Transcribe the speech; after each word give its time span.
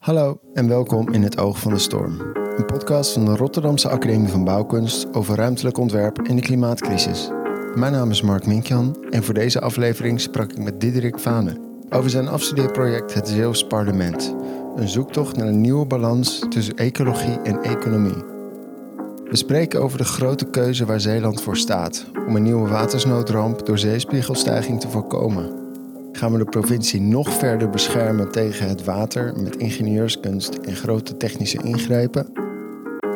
Hallo 0.00 0.40
en 0.54 0.68
welkom 0.68 1.12
in 1.12 1.22
Het 1.22 1.38
Oog 1.38 1.58
van 1.58 1.72
de 1.72 1.78
Storm. 1.78 2.20
Een 2.56 2.66
podcast 2.66 3.12
van 3.12 3.24
de 3.24 3.36
Rotterdamse 3.36 3.88
Academie 3.88 4.28
van 4.28 4.44
Bouwkunst 4.44 5.14
over 5.14 5.36
ruimtelijk 5.36 5.78
ontwerp 5.78 6.18
en 6.18 6.36
de 6.36 6.42
klimaatcrisis. 6.42 7.30
Mijn 7.74 7.92
naam 7.92 8.10
is 8.10 8.22
Mark 8.22 8.46
Minkjan 8.46 9.04
en 9.10 9.24
voor 9.24 9.34
deze 9.34 9.60
aflevering 9.60 10.20
sprak 10.20 10.50
ik 10.50 10.58
met 10.58 10.80
Diederik 10.80 11.18
Vane 11.18 11.60
over 11.90 12.10
zijn 12.10 12.28
afstudeerproject 12.28 13.14
Het 13.14 13.28
Zeeuws 13.28 13.66
Parlement. 13.66 14.34
Een 14.76 14.88
zoektocht 14.88 15.36
naar 15.36 15.46
een 15.46 15.60
nieuwe 15.60 15.86
balans 15.86 16.46
tussen 16.48 16.76
ecologie 16.76 17.40
en 17.42 17.62
economie. 17.62 18.24
We 19.24 19.36
spreken 19.36 19.82
over 19.82 19.98
de 19.98 20.04
grote 20.04 20.44
keuze 20.44 20.84
waar 20.86 21.00
Zeeland 21.00 21.42
voor 21.42 21.56
staat 21.56 22.06
om 22.26 22.36
een 22.36 22.42
nieuwe 22.42 22.68
watersnoodramp 22.68 23.66
door 23.66 23.78
zeespiegelstijging 23.78 24.80
te 24.80 24.88
voorkomen. 24.88 25.69
Gaan 26.12 26.32
we 26.32 26.38
de 26.38 26.44
provincie 26.44 27.00
nog 27.00 27.32
verder 27.32 27.70
beschermen 27.70 28.30
tegen 28.30 28.68
het 28.68 28.84
water 28.84 29.34
met 29.36 29.56
ingenieurskunst 29.56 30.54
en 30.54 30.76
grote 30.76 31.16
technische 31.16 31.62
ingrepen? 31.62 32.26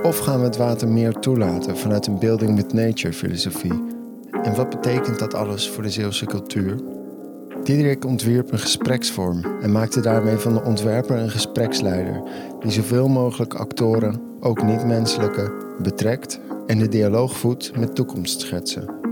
Of 0.02 0.18
gaan 0.18 0.38
we 0.38 0.44
het 0.44 0.56
water 0.56 0.88
meer 0.88 1.12
toelaten 1.12 1.76
vanuit 1.76 2.06
een 2.06 2.18
building 2.18 2.56
with 2.56 2.72
nature 2.72 3.12
filosofie? 3.12 3.82
En 4.42 4.54
wat 4.54 4.70
betekent 4.70 5.18
dat 5.18 5.34
alles 5.34 5.70
voor 5.70 5.82
de 5.82 5.90
Zeeuwse 5.90 6.26
cultuur? 6.26 6.78
Diederik 7.62 8.04
ontwierp 8.04 8.52
een 8.52 8.58
gespreksvorm 8.58 9.44
en 9.60 9.72
maakte 9.72 10.00
daarmee 10.00 10.36
van 10.36 10.54
de 10.54 10.62
ontwerper 10.62 11.16
een 11.16 11.30
gespreksleider 11.30 12.22
die 12.60 12.70
zoveel 12.70 13.08
mogelijk 13.08 13.54
actoren, 13.54 14.20
ook 14.40 14.62
niet-menselijke, 14.62 15.52
betrekt 15.82 16.40
en 16.66 16.78
de 16.78 16.88
dialoog 16.88 17.36
voedt 17.36 17.76
met 17.76 17.94
toekomstschetsen. 17.94 19.03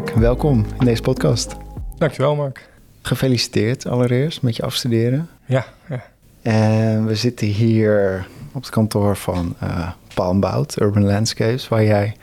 Welkom 0.00 0.66
in 0.78 0.84
deze 0.84 1.02
podcast. 1.02 1.56
Dankjewel, 1.98 2.34
Mark. 2.34 2.68
Gefeliciteerd 3.02 3.86
allereerst 3.86 4.42
met 4.42 4.56
je 4.56 4.62
afstuderen. 4.62 5.28
Ja, 5.46 5.66
ja. 5.88 6.02
En 6.42 7.06
we 7.06 7.14
zitten 7.14 7.46
hier 7.46 8.26
op 8.52 8.62
het 8.62 8.70
kantoor 8.70 9.16
van 9.16 9.54
uh, 9.62 9.90
Palmbout, 10.14 10.80
Urban 10.80 11.04
Landscapes, 11.04 11.68
waar 11.68 11.84
jij, 11.84 12.16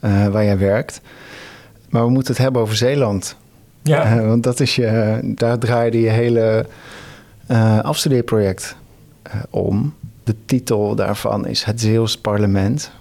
uh, 0.00 0.26
waar 0.26 0.44
jij 0.44 0.58
werkt. 0.58 1.00
Maar 1.90 2.04
we 2.04 2.10
moeten 2.10 2.32
het 2.32 2.42
hebben 2.42 2.62
over 2.62 2.76
Zeeland. 2.76 3.36
Ja. 3.82 4.16
Uh, 4.16 4.26
want 4.26 4.42
dat 4.42 4.60
is 4.60 4.76
je, 4.76 5.20
daar 5.22 5.58
draaide 5.58 6.00
je 6.00 6.10
hele 6.10 6.66
afstudeerproject 7.82 8.76
om. 9.50 9.94
De 10.24 10.34
titel 10.44 10.94
daarvan 10.94 11.46
is 11.46 11.64
Het 11.64 11.80
Zeeuws 11.80 12.18
Parlement. 12.18 12.92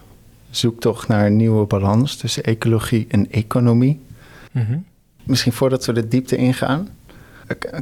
Zoek 0.49 0.79
toch 0.79 1.07
naar 1.07 1.25
een 1.25 1.35
nieuwe 1.35 1.65
balans 1.65 2.15
tussen 2.15 2.43
ecologie 2.43 3.05
en 3.09 3.31
economie. 3.31 3.99
Mm 4.51 4.65
-hmm. 4.65 4.85
Misschien 5.23 5.53
voordat 5.53 5.85
we 5.85 5.93
de 5.93 6.07
diepte 6.07 6.35
ingaan, 6.35 6.87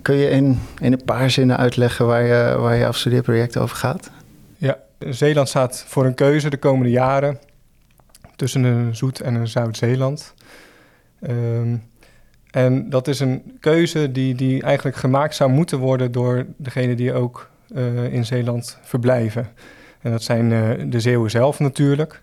kun 0.02 0.16
je 0.16 0.30
in, 0.30 0.60
in 0.80 0.92
een 0.92 1.04
paar 1.06 1.30
zinnen 1.30 1.58
uitleggen 1.58 2.06
waar 2.06 2.24
je, 2.24 2.58
waar 2.58 2.76
je 2.76 2.88
afstudeerproject 2.88 3.58
over 3.58 3.76
gaat? 3.76 4.12
Ja, 4.58 4.78
Zeeland 5.00 5.50
staat 5.50 5.84
voor 5.88 6.06
een 6.06 6.14
keuze 6.16 6.50
de 6.50 6.58
komende 6.58 6.92
jaren 6.92 7.40
tussen 8.36 8.64
een 8.64 8.96
zoet 8.96 9.22
en 9.22 9.34
een 9.34 9.48
zout 9.48 9.78
Zeeland. 9.78 10.34
Um, 11.22 11.84
en 12.52 12.90
dat 12.90 13.08
is 13.08 13.20
een 13.20 13.58
keuze 13.60 14.12
die, 14.12 14.36
die 14.36 14.64
eigenlijk 14.64 14.98
gemaakt 14.98 15.36
zou 15.36 15.52
moeten 15.52 15.80
worden 15.80 16.12
door 16.12 16.46
degene 16.58 16.96
die 16.96 17.14
ook 17.14 17.50
uh, 17.76 18.14
in 18.14 18.26
Zeeland 18.26 18.78
verblijven. 18.82 19.48
En 20.02 20.12
dat 20.12 20.24
zijn 20.24 20.52
uh, 20.52 20.70
de 20.92 21.00
Zeeuwen 21.00 21.30
zelf 21.30 21.60
natuurlijk, 21.60 22.22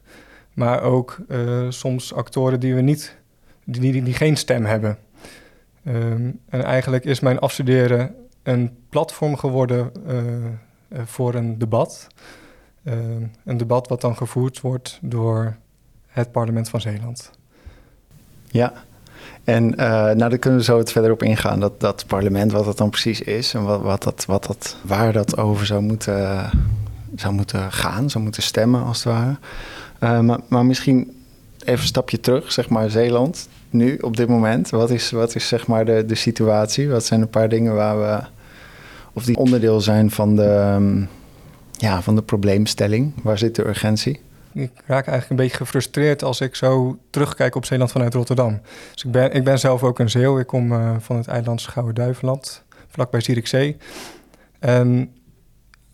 maar 0.52 0.82
ook 0.82 1.18
uh, 1.28 1.66
soms 1.68 2.14
actoren 2.14 2.60
die 2.60 2.74
we 2.74 2.80
niet, 2.80 3.16
die, 3.66 4.14
geen 4.14 4.36
stem 4.36 4.64
hebben. 4.64 4.98
Um, 5.86 6.40
en 6.48 6.64
eigenlijk 6.64 7.04
is 7.04 7.20
mijn 7.20 7.38
afstuderen 7.38 8.14
een 8.42 8.76
platform 8.88 9.36
geworden 9.36 9.92
uh, 10.08 11.00
voor 11.04 11.34
een 11.34 11.58
debat. 11.58 12.06
Uh, 12.82 12.94
een 13.44 13.56
debat 13.56 13.88
wat 13.88 14.00
dan 14.00 14.16
gevoerd 14.16 14.60
wordt 14.60 14.98
door 15.02 15.56
het 16.06 16.32
parlement 16.32 16.68
van 16.68 16.80
Zeeland. 16.80 17.30
Ja, 18.46 18.72
en 19.44 19.70
uh, 19.70 19.76
nou, 19.76 20.16
daar 20.16 20.38
kunnen 20.38 20.58
we 20.58 20.64
zo 20.64 20.76
wat 20.76 20.92
verder 20.92 21.10
op 21.10 21.22
ingaan. 21.22 21.60
Dat, 21.60 21.80
dat 21.80 22.04
parlement, 22.06 22.52
wat 22.52 22.64
dat 22.64 22.78
dan 22.78 22.90
precies 22.90 23.20
is 23.20 23.54
en 23.54 23.64
wat, 23.64 23.82
wat 23.82 24.02
dat, 24.02 24.24
wat 24.24 24.44
dat, 24.44 24.76
waar 24.82 25.12
dat 25.12 25.36
over 25.36 25.66
zou 25.66 25.82
moeten, 25.82 26.50
zou 27.14 27.34
moeten 27.34 27.72
gaan, 27.72 28.10
zou 28.10 28.24
moeten 28.24 28.42
stemmen 28.42 28.84
als 28.84 29.04
het 29.04 29.12
ware. 29.12 30.22
maar, 30.22 30.40
maar 30.48 30.66
misschien 30.66 31.24
even 31.64 31.80
een 31.80 31.86
stapje 31.86 32.20
terug, 32.20 32.52
zeg 32.52 32.68
maar 32.68 32.90
Zeeland 32.90 33.48
nu, 33.70 33.96
op 33.96 34.16
dit 34.16 34.28
moment? 34.28 34.70
Wat 34.70 34.90
is, 34.90 35.10
wat 35.10 35.34
is 35.34 35.48
zeg 35.48 35.66
maar 35.66 35.84
de, 35.84 36.04
de 36.04 36.14
situatie? 36.14 36.88
Wat 36.88 37.04
zijn 37.04 37.20
een 37.20 37.30
paar 37.30 37.48
dingen 37.48 37.74
waar 37.74 37.98
we... 37.98 38.26
of 39.12 39.24
die 39.24 39.36
onderdeel 39.36 39.80
zijn 39.80 40.10
van 40.10 40.36
de, 40.36 40.74
um, 40.76 41.08
ja, 41.72 42.02
van 42.02 42.14
de 42.14 42.22
probleemstelling? 42.22 43.12
Waar 43.22 43.38
zit 43.38 43.54
de 43.54 43.66
urgentie? 43.66 44.20
Ik 44.52 44.70
raak 44.74 45.06
eigenlijk 45.06 45.30
een 45.30 45.36
beetje 45.36 45.56
gefrustreerd 45.56 46.22
als 46.22 46.40
ik 46.40 46.54
zo 46.54 46.98
terugkijk 47.10 47.54
op 47.54 47.64
Zeeland 47.64 47.92
vanuit 47.92 48.14
Rotterdam. 48.14 48.60
Dus 48.92 49.04
ik 49.04 49.10
ben, 49.10 49.32
ik 49.32 49.44
ben 49.44 49.58
zelf 49.58 49.82
ook 49.82 49.98
een 49.98 50.10
Zeeuw. 50.10 50.38
Ik 50.38 50.46
kom 50.46 50.72
uh, 50.72 50.96
van 50.98 51.16
het 51.16 51.26
eiland 51.26 51.60
Schouwen-Duiveland, 51.60 52.64
vlakbij 52.88 53.20
Zierikzee. 53.20 53.76
En 54.58 55.12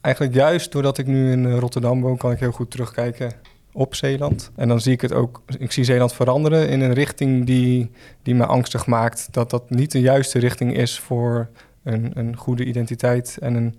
eigenlijk 0.00 0.34
juist 0.34 0.72
doordat 0.72 0.98
ik 0.98 1.06
nu 1.06 1.32
in 1.32 1.58
Rotterdam 1.58 2.00
woon... 2.00 2.16
kan 2.16 2.32
ik 2.32 2.38
heel 2.38 2.52
goed 2.52 2.70
terugkijken 2.70 3.32
op 3.72 3.94
Zeeland. 3.94 4.50
En 4.54 4.68
dan 4.68 4.80
zie 4.80 4.92
ik 4.92 5.00
het 5.00 5.12
ook, 5.12 5.42
ik 5.58 5.72
zie 5.72 5.84
Zeeland 5.84 6.12
veranderen 6.12 6.68
in 6.68 6.80
een 6.80 6.92
richting 6.92 7.46
die, 7.46 7.90
die 8.22 8.34
me 8.34 8.46
angstig 8.46 8.86
maakt. 8.86 9.28
Dat 9.30 9.50
dat 9.50 9.70
niet 9.70 9.92
de 9.92 10.00
juiste 10.00 10.38
richting 10.38 10.76
is 10.76 10.98
voor 10.98 11.48
een, 11.82 12.10
een 12.14 12.36
goede 12.36 12.64
identiteit 12.64 13.38
en 13.40 13.54
een 13.54 13.74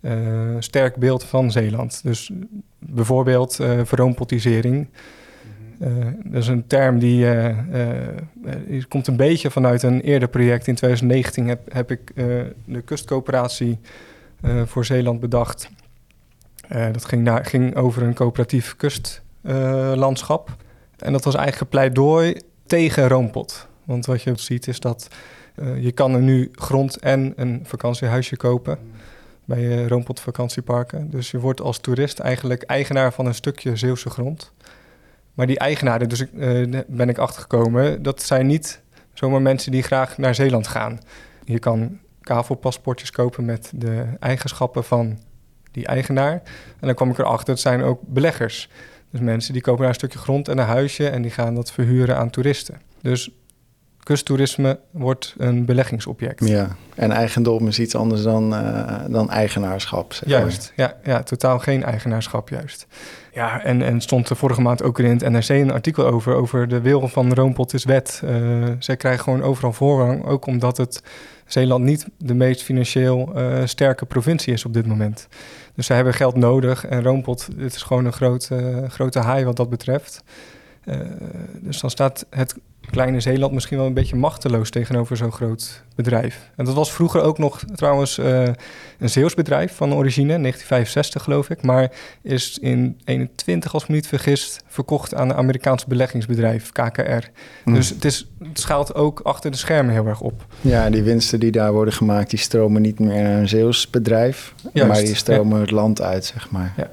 uh, 0.00 0.56
sterk 0.58 0.96
beeld 0.96 1.24
van 1.24 1.50
Zeeland. 1.50 2.00
Dus 2.02 2.30
bijvoorbeeld 2.78 3.58
uh. 3.60 3.80
Uh, 5.80 6.06
dat 6.24 6.42
is 6.42 6.48
een 6.48 6.66
term 6.66 6.98
die, 6.98 7.26
die, 8.66 8.86
komt 8.86 9.06
een 9.06 9.16
beetje 9.16 9.50
vanuit 9.50 9.82
een 9.82 10.00
eerder 10.00 10.28
project. 10.28 10.66
In 10.66 10.74
2019 10.74 11.48
heb, 11.48 11.72
heb 11.72 11.90
ik 11.90 12.12
de 12.64 12.82
kustcoöperatie 12.84 13.78
voor 14.64 14.84
Zeeland 14.84 15.20
bedacht. 15.20 15.70
dat 16.68 17.04
ging, 17.04 17.22
naar, 17.22 17.44
ging 17.44 17.76
over 17.76 18.02
een 18.02 18.14
coöperatief 18.14 18.76
kust 18.76 19.22
landschap. 19.94 20.56
En 20.98 21.12
dat 21.12 21.24
was 21.24 21.34
eigenlijk 21.34 21.70
pleidooi 21.70 22.40
tegen 22.66 23.08
roompot. 23.08 23.66
Want 23.84 24.06
wat 24.06 24.22
je 24.22 24.32
ziet 24.36 24.68
is 24.68 24.80
dat 24.80 25.08
uh, 25.56 25.82
je 25.82 25.92
kan 25.92 26.14
er 26.14 26.20
nu 26.20 26.48
grond 26.52 26.96
en 26.96 27.32
een 27.36 27.60
vakantiehuisje 27.64 28.36
kopen 28.36 28.78
bij 29.44 29.60
je 29.60 29.88
roompot 29.88 30.20
vakantieparken. 30.20 31.10
Dus 31.10 31.30
je 31.30 31.38
wordt 31.38 31.60
als 31.60 31.78
toerist 31.78 32.18
eigenlijk 32.18 32.62
eigenaar 32.62 33.12
van 33.12 33.26
een 33.26 33.34
stukje 33.34 33.76
Zeeuwse 33.76 34.10
grond. 34.10 34.52
Maar 35.34 35.46
die 35.46 35.58
eigenaren, 35.58 36.08
dus 36.08 36.24
uh, 36.34 36.80
ben 36.86 37.08
ik 37.08 37.18
achtergekomen, 37.18 38.02
dat 38.02 38.22
zijn 38.22 38.46
niet 38.46 38.82
zomaar 39.12 39.42
mensen 39.42 39.72
die 39.72 39.82
graag 39.82 40.18
naar 40.18 40.34
Zeeland 40.34 40.66
gaan. 40.66 40.98
Je 41.44 41.58
kan 41.58 41.98
kavelpaspoortjes 42.20 43.10
kopen 43.10 43.44
met 43.44 43.70
de 43.74 44.04
eigenschappen 44.18 44.84
van 44.84 45.18
die 45.70 45.86
eigenaar. 45.86 46.32
En 46.80 46.86
dan 46.86 46.94
kwam 46.94 47.10
ik 47.10 47.18
erachter, 47.18 47.48
het 47.48 47.60
zijn 47.60 47.82
ook 47.82 48.00
beleggers. 48.06 48.68
Dus 49.10 49.20
mensen 49.20 49.52
die 49.52 49.62
kopen 49.62 49.80
daar 49.80 49.88
een 49.88 49.94
stukje 49.94 50.18
grond 50.18 50.48
en 50.48 50.58
een 50.58 50.66
huisje 50.66 51.08
en 51.08 51.22
die 51.22 51.30
gaan 51.30 51.54
dat 51.54 51.72
verhuren 51.72 52.16
aan 52.16 52.30
toeristen. 52.30 52.80
Dus 53.02 53.30
kusttoerisme 54.08 54.80
wordt 54.90 55.34
een 55.38 55.64
beleggingsobject. 55.64 56.48
Ja, 56.48 56.76
en 56.94 57.10
eigendom 57.10 57.66
is 57.66 57.78
iets 57.78 57.94
anders 57.94 58.22
dan, 58.22 58.52
uh, 58.52 59.00
dan 59.08 59.30
eigenaarschap. 59.30 60.12
Zeg 60.12 60.28
juist, 60.28 60.72
ja, 60.76 60.96
ja, 61.04 61.22
totaal 61.22 61.58
geen 61.58 61.84
eigenaarschap 61.84 62.48
juist. 62.48 62.86
Ja, 63.32 63.64
en, 63.64 63.82
en 63.82 64.00
stond 64.00 64.28
er 64.28 64.36
vorige 64.36 64.60
maand 64.60 64.82
ook 64.82 64.98
in 64.98 65.10
het 65.10 65.28
NRC 65.28 65.48
een 65.48 65.72
artikel 65.72 66.06
over, 66.06 66.34
over 66.34 66.68
de 66.68 66.80
wil 66.80 67.08
van 67.08 67.34
Roompot 67.34 67.74
is 67.74 67.84
wet. 67.84 68.22
Uh, 68.24 68.66
zij 68.78 68.96
krijgen 68.96 69.22
gewoon 69.22 69.42
overal 69.42 69.72
voorrang, 69.72 70.24
ook 70.26 70.46
omdat 70.46 70.76
het 70.76 71.02
Zeeland 71.46 71.84
niet 71.84 72.06
de 72.18 72.34
meest 72.34 72.62
financieel 72.62 73.32
uh, 73.36 73.60
sterke 73.64 74.06
provincie 74.06 74.52
is 74.52 74.64
op 74.64 74.74
dit 74.74 74.86
moment. 74.86 75.28
Dus 75.78 75.86
ze 75.86 75.92
hebben 75.92 76.14
geld 76.14 76.36
nodig 76.36 76.86
en 76.86 77.02
Roompot, 77.02 77.48
het 77.56 77.74
is 77.74 77.82
gewoon 77.82 78.04
een 78.04 78.12
grote, 78.12 78.84
grote 78.88 79.18
haai 79.18 79.44
wat 79.44 79.56
dat 79.56 79.68
betreft. 79.68 80.22
dus 81.60 81.80
dan 81.80 81.90
staat 81.90 82.26
het 82.30 82.54
kleine 82.90 83.20
Zeeland 83.20 83.52
misschien 83.52 83.76
wel 83.76 83.86
een 83.86 83.94
beetje 83.94 84.16
machteloos 84.16 84.70
tegenover 84.70 85.16
zo'n 85.16 85.32
groot 85.32 85.82
bedrijf. 85.94 86.50
En 86.56 86.64
dat 86.64 86.74
was 86.74 86.92
vroeger 86.92 87.20
ook 87.20 87.38
nog 87.38 87.62
trouwens 87.74 88.18
uh, 88.18 88.42
een 88.98 89.10
Zeeuws 89.10 89.34
bedrijf 89.34 89.76
van 89.76 89.94
origine, 89.94 90.40
1965 90.40 91.22
geloof 91.22 91.50
ik, 91.50 91.62
maar 91.62 91.90
is 92.22 92.58
in 92.58 93.00
21, 93.04 93.74
als 93.74 93.82
ik 93.82 93.88
me 93.88 93.94
niet 93.94 94.06
vergis, 94.06 94.60
verkocht 94.66 95.14
aan 95.14 95.30
een 95.30 95.36
Amerikaans 95.36 95.84
beleggingsbedrijf, 95.86 96.72
KKR. 96.72 97.28
Hmm. 97.62 97.74
Dus 97.74 97.88
het, 97.88 98.04
is, 98.04 98.28
het 98.48 98.60
schaalt 98.60 98.94
ook 98.94 99.20
achter 99.20 99.50
de 99.50 99.56
schermen 99.56 99.92
heel 99.92 100.06
erg 100.06 100.20
op. 100.20 100.46
Ja, 100.60 100.90
die 100.90 101.02
winsten 101.02 101.40
die 101.40 101.50
daar 101.50 101.72
worden 101.72 101.94
gemaakt, 101.94 102.30
die 102.30 102.38
stromen 102.38 102.82
niet 102.82 102.98
meer 102.98 103.22
naar 103.22 103.38
een 103.38 103.48
Zeeuws 103.48 103.90
bedrijf, 103.90 104.54
maar 104.72 104.94
die 104.94 105.14
stromen 105.14 105.60
het 105.60 105.70
land 105.70 106.02
uit, 106.02 106.24
zeg 106.24 106.50
maar. 106.50 106.74
Ja. 106.76 106.90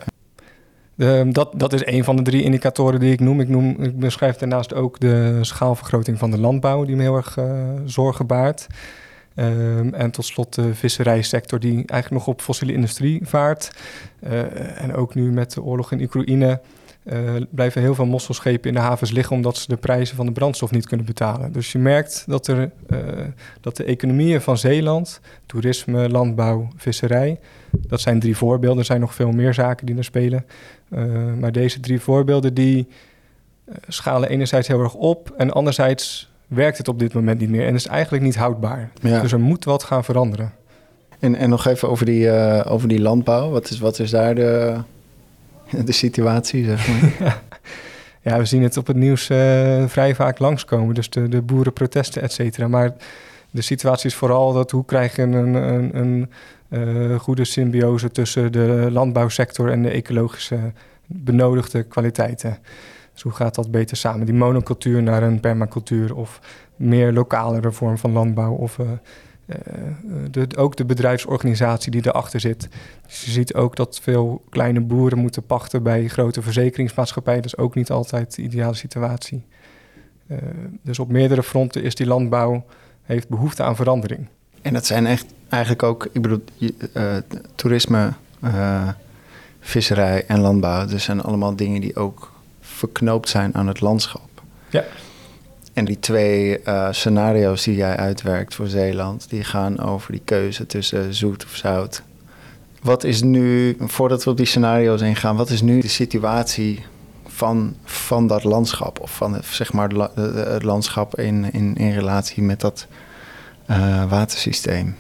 Ehm, 0.98 1.32
dat, 1.32 1.54
dat 1.56 1.74
is 1.74 1.86
een 1.86 2.04
van 2.04 2.16
de 2.16 2.22
drie 2.22 2.44
indicatoren 2.44 3.00
die 3.00 3.12
ik 3.12 3.20
noem. 3.20 3.40
Ik, 3.40 3.50
noem, 3.50 3.76
ik 3.80 4.00
beschrijf 4.00 4.36
daarnaast 4.36 4.74
ook 4.74 5.00
de 5.00 5.38
schaalvergroting 5.42 6.18
van 6.18 6.32
de 6.32 6.40
landbouw, 6.40 6.86
die 6.86 6.96
me 6.96 7.02
heel 7.02 7.16
erg 7.16 7.38
uh, 7.38 7.46
zorgen 7.86 8.28
baart. 8.28 8.68
Ehm, 9.36 9.94
en 9.94 10.12
tot 10.12 10.26
slot 10.26 10.56
de 10.56 10.74
visserijsector, 10.74 11.60
die 11.60 11.74
eigenlijk 11.74 12.12
nog 12.12 12.28
op 12.28 12.42
fossiele 12.42 12.74
industrie 12.74 13.20
vaart. 13.24 13.72
Uh, 14.24 14.82
en 14.82 14.94
ook 14.94 15.16
nu 15.16 15.32
met 15.32 15.54
de 15.54 15.64
oorlog 15.64 15.92
in 15.92 16.02
Oekraïne 16.02 16.62
uh, 17.04 17.36
blijven 17.50 17.82
heel 17.82 17.96
veel 17.96 18.06
mosselschepen 18.06 18.70
in 18.70 18.76
de 18.76 18.82
havens 18.82 19.12
liggen 19.12 19.36
omdat 19.36 19.58
ze 19.58 19.68
de 19.68 19.78
prijzen 19.78 20.16
van 20.16 20.26
de 20.26 20.32
brandstof 20.32 20.72
niet 20.72 20.88
kunnen 20.88 21.06
betalen. 21.06 21.52
Dus 21.52 21.72
je 21.72 21.78
merkt 21.78 22.24
dat, 22.28 22.48
er, 22.48 22.72
dat 23.62 23.76
de 23.76 23.84
economieën 23.84 24.42
van 24.42 24.58
Zeeland, 24.58 25.20
toerisme, 25.46 26.10
landbouw, 26.10 26.68
visserij, 26.76 27.40
dat 27.72 28.02
zijn 28.02 28.20
drie 28.20 28.38
voorbeelden. 28.38 28.80
Er 28.80 28.86
zijn 28.86 29.00
nog 29.00 29.16
veel 29.16 29.32
meer 29.32 29.54
zaken 29.54 29.86
die 29.86 29.98
er 29.98 30.04
spelen. 30.04 30.46
Uh, 30.90 31.34
maar 31.40 31.52
deze 31.52 31.80
drie 31.80 32.00
voorbeelden 32.00 32.54
die 32.54 32.88
uh, 33.66 33.76
schalen 33.88 34.30
enerzijds 34.30 34.68
heel 34.68 34.80
erg 34.80 34.94
op 34.94 35.34
en 35.38 35.52
anderzijds 35.52 36.34
werkt 36.48 36.78
het 36.78 36.88
op 36.88 37.00
dit 37.00 37.14
moment 37.14 37.40
niet 37.40 37.50
meer 37.50 37.68
en 37.68 37.76
is 37.76 37.88
eigenlijk 37.88 38.24
niet 38.24 38.36
houdbaar. 38.36 38.92
Ja. 39.02 39.22
Dus 39.22 39.32
er 39.32 39.40
moet 39.40 39.66
wat 39.66 39.84
gaan 39.84 40.04
veranderen. 40.04 40.54
En, 41.20 41.36
en 41.36 41.50
nog 41.50 41.66
even 41.66 41.90
over 41.90 42.06
die, 42.06 42.26
uh, 42.26 42.66
over 42.68 42.88
die 42.88 43.02
landbouw. 43.02 43.50
Wat 43.50 43.70
is, 43.70 43.80
wat 43.80 44.00
is 44.00 44.10
daar 44.10 44.36
de, 44.36 44.78
de 45.86 45.92
situatie, 45.92 46.66
zeg 46.66 46.88
maar? 46.88 47.42
ja, 48.22 48.38
we 48.38 48.46
zien 48.46 48.64
het 48.64 48.78
op 48.78 48.88
het 48.88 48.96
nieuws 48.96 49.26
vrij 49.86 50.16
vaak 50.16 50.40
langskomen. 50.40 50.96
Dus 50.96 51.10
de, 51.10 51.30
de 51.30 51.42
boerenprotesten, 51.42 52.22
et 52.22 52.32
cetera. 52.32 52.68
Maar 52.68 52.94
de 53.52 53.62
situatie 53.62 54.10
is 54.10 54.16
vooral 54.16 54.54
dat 54.54 54.72
hoe 54.72 54.86
krijg 54.86 55.16
je 55.16 55.22
een, 55.22 55.34
een, 55.54 55.98
een 55.98 56.30
goede 57.18 57.46
symbiose 57.46 58.12
tussen 58.12 58.52
de 58.52 58.88
landbouwsector 58.92 59.72
en 59.72 59.82
de 59.82 59.90
ecologische 59.90 60.74
benodigde 61.06 61.84
kwaliteiten. 61.84 62.58
Dus 63.14 63.22
hoe 63.22 63.32
gaat 63.32 63.56
dat 63.56 63.72
beter 63.72 63.98
samen? 63.98 64.26
Die 64.26 64.36
monocultuur 64.36 65.04
naar 65.04 65.24
een 65.24 65.40
permacultuur 65.40 66.16
of 66.16 66.40
meer 66.76 67.14
lokalere 67.14 67.72
vorm 67.72 67.98
van 67.98 68.12
landbouw 68.12 68.54
of 68.54 68.78
uh, 68.78 68.88
de, 70.32 70.48
ook 70.58 70.76
de 70.76 70.86
bedrijfsorganisatie 70.86 71.92
die 71.92 72.08
erachter 72.08 72.40
zit. 72.40 72.70
Dus 73.06 73.26
je 73.26 73.32
ziet 73.32 73.54
ook 73.54 73.76
dat 73.76 74.00
veel 74.02 74.44
kleine 74.50 74.82
boeren 74.82 75.18
moeten 75.18 75.46
pachten 75.46 75.84
bij 75.84 76.08
grote 76.08 76.42
verzekeringsmaatschappijen. 76.42 77.42
Dat 77.42 77.52
is 77.52 77.64
ook 77.64 77.76
niet 77.76 77.92
altijd 77.92 78.36
de 78.36 78.42
ideale 78.42 78.76
situatie. 78.76 79.46
Dus 80.82 81.00
op 81.00 81.12
meerdere 81.12 81.44
fronten 81.44 81.84
is 81.84 81.96
die 81.96 82.08
landbouw 82.08 82.66
heeft 83.02 83.30
behoefte 83.30 83.64
aan 83.64 83.76
verandering. 83.76 84.28
En 84.66 84.74
dat 84.74 84.86
zijn 84.86 85.06
echt 85.06 85.26
eigenlijk 85.50 85.84
ook, 85.84 86.08
ik 86.12 86.22
bedoel, 86.22 86.44
uh, 86.94 87.16
toerisme, 87.56 88.14
uh, 88.44 88.90
visserij 89.60 90.26
en 90.28 90.40
landbouw. 90.40 90.86
Dat 90.86 91.02
zijn 91.02 91.22
allemaal 91.22 91.56
dingen 91.56 91.82
die 91.82 91.96
ook 91.96 92.32
verknoopt 92.62 93.30
zijn 93.30 93.56
aan 93.56 93.68
het 93.68 93.82
landschap. 93.82 94.30
Ja. 94.70 94.84
En 95.74 95.86
die 95.86 96.00
twee 96.00 96.62
uh, 96.64 96.88
scenario's 96.92 97.64
die 97.64 97.76
jij 97.76 97.96
uitwerkt 97.98 98.56
voor 98.56 98.68
Zeeland, 98.68 99.30
die 99.30 99.44
gaan 99.44 99.80
over 99.80 100.12
die 100.12 100.22
keuze 100.26 100.66
tussen 100.66 101.14
zoet 101.14 101.44
of 101.44 101.56
zout. 101.56 102.02
Wat 102.82 103.04
is 103.04 103.22
nu, 103.22 103.76
voordat 103.80 104.24
we 104.24 104.30
op 104.30 104.38
die 104.38 104.46
scenario's 104.46 105.02
ingaan, 105.02 105.36
wat 105.36 105.50
is 105.50 105.62
nu 105.62 105.82
de 105.82 105.88
situatie 105.88 106.86
van, 107.28 107.76
van 107.84 108.28
dat 108.28 108.44
landschap? 108.44 109.00
Of 109.00 109.16
van 109.16 109.38
zeg 109.44 109.74
maar 109.74 109.90
het 109.90 110.64
landschap 110.64 111.20
in, 111.20 111.54
in, 111.54 111.76
in 111.76 111.94
relatie 111.94 112.44
met 112.44 112.60
dat 112.60 112.88
uh, 113.70 114.10
watersysteem? 114.10 114.96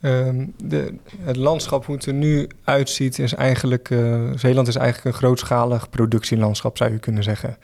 Um, 0.00 0.54
de, 0.64 0.94
het 1.20 1.36
landschap 1.36 1.84
hoe 1.84 1.94
het 1.94 2.06
er 2.06 2.14
nu 2.14 2.48
uitziet 2.64 3.18
is 3.18 3.34
eigenlijk... 3.34 3.90
Uh, 3.90 4.30
Zeeland 4.34 4.68
is 4.68 4.76
eigenlijk 4.76 5.14
een 5.14 5.20
grootschalig 5.20 5.90
productielandschap, 5.90 6.76
zou 6.76 6.92
je 6.92 6.98
kunnen 6.98 7.22
zeggen. 7.22 7.56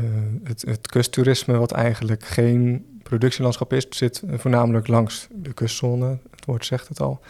Uh, 0.00 0.08
het, 0.44 0.64
het, 0.66 0.86
kusttoerisme, 0.86 1.56
wat 1.56 1.72
eigenlijk 1.72 2.24
geen 2.24 2.86
productielandschap 3.02 3.72
is... 3.72 3.86
zit 3.90 4.22
voornamelijk 4.30 4.88
langs 4.88 5.26
de 5.30 5.52
kustzone, 5.52 6.18
het 6.30 6.44
woord 6.44 6.66
zegt 6.66 6.88
het 6.88 7.00
al. 7.00 7.20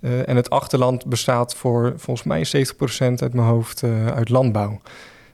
En 0.00 0.36
het 0.36 0.50
achterland 0.50 1.06
bestaat 1.06 1.54
voor 1.54 1.92
volgens 1.96 2.26
mij 2.26 2.46
70% 2.46 2.48
uit 2.98 3.34
mijn 3.34 3.48
hoofd 3.48 3.82
uit 4.14 4.28
landbouw. 4.28 4.80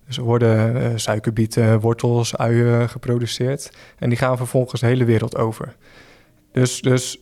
Dus 0.08 0.16
er 0.16 0.22
worden 0.22 1.00
suikerbieten, 1.00 1.81
wortels, 1.81 2.37
uien 2.37 2.88
geproduceerd... 2.88 3.70
en 3.99 4.08
die 4.08 4.19
gaan 4.19 4.37
vervolgens 4.37 4.81
de 4.81 4.87
hele 4.87 5.05
wereld 5.05 5.37
over. 5.37 5.76
Dus... 6.52 6.81
dus 6.81 7.19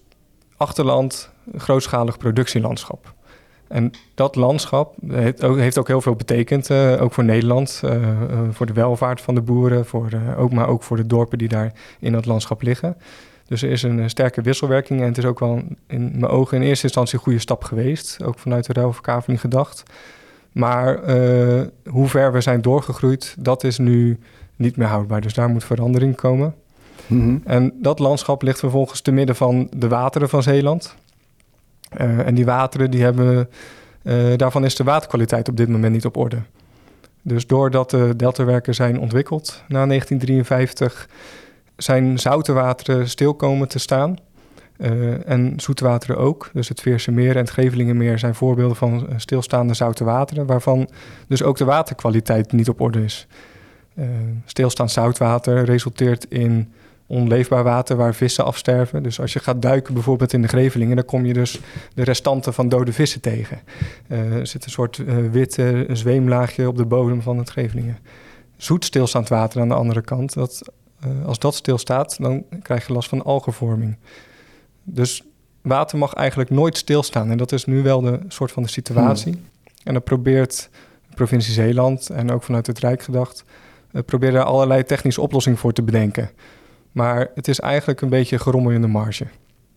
achterland, 0.56 1.31
grootschalig 1.56 2.19
productielandschap. 2.19 3.15
En 3.69 3.91
dat 4.15 4.37
landschap 4.37 4.94
heeft 5.09 5.44
ook, 5.44 5.56
heeft 5.56 5.79
ook 5.79 5.87
heel 5.87 6.00
veel 6.00 6.15
betekend, 6.15 6.71
uh, 6.71 7.03
ook 7.03 7.12
voor 7.12 7.25
Nederland, 7.25 7.83
uh, 7.85 7.93
voor 8.50 8.67
de 8.67 8.73
welvaart 8.73 9.21
van 9.21 9.35
de 9.35 9.41
boeren, 9.41 9.87
voor, 9.87 10.09
ook, 10.37 10.53
maar 10.53 10.69
ook 10.69 10.83
voor 10.83 10.97
de 10.97 11.06
dorpen 11.06 11.38
die 11.38 11.49
daar 11.49 11.73
in 12.00 12.12
dat 12.12 12.27
landschap 12.27 12.62
liggen. 12.62 12.97
Dus 13.47 13.62
er 13.62 13.71
is 13.71 13.83
een 13.83 14.11
sterke 14.11 14.43
wisselwerking 14.43 15.00
en 15.00 15.06
het 15.06 15.19
is 15.19 15.25
ook 15.25 15.38
wel 15.38 15.62
in 15.87 16.11
mijn 16.12 16.33
ogen 16.33 16.56
in 16.56 16.62
eerste 16.62 16.85
instantie 16.85 17.15
een 17.15 17.25
goede 17.25 17.38
stap 17.38 17.65
geweest, 17.65 18.23
ook 18.23 18.38
vanuit 18.38 18.67
de 18.67 18.73
ruilverkaveling 18.73 19.41
gedacht. 19.41 19.83
Maar 20.56 20.99
hoe 21.91 22.08
ver 22.08 22.32
we 22.32 22.41
zijn 22.41 22.62
doorgegroeid, 22.62 23.35
dat 23.38 23.64
is 23.64 23.79
nu 23.79 24.19
niet 24.56 24.76
meer 24.76 24.87
houdbaar. 24.87 25.20
Dus 25.20 25.35
daar 25.35 25.49
moet 25.49 25.64
verandering 25.64 26.17
komen. 26.17 26.55
Mhm. 27.06 27.37
En 27.44 27.73
dat 27.82 27.99
landschap 27.99 28.43
ligt 28.43 28.58
vervolgens 28.58 29.00
te 29.00 29.11
midden 29.11 29.37
van 29.37 29.69
de 29.76 29.88
wateren 29.88 30.29
van 30.29 30.43
Zeeland. 30.43 30.94
Uh, 32.00 32.26
en 32.26 32.35
die 32.35 32.44
wateren, 32.44 32.91
die 32.91 33.03
hebben, 33.03 33.49
uh, 34.03 34.37
daarvan 34.37 34.64
is 34.64 34.75
de 34.75 34.85
waterkwaliteit 34.85 35.49
op 35.49 35.56
dit 35.56 35.69
moment 35.69 35.93
niet 35.93 36.05
op 36.05 36.17
orde. 36.17 36.38
Dus 37.23 37.47
doordat 37.47 37.91
de 37.91 38.17
deltawerken 38.17 38.75
zijn 38.75 39.00
ontwikkeld 39.00 39.62
na 39.69 39.87
1953, 39.87 41.09
zijn 41.76 42.19
zoute 42.19 42.52
wateren 42.52 43.09
stil 43.09 43.35
komen 43.35 43.69
te 43.69 43.79
staan. 43.79 44.17
Uh, 44.78 45.28
en 45.28 45.52
zoete 45.56 45.84
wateren 45.84 46.17
ook. 46.17 46.50
Dus 46.52 46.69
het 46.69 46.81
Veerse 46.81 47.11
Meer 47.11 47.31
en 47.31 47.40
het 47.40 47.50
Gevelingenmeer 47.50 48.19
zijn 48.19 48.34
voorbeelden 48.34 48.76
van 48.76 49.08
stilstaande 49.17 49.75
zoute 49.75 50.05
wateren, 50.05 50.46
waarvan 50.46 50.88
dus 51.28 51.43
ook 51.43 51.56
de 51.56 51.64
waterkwaliteit 51.64 52.52
niet 52.52 52.69
op 52.69 52.81
orde 52.81 53.05
is. 53.05 53.26
stilstaand 54.44 54.90
zoutwater 54.90 55.64
resulteert 55.64 56.26
in 56.28 56.73
onleefbaar 57.06 57.62
water 57.64 57.96
waar 57.96 58.14
vissen 58.14 58.44
afsterven. 58.44 59.02
Dus 59.02 59.20
als 59.20 59.32
je 59.32 59.38
gaat 59.38 59.62
duiken 59.62 59.94
bijvoorbeeld 59.94 60.32
in 60.32 60.43
de 60.43 60.49
Grevelingen, 60.49 60.96
dan 60.96 61.05
kom 61.05 61.26
je 61.26 61.32
dus 61.32 61.61
de 61.94 62.05
restanten 62.05 62.55
van 62.55 62.69
dode 62.69 62.93
vissen 62.93 63.20
tegen. 63.20 63.61
Er 64.08 64.46
zit 64.46 64.64
een 64.64 64.70
soort 64.70 65.02
witte 65.30 65.87
zweemlaagje 65.92 66.68
op 66.68 66.76
de 66.76 66.87
bodem 66.87 67.23
van 67.23 67.38
het 67.38 67.50
Grevelingen. 67.50 67.99
Zoet 68.56 68.85
stilstaand 68.85 69.28
water 69.28 69.61
aan 69.61 69.68
de 69.68 69.75
andere 69.75 70.00
kant, 70.00 70.35
dat, 70.35 70.62
als 71.25 71.38
dat 71.38 71.54
stilstaat, 71.54 72.16
dan 72.21 72.45
krijg 72.62 72.87
je 72.87 72.92
last 72.92 73.09
van 73.09 73.25
algenvorming. 73.25 73.97
Dus 74.87 75.23
water 75.62 75.99
mag 75.99 76.12
eigenlijk 76.12 76.50
nooit 76.50 76.76
stilstaan. 76.76 77.31
En 77.31 77.38
dat 77.38 77.52
is 77.52 77.64
nu 77.64 77.83
wel 77.83 78.00
de 78.00 78.21
soort 78.28 78.52
van 78.52 78.62
de 78.62 78.69
situatie. 78.69 79.33
Hmm. 79.33 79.45
En 79.85 79.93
dan 79.93 80.02
probeert 80.02 80.69
de 81.09 81.14
provincie 81.14 81.52
Zeeland 81.52 82.11
en 82.11 82.31
ook 82.31 82.43
vanuit 82.43 82.66
het 82.66 82.78
Rijk 82.78 83.02
gedacht, 83.02 83.45
probeert 84.05 84.33
daar 84.33 84.45
allerlei 84.45 84.85
technische 84.85 85.21
oplossingen 85.21 85.59
voor 85.59 85.73
te 85.73 85.83
bedenken. 85.83 86.31
Maar 86.93 87.31
het 87.35 87.49
is 87.49 87.61
eigenlijk 87.61 88.00
een 88.00 88.09
beetje 88.09 88.38
gerommel 88.38 88.73
in 88.73 88.81
de 88.81 88.87
marge. 88.87 89.26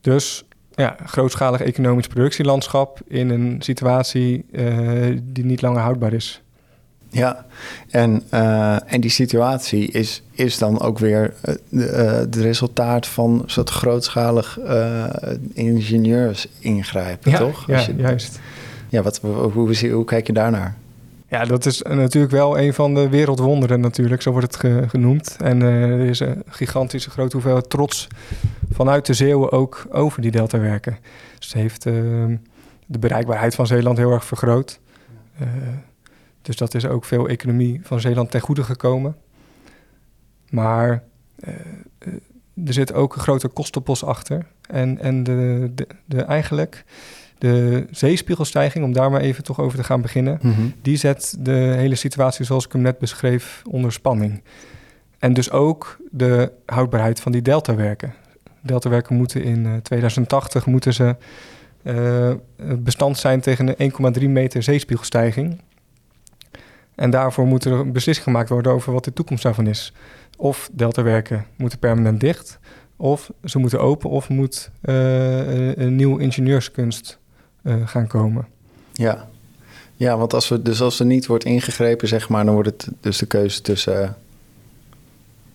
Dus 0.01 0.44
ja, 0.72 0.96
grootschalig 1.06 1.62
economisch 1.62 2.08
productielandschap 2.08 3.00
in 3.08 3.30
een 3.30 3.62
situatie 3.62 4.46
uh, 4.51 5.18
die 5.24 5.46
niet 5.46 5.62
langer 5.62 5.82
houdbaar 5.82 6.13
is. 6.13 6.42
Ja, 7.10 7.46
en, 7.89 8.24
uh, 8.34 8.94
en 8.94 9.01
die 9.01 9.10
situatie 9.10 9.88
is, 9.92 10.24
is 10.32 10.58
dan 10.58 10.80
ook 10.80 11.00
weer 11.00 11.34
het 11.42 11.62
uh, 12.36 12.44
resultaat 12.44 13.08
van 13.08 13.44
zo'n 13.46 13.68
grootschalig 13.68 14.60
ingenieurs 15.54 16.48
ingrijpen, 16.60 17.32
ja, 17.32 17.38
toch? 17.38 17.68
Ja, 17.68 17.80
je, 17.80 17.96
juist. 17.96 18.39
Ja, 18.89 19.01
wat, 19.01 19.20
hoe, 19.22 19.34
hoe, 19.34 19.89
hoe 19.89 20.06
kijk 20.06 20.28
je 20.28 20.34
daarnaar? 20.34 20.75
Ja, 21.28 21.46
dat 21.46 21.66
is 21.66 21.82
natuurlijk 21.82 22.34
wel 22.34 22.60
een 22.60 22.74
van 22.74 22.94
de 22.94 23.10
wereldwonderen 23.10 23.80
natuurlijk, 23.80 24.22
zo 24.22 24.32
wordt 24.32 24.56
het 24.56 24.89
genoemd. 24.89 25.38
En 25.39 25.62
er 25.62 26.00
is 26.00 26.20
een 26.20 26.44
gigantische 26.48 27.10
grote 27.10 27.36
hoeveelheid 27.36 27.70
trots 27.70 28.08
vanuit 28.72 29.06
de 29.06 29.13
Zeeuwen 29.13 29.51
ook 29.51 29.86
over 29.92 30.22
die 30.22 30.32
deltawerken. 30.32 30.98
Dus 31.38 31.48
het 31.48 31.62
heeft 31.62 31.86
uh, 31.86 31.94
de 32.86 33.00
bereikbaarheid 33.00 33.56
van 33.56 33.68
Zeeland 33.68 33.98
heel 33.98 34.12
erg 34.12 34.25
vergroot. 34.25 34.80
Dus 36.41 36.58
dat 36.58 36.74
is 36.74 36.86
ook 36.86 37.05
veel 37.05 37.27
economie 37.27 37.79
van 37.84 38.00
Zeeland 38.00 38.31
ten 38.31 38.41
goede 38.41 38.63
gekomen. 38.63 39.15
Maar 40.50 41.03
uh, 41.48 41.53
er 42.67 42.74
zit 42.74 42.93
ook 42.93 43.15
een 43.15 43.22
grote 43.22 43.48
kostenpost 43.48 44.03
achter. 44.03 44.46
En, 44.69 45.00
en 45.00 45.24
de, 45.24 45.72
de, 45.75 45.88
de, 46.05 46.22
eigenlijk 46.22 46.84
de 47.38 47.86
zeespiegelstijging, 47.91 48.86
om 48.86 48.93
daar 48.93 49.12
maar 49.12 49.22
even 49.22 49.43
toch 49.43 49.60
over 49.60 49.77
te 49.77 49.84
gaan 49.84 50.01
beginnen, 50.01 50.39
Mhm. 50.41 50.62
die 50.81 50.98
zet 50.98 51.36
de 51.39 51.51
hele 51.51 51.96
situatie 51.96 52.46
zoals 52.46 52.65
ik 52.65 52.72
hem 52.72 52.81
net 52.81 52.98
beschreef 53.00 53.62
onder 53.69 53.91
spanning. 53.91 54.41
En 55.19 55.34
dus 55.34 55.51
ook 55.51 55.98
de 56.12 56.51
houdbaarheid 56.65 57.19
van 57.19 57.31
die 57.31 57.41
deltawerken. 57.41 58.13
Deltawerken 58.62 59.15
moeten 59.15 59.43
in 59.43 59.65
eh, 59.65 59.74
2080 59.75 60.65
moeten 60.65 60.93
ze 60.93 61.15
eh, 61.84 62.31
bestand 62.77 63.17
zijn 63.17 63.41
tegen 63.41 63.81
een 63.81 63.91
1,3 64.22 64.29
meter 64.29 64.63
zeespiegelstijging. 64.63 65.60
En 67.00 67.10
daarvoor 67.10 67.46
moet 67.46 67.65
er 67.65 67.72
een 67.72 67.91
beslissing 67.91 68.27
gemaakt 68.27 68.50
worden 68.50 68.72
over 68.72 68.94
wat 68.94 69.03
de 69.03 69.13
toekomst 69.13 69.44
daarvan 69.44 69.68
is. 69.68 69.94
Of 70.38 70.70
deltawerken 70.72 71.46
moeten 71.56 71.79
permanent 71.79 72.20
dicht, 72.20 72.60
of 72.96 73.32
ze 73.44 73.60
moeten 73.60 73.79
open, 73.82 74.10
of 74.10 74.29
moet 74.29 74.70
eh, 74.82 75.75
een 75.77 75.96
nieuwe 75.96 76.22
ingenieurskunst 76.22 77.20
eh, 77.62 77.75
gaan 77.86 78.08
komen. 78.08 78.48
Ja. 78.94 79.27
ja, 79.96 80.18
want 80.18 80.34
als, 80.34 80.48
we, 80.50 80.62
dus 80.62 80.82
als 80.82 81.00
er 81.00 81.06
niet 81.06 81.25
wordt 81.25 81.46
ingegrepen, 81.46 82.08
zeg 82.08 82.29
maar, 82.29 82.46
dan 82.46 82.53
wordt 82.53 82.70
het 82.70 82.89
dus 83.00 83.18
de 83.18 83.25
keuze 83.25 83.62
tussen... 83.62 84.03
eh, 84.03 84.10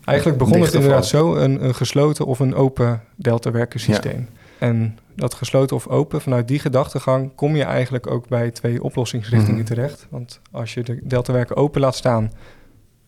Eigenlijk 0.05 0.39
begon 0.39 0.61
het 0.61 0.75
inderdaad 0.75 1.07
zo, 1.07 1.35
een, 1.35 1.65
een 1.65 1.75
gesloten 1.75 2.27
of 2.27 2.39
een 2.39 2.55
open 2.55 3.03
deltawerkensysteem. 3.17 4.29
En 4.59 4.99
dat 5.17 5.35
gesloten 5.35 5.77
of 5.77 5.89
open, 5.89 6.21
vanuit 6.21 6.49
die 6.49 6.59
gedachtegang 6.59 7.35
kom 7.35 7.57
je 7.57 7.63
eigenlijk 7.65 8.07
ook 8.07 8.29
bij 8.29 8.51
twee 8.51 8.83
oplossingsrichtingen 8.83 9.61
Mhm. 9.61 9.67
terecht. 9.67 10.07
Want 10.11 10.41
als 10.51 10.75
je 10.75 10.83
de 10.83 11.01
deltawerken 11.03 11.57
open 11.57 11.81
laat 11.81 11.95
staan, 11.95 12.33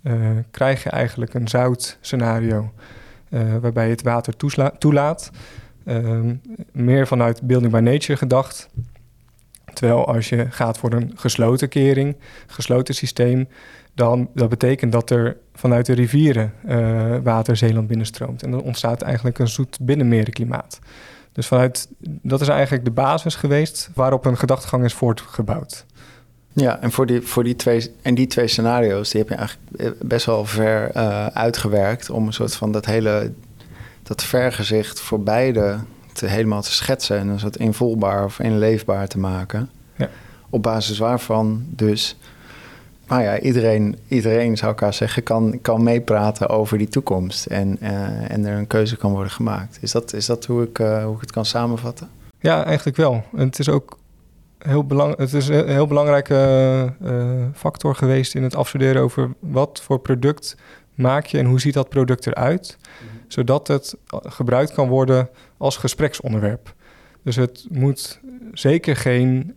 eh, 0.03 0.15
krijg 0.51 0.83
je 0.83 0.91
eigenlijk 0.91 1.35
een 1.35 1.49
zout 1.49 1.99
scenario 2.01 2.73
eh, 3.31 3.57
waarbij 3.61 3.85
je 3.85 3.91
het 3.91 4.03
water 4.03 4.35
toelaat. 4.79 5.31
Ehm, 5.85 6.35
meer 6.73 7.07
vanuit 7.07 7.43
building 7.43 7.73
by 7.73 7.79
nature 7.79 8.19
gedacht. 8.19 8.69
Terwijl 9.73 10.07
als 10.07 10.29
je 10.29 10.47
gaat 10.51 10.79
voor 10.79 10.93
een 10.93 11.13
gesloten 11.15 11.69
kering, 11.69 12.17
gesloten 12.47 12.95
systeem, 12.95 13.49
dan 13.95 14.31
dat 14.35 14.49
betekent 14.49 14.93
dat 14.93 15.11
er 15.11 15.37
vanuit 15.55 15.87
de 15.87 15.93
rivieren 15.93 16.53
eh, 16.67 17.17
water 17.23 17.57
Zeeland 17.57 17.87
binnenstroomt. 17.87 18.43
En 18.43 18.51
dan 18.51 18.63
ontstaat 18.63 19.03
eigenlijk 19.03 19.39
een 19.39 19.49
zoet 19.49 19.79
binnenmerenklimaat. 19.81 20.79
Dus 21.37 21.47
vanuit, 21.47 21.89
dat 21.99 22.41
is 22.41 22.49
eigenlijk 22.49 22.85
de 22.85 22.91
basis 22.91 23.35
geweest 23.35 23.91
waarop 23.95 24.25
een 24.25 24.39
gedachtegang 24.39 24.85
is 24.85 24.95
voortgebouwd. 24.95 25.85
Ja, 26.53 26.81
en 26.81 26.93
voor 26.93 27.07
die, 27.07 27.21
voor 27.21 27.45
die, 27.45 27.57
twee, 27.57 27.95
en 28.03 28.15
die 28.15 28.27
twee 28.27 28.49
scenario's, 28.49 29.11
die 29.11 29.21
heb 29.21 29.31
je 29.31 29.37
eigenlijk 29.37 29.71
eh, 29.81 29.91
best 30.09 30.27
wel 30.27 30.45
ver 30.45 30.91
eh, 30.91 31.27
uitgewerkt 31.27 32.11
om 32.11 32.27
een 32.27 32.33
soort 32.33 32.55
van 32.55 32.73
dat 32.73 32.87
hele, 32.87 33.33
dat 34.03 34.25
vergezicht 34.25 35.01
voor 35.01 35.23
beide 35.23 35.79
te, 36.13 36.27
helemaal 36.27 36.63
te 36.63 36.73
schetsen 36.73 37.19
en 37.19 37.29
een 37.29 37.41
soort 37.41 37.57
invoelbaar 37.57 38.25
of 38.25 38.39
inleefbaar 38.39 39.09
te 39.09 39.19
maken. 39.19 39.71
Ja. 39.97 40.09
Op 40.51 40.63
basis 40.63 40.99
waarvan 40.99 41.67
dus, 41.69 42.17
nou 43.07 43.23
ja, 43.23 43.41
iedereen, 43.41 43.99
iedereen 44.09 44.57
zou 44.57 44.71
elkaar 44.71 44.95
zeggen, 44.95 45.23
kan, 45.23 45.59
kan 45.63 45.83
meepraten 45.83 46.49
over 46.49 46.79
die 46.79 46.89
toekomst 46.89 47.47
en, 47.47 47.77
eh, 47.81 48.31
en 48.31 48.45
er 48.45 48.59
een 48.59 48.67
keuze 48.67 48.97
kan 48.97 49.13
worden 49.13 49.31
gemaakt. 49.31 49.79
Is 49.81 49.93
dat, 49.93 50.13
is 50.13 50.27
dat 50.27 50.45
hoe, 50.45 50.63
ik, 50.63 50.79
eh, 50.79 51.05
hoe 51.05 51.15
ik 51.15 51.21
het 51.21 51.33
kan 51.33 51.45
samenvatten? 51.45 52.09
Ja, 52.41 52.65
eigenlijk 52.65 52.97
wel. 52.97 53.25
En 53.37 53.47
het 53.47 53.59
is 53.59 53.69
ook 53.69 53.99
heel, 54.59 54.85
belang, 54.85 55.17
het 55.17 55.33
is 55.33 55.49
een 55.49 55.69
heel 55.69 55.87
belangrijke 55.87 56.35
eh, 57.05 57.45
factor 57.55 57.95
geweest 57.95 58.35
in 58.35 58.43
het 58.43 58.55
afstuderen 58.55 59.03
over 59.03 59.31
wat 59.39 59.81
voor 59.83 59.99
product 59.99 60.57
maak 60.95 61.27
je 61.27 61.39
en 61.39 61.47
hoe 61.47 61.61
ziet 61.61 61.75
dat 61.75 61.89
product 61.89 62.27
eruit, 62.27 62.79
zodat 63.29 63.69
het 63.69 63.97
gebruikt 64.11 64.73
kan 64.73 64.89
worden 64.89 65.29
als 65.57 65.77
gespreksonderwerp. 65.77 66.75
Dus 67.23 67.37
het 67.37 67.67
moet 67.71 68.21
zeker 68.53 68.97
geen 68.97 69.55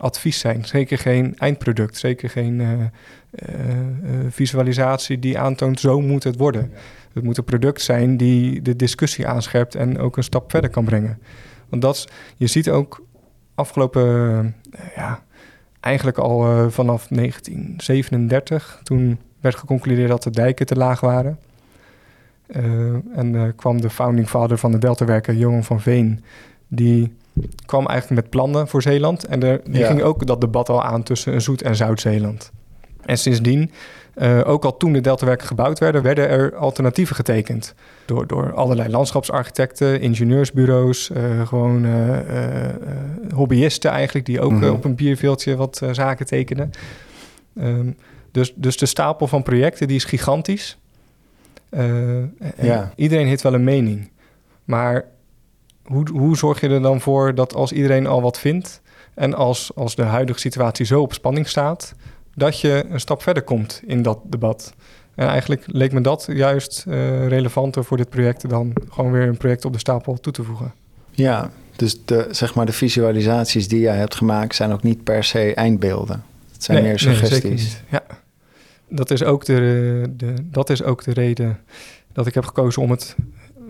advies 0.00 0.38
zijn, 0.38 0.64
zeker 0.64 0.98
geen 0.98 1.38
eindproduct, 1.38 1.96
zeker 1.96 2.30
geen 2.30 2.60
eh, 2.60 2.72
eh, 2.72 2.80
eh, 3.30 4.26
visualisatie 4.28 5.18
die 5.18 5.38
aantoont 5.38 5.80
zo 5.80 6.00
moet 6.00 6.24
het 6.24 6.36
worden. 6.36 6.72
Het 7.12 7.24
moet 7.24 7.38
een 7.38 7.44
product 7.44 7.80
zijn 7.80 8.16
die 8.16 8.62
de 8.62 8.76
discussie 8.76 9.26
aanscherpt 9.26 9.74
en 9.74 9.98
ook 9.98 10.16
een 10.16 10.22
stap 10.22 10.50
verder 10.50 10.70
kan 10.70 10.84
brengen. 10.84 11.18
Want 11.68 11.82
dat 11.82 11.94
is, 11.94 12.08
je 12.36 12.46
ziet 12.46 12.70
ook 12.70 13.04
afgelopen, 13.54 14.02
ja, 14.96 15.22
eigenlijk 15.80 16.18
al 16.18 16.70
vanaf 16.70 17.08
1937, 17.08 18.80
toen 18.82 19.18
werd 19.40 19.54
geconcludeerd 19.54 20.08
dat 20.08 20.22
de 20.22 20.30
dijken 20.30 20.66
te 20.66 20.76
laag 20.76 21.00
waren. 21.00 21.38
En 23.14 23.34
eh, 23.34 23.42
kwam 23.56 23.80
de 23.80 23.90
founding 23.90 24.28
father 24.28 24.58
van 24.58 24.72
de 24.72 24.78
Deltawerken, 24.78 25.38
Johan 25.38 25.64
van 25.64 25.80
Veen, 25.80 26.24
die 26.68 27.14
kwam 27.66 27.86
eigenlijk 27.86 28.20
met 28.22 28.30
plannen 28.30 28.68
voor 28.68 28.82
Zeeland. 28.82 29.24
En 29.24 29.42
er, 29.42 29.60
die 29.64 29.78
Ja. 29.80 29.86
ging 29.86 30.02
ook 30.02 30.26
dat 30.26 30.40
debat 30.40 30.68
al 30.68 30.82
aan 30.82 31.02
tussen 31.02 31.32
een 31.34 31.40
zoet- 31.40 31.62
en 31.62 31.76
zout-Zeeland. 31.76 32.50
En 33.04 33.18
sindsdien, 33.18 33.70
eh, 34.14 34.40
ook 34.44 34.64
al 34.64 34.76
toen 34.76 34.92
de 34.92 35.00
deltawerken 35.00 35.46
gebouwd 35.46 35.78
werden, 35.78 36.02
werden 36.02 36.28
er 36.28 36.54
alternatieven 36.56 37.16
getekend. 37.16 37.74
Door, 38.04 38.26
door 38.26 38.52
allerlei 38.54 38.88
landschapsarchitecten, 38.88 40.00
ingenieursbureaus, 40.00 41.10
eh, 41.10 41.46
gewoon 41.46 41.84
eh, 41.84 42.18
hobbyisten 43.34 43.90
eigenlijk, 43.90 44.26
die 44.26 44.40
ook 44.40 44.52
Mhm. 44.52 44.70
op 44.70 44.84
een 44.84 44.94
bierveeltje 44.94 45.56
wat 45.56 45.80
zaken 45.92 46.26
tekenen. 46.26 46.70
Ehm, 47.56 47.90
dus, 48.30 48.52
dus 48.56 48.76
de 48.76 48.86
stapel 48.86 49.26
van 49.26 49.42
projecten 49.42 49.86
die 49.88 49.96
is 49.96 50.04
gigantisch. 50.04 50.78
Ja. 52.60 52.92
Iedereen 52.96 53.26
heeft 53.26 53.42
wel 53.42 53.54
een 53.54 53.64
mening. 53.64 54.10
Maar 54.64 55.04
hoe, 55.90 56.10
hoe 56.12 56.36
zorg 56.36 56.60
je 56.60 56.68
er 56.68 56.82
dan 56.82 57.00
voor 57.00 57.34
dat 57.34 57.54
als 57.54 57.72
iedereen 57.72 58.06
al 58.06 58.22
wat 58.22 58.38
vindt... 58.38 58.80
en 59.14 59.34
als, 59.34 59.70
als 59.74 59.94
de 59.94 60.02
huidige 60.02 60.38
situatie 60.38 60.86
zo 60.86 61.00
op 61.00 61.12
spanning 61.12 61.48
staat... 61.48 61.94
dat 62.34 62.60
je 62.60 62.84
een 62.88 63.00
stap 63.00 63.22
verder 63.22 63.42
komt 63.42 63.82
in 63.86 64.02
dat 64.02 64.18
debat? 64.24 64.74
En 65.14 65.28
eigenlijk 65.28 65.62
leek 65.66 65.92
me 65.92 66.00
dat 66.00 66.28
juist 66.32 66.84
eh, 66.88 67.28
relevanter 67.28 67.84
voor 67.84 67.96
dit 67.96 68.08
project... 68.08 68.48
dan 68.48 68.72
gewoon 68.88 69.12
weer 69.12 69.28
een 69.28 69.36
project 69.36 69.64
op 69.64 69.72
de 69.72 69.78
stapel 69.78 70.20
toe 70.20 70.32
te 70.32 70.42
voegen. 70.42 70.72
Ja, 71.10 71.50
dus 71.76 72.04
de, 72.04 72.26
zeg 72.30 72.54
maar 72.54 72.66
de 72.66 72.72
visualisaties 72.72 73.68
die 73.68 73.80
jij 73.80 73.96
hebt 73.96 74.14
gemaakt 74.14 74.54
zijn 74.54 74.72
ook 74.72 74.82
niet 74.82 75.04
per 75.04 75.24
se 75.24 75.54
eindbeelden. 75.54 76.24
Het 76.52 76.64
zijn 76.64 76.78
Nee, 76.78 76.86
meer 76.86 76.98
suggesties. 76.98 77.82
Ja, 77.88 78.02
dat 78.88 79.10
is, 79.10 79.22
ook 79.22 79.44
de, 79.44 80.12
de, 80.16 80.34
dat 80.42 80.70
is 80.70 80.82
ook 80.82 81.04
de 81.04 81.12
reden 81.12 81.58
dat 82.12 82.26
ik 82.26 82.34
heb 82.34 82.44
gekozen 82.44 82.82
om 82.82 82.90
het 82.90 83.16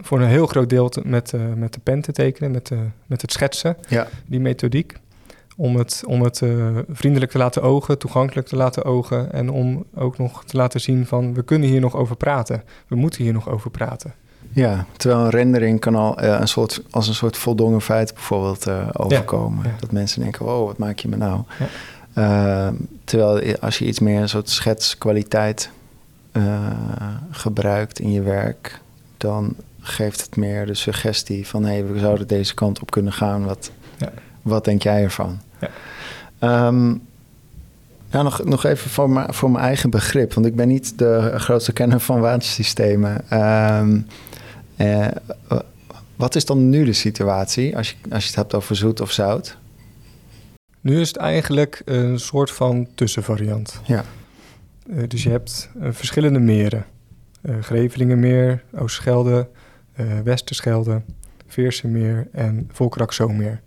voor 0.03 0.21
een 0.21 0.29
heel 0.29 0.47
groot 0.47 0.69
deel 0.69 0.93
met, 1.03 1.33
eh, 1.35 1.41
met 1.57 1.73
de 1.75 1.81
pen 1.83 2.01
te 2.01 2.13
tekenen, 2.13 2.51
met, 2.51 2.67
de, 2.67 2.79
met 3.07 3.23
het 3.23 3.33
schetsen, 3.33 3.77
Ja. 3.89 4.07
die 4.27 4.41
methodiek. 4.41 4.95
Om 5.57 5.77
het, 5.77 6.03
om 6.07 6.23
het 6.23 6.43
eh, 6.43 6.51
vriendelijk 6.89 7.31
te 7.31 7.39
laten 7.39 7.63
ogen, 7.63 7.99
toegankelijk 7.99 8.47
te 8.49 8.57
laten 8.57 8.85
ogen 8.85 9.33
en 9.33 9.51
om 9.51 9.85
ook 9.95 10.19
nog 10.19 10.45
te 10.45 10.57
laten 10.57 10.81
zien 10.81 11.07
van 11.07 11.35
we 11.35 11.43
kunnen 11.43 11.69
hier 11.69 11.81
nog 11.81 11.97
over 11.97 12.17
praten. 12.17 12.63
We 12.87 12.97
moeten 12.97 13.23
hier 13.23 13.33
nog 13.33 13.49
over 13.49 13.71
praten. 13.71 14.15
ja, 14.53 14.87
terwijl 14.97 15.21
een 15.25 15.31
rendering 15.31 15.81
kan 15.81 15.95
al 15.95 16.19
eh, 16.19 16.41
een 16.41 16.49
soort, 16.49 16.83
als 16.91 17.09
een 17.09 17.15
soort 17.15 17.37
voldongen 17.37 17.81
feit 17.81 18.15
bijvoorbeeld 18.15 18.67
eh, 18.67 18.89
overkomen. 18.93 19.65
ja. 19.65 19.75
Dat 19.81 19.93
mensen 19.93 20.21
denken, 20.23 20.45
wow, 20.45 20.67
wat 20.67 20.79
maak 20.79 20.99
je 20.99 21.09
me 21.09 21.17
nou? 21.17 21.41
Ja. 21.59 21.67
Eh, 22.69 22.75
terwijl 23.05 23.57
als 23.61 23.79
je 23.79 23.87
iets 23.87 23.99
meer 23.99 24.21
een 24.21 24.29
soort 24.29 24.49
schetskwaliteit 24.51 25.71
eh, 26.33 26.71
gebruikt 27.31 27.99
in 27.99 28.13
je 28.13 28.23
werk, 28.23 28.81
dan 29.17 29.55
geeft 29.91 30.21
het 30.21 30.37
meer 30.37 30.67
de 30.67 30.75
suggestie 30.75 31.47
van 31.47 31.63
hé, 31.65 31.71
hey, 31.73 31.87
we 31.87 31.99
zouden 31.99 32.27
deze 32.27 32.55
kant 32.55 32.81
op 32.81 32.91
kunnen 32.91 33.13
gaan. 33.13 33.45
Wat, 33.45 33.71
Ja. 33.99 34.13
wat 34.43 34.65
denk 34.65 34.83
jij 34.83 35.03
ervan? 35.03 35.41
Ja. 35.61 35.69
Ehm, 36.39 36.89
ja, 38.11 38.23
nog, 38.23 38.45
nog 38.45 38.65
even 38.65 38.91
voor, 38.91 39.11
mijn- 39.11 39.35
voor 39.35 39.51
mijn 39.51 39.65
eigen 39.65 39.91
begrip, 39.91 40.35
want 40.35 40.47
ik 40.47 40.57
ben 40.57 40.69
niet 40.69 40.99
de 40.99 41.33
grootste 41.37 41.73
kenner 41.73 42.01
van 42.01 42.21
watersystemen. 42.21 43.31
Ehm, 43.31 44.01
eh, 44.77 45.07
wat 46.17 46.35
is 46.35 46.45
dan 46.45 46.69
nu 46.69 46.85
de 46.85 46.93
situatie 46.93 47.77
als 47.77 47.91
je, 47.91 47.97
als 48.11 48.23
je 48.23 48.29
het 48.29 48.37
hebt 48.39 48.55
over 48.55 48.77
zoet 48.77 49.01
of 49.01 49.11
zout? 49.11 49.57
Nu 50.81 51.01
is 51.01 51.09
het 51.09 51.17
eigenlijk 51.17 51.83
een 51.85 52.19
soort 52.21 52.51
van 52.51 52.87
tussenvariant. 52.95 53.81
Ja. 53.85 54.05
Eh, 54.97 55.03
dus 55.09 55.23
je 55.23 55.31
hebt 55.31 55.71
eh, 55.81 55.89
verschillende 55.93 56.39
meren. 56.39 56.85
Eh 57.43 57.55
Grevelingenmeer, 57.61 58.63
Oostschelde, 58.75 59.49
Westerschelde, 60.25 61.03
Veersemeer 61.47 62.29
en 62.33 62.69
Volkerakzomeer. 62.73 63.61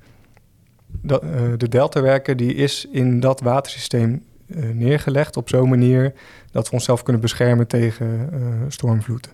Dat, 1.02 1.24
eh, 1.24 1.30
de 1.58 1.70
deltawerken 1.70 2.38
die 2.38 2.54
is 2.54 2.88
in 2.92 3.20
dat 3.20 3.42
watersysteem 3.42 4.24
eh, 4.48 4.64
neergelegd 4.74 5.38
op 5.38 5.50
zo'n 5.50 5.70
manier 5.70 6.14
dat 6.52 6.68
we 6.68 6.74
onszelf 6.74 7.04
kunnen 7.04 7.22
beschermen 7.22 7.68
tegen 7.68 8.30
eh, 8.34 8.40
stormvloeden. 8.68 9.32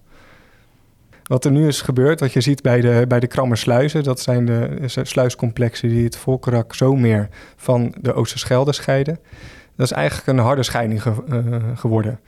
Wat 1.24 1.46
er 1.46 1.52
nu 1.52 1.68
is 1.68 1.82
gebeurd, 1.82 2.20
wat 2.20 2.34
je 2.34 2.42
ziet 2.42 2.62
bij 2.62 2.82
de, 2.82 3.06
bij 3.08 3.20
de 3.20 3.28
Krammersluizen, 3.28 4.04
dat 4.04 4.20
zijn 4.20 4.46
de 4.46 4.88
sluiscomplexen 5.04 5.90
die 5.90 6.04
het 6.04 6.16
Volkerak-Zomeer 6.16 7.30
van 7.56 7.96
de 8.02 8.14
Oosterschelde 8.14 8.74
scheiden. 8.74 9.20
dat 9.76 9.86
is 9.86 9.92
eigenlijk 9.92 10.28
een 10.28 10.46
harde 10.46 10.64
scheiding 10.64 11.02
geworden. 11.76 12.20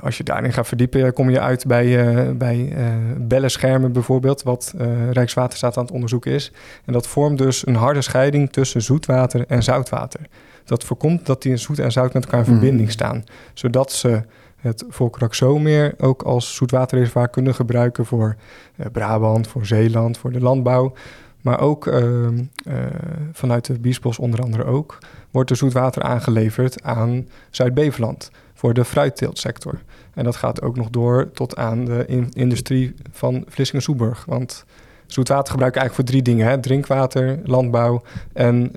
Als 0.00 0.16
je 0.16 0.24
daarin 0.24 0.52
gaat 0.52 0.66
verdiepen, 0.66 1.12
kom 1.12 1.30
je 1.30 1.40
uit 1.40 1.66
bij, 1.66 2.36
bij 2.36 2.72
bellenschermen 3.18 3.92
bijvoorbeeld, 3.92 4.42
wat 4.42 4.74
Rijkswaterstaat 5.10 5.76
aan 5.76 5.84
het 5.84 5.92
onderzoeken 5.92 6.32
is. 6.32 6.52
En 6.84 6.92
dat 6.92 7.06
vormt 7.06 7.38
dus 7.38 7.66
een 7.66 7.74
harde 7.74 8.02
scheiding 8.02 8.52
tussen 8.52 8.82
zoetwater 8.82 9.44
en 9.46 9.62
zoutwater. 9.62 10.20
Dat 10.64 10.84
voorkomt 10.84 11.26
dat 11.26 11.42
die 11.42 11.56
zoet 11.56 11.78
en 11.78 11.92
zout 11.92 12.12
met 12.12 12.24
elkaar 12.24 12.46
in 12.46 12.52
mm. 12.52 12.58
verbinding 12.58 12.90
staan, 12.90 13.24
zodat 13.54 13.92
ze 13.92 14.22
het 14.56 14.84
Volkerakzomeer 14.88 15.94
ook 15.98 16.22
als 16.22 16.54
zoetwaterreservoir 16.54 17.28
kunnen 17.28 17.54
gebruiken 17.54 18.06
voor 18.06 18.36
uh, 18.76 18.86
Brabant, 18.92 19.48
voor 19.48 19.66
Zeeland, 19.66 20.18
voor 20.18 20.32
de 20.32 20.40
landbouw. 20.40 20.92
Maar 21.40 21.60
ook 21.60 21.86
uh, 21.86 22.02
uh, 22.02 22.32
vanuit 23.32 23.64
de 23.64 23.78
Biesbos 23.78 24.18
onder 24.18 24.40
andere 24.40 24.64
ook, 24.64 24.98
wordt 25.30 25.50
er 25.50 25.56
zoetwater 25.56 26.02
aangeleverd 26.02 26.82
aan 26.82 27.28
Zuid-Beveland 27.50 28.30
voor 28.64 28.74
de 28.74 28.84
fruitteeltsector. 28.84 29.78
En 30.14 30.24
dat 30.24 30.36
gaat 30.36 30.62
ook 30.62 30.76
nog 30.76 30.90
door 30.90 31.30
tot 31.30 31.56
aan 31.56 31.84
de 31.84 32.04
in 32.06 32.28
industrie 32.32 32.94
van 33.10 33.44
Vlissingen-Soeburg. 33.48 34.24
Want 34.24 34.64
zoetwater 35.06 35.50
gebruiken 35.50 35.80
eigenlijk 35.80 35.94
voor 36.08 36.18
drie 36.18 36.34
dingen. 36.34 36.50
Hè? 36.50 36.60
Drinkwater, 36.60 37.38
landbouw 37.42 38.02
en 38.32 38.70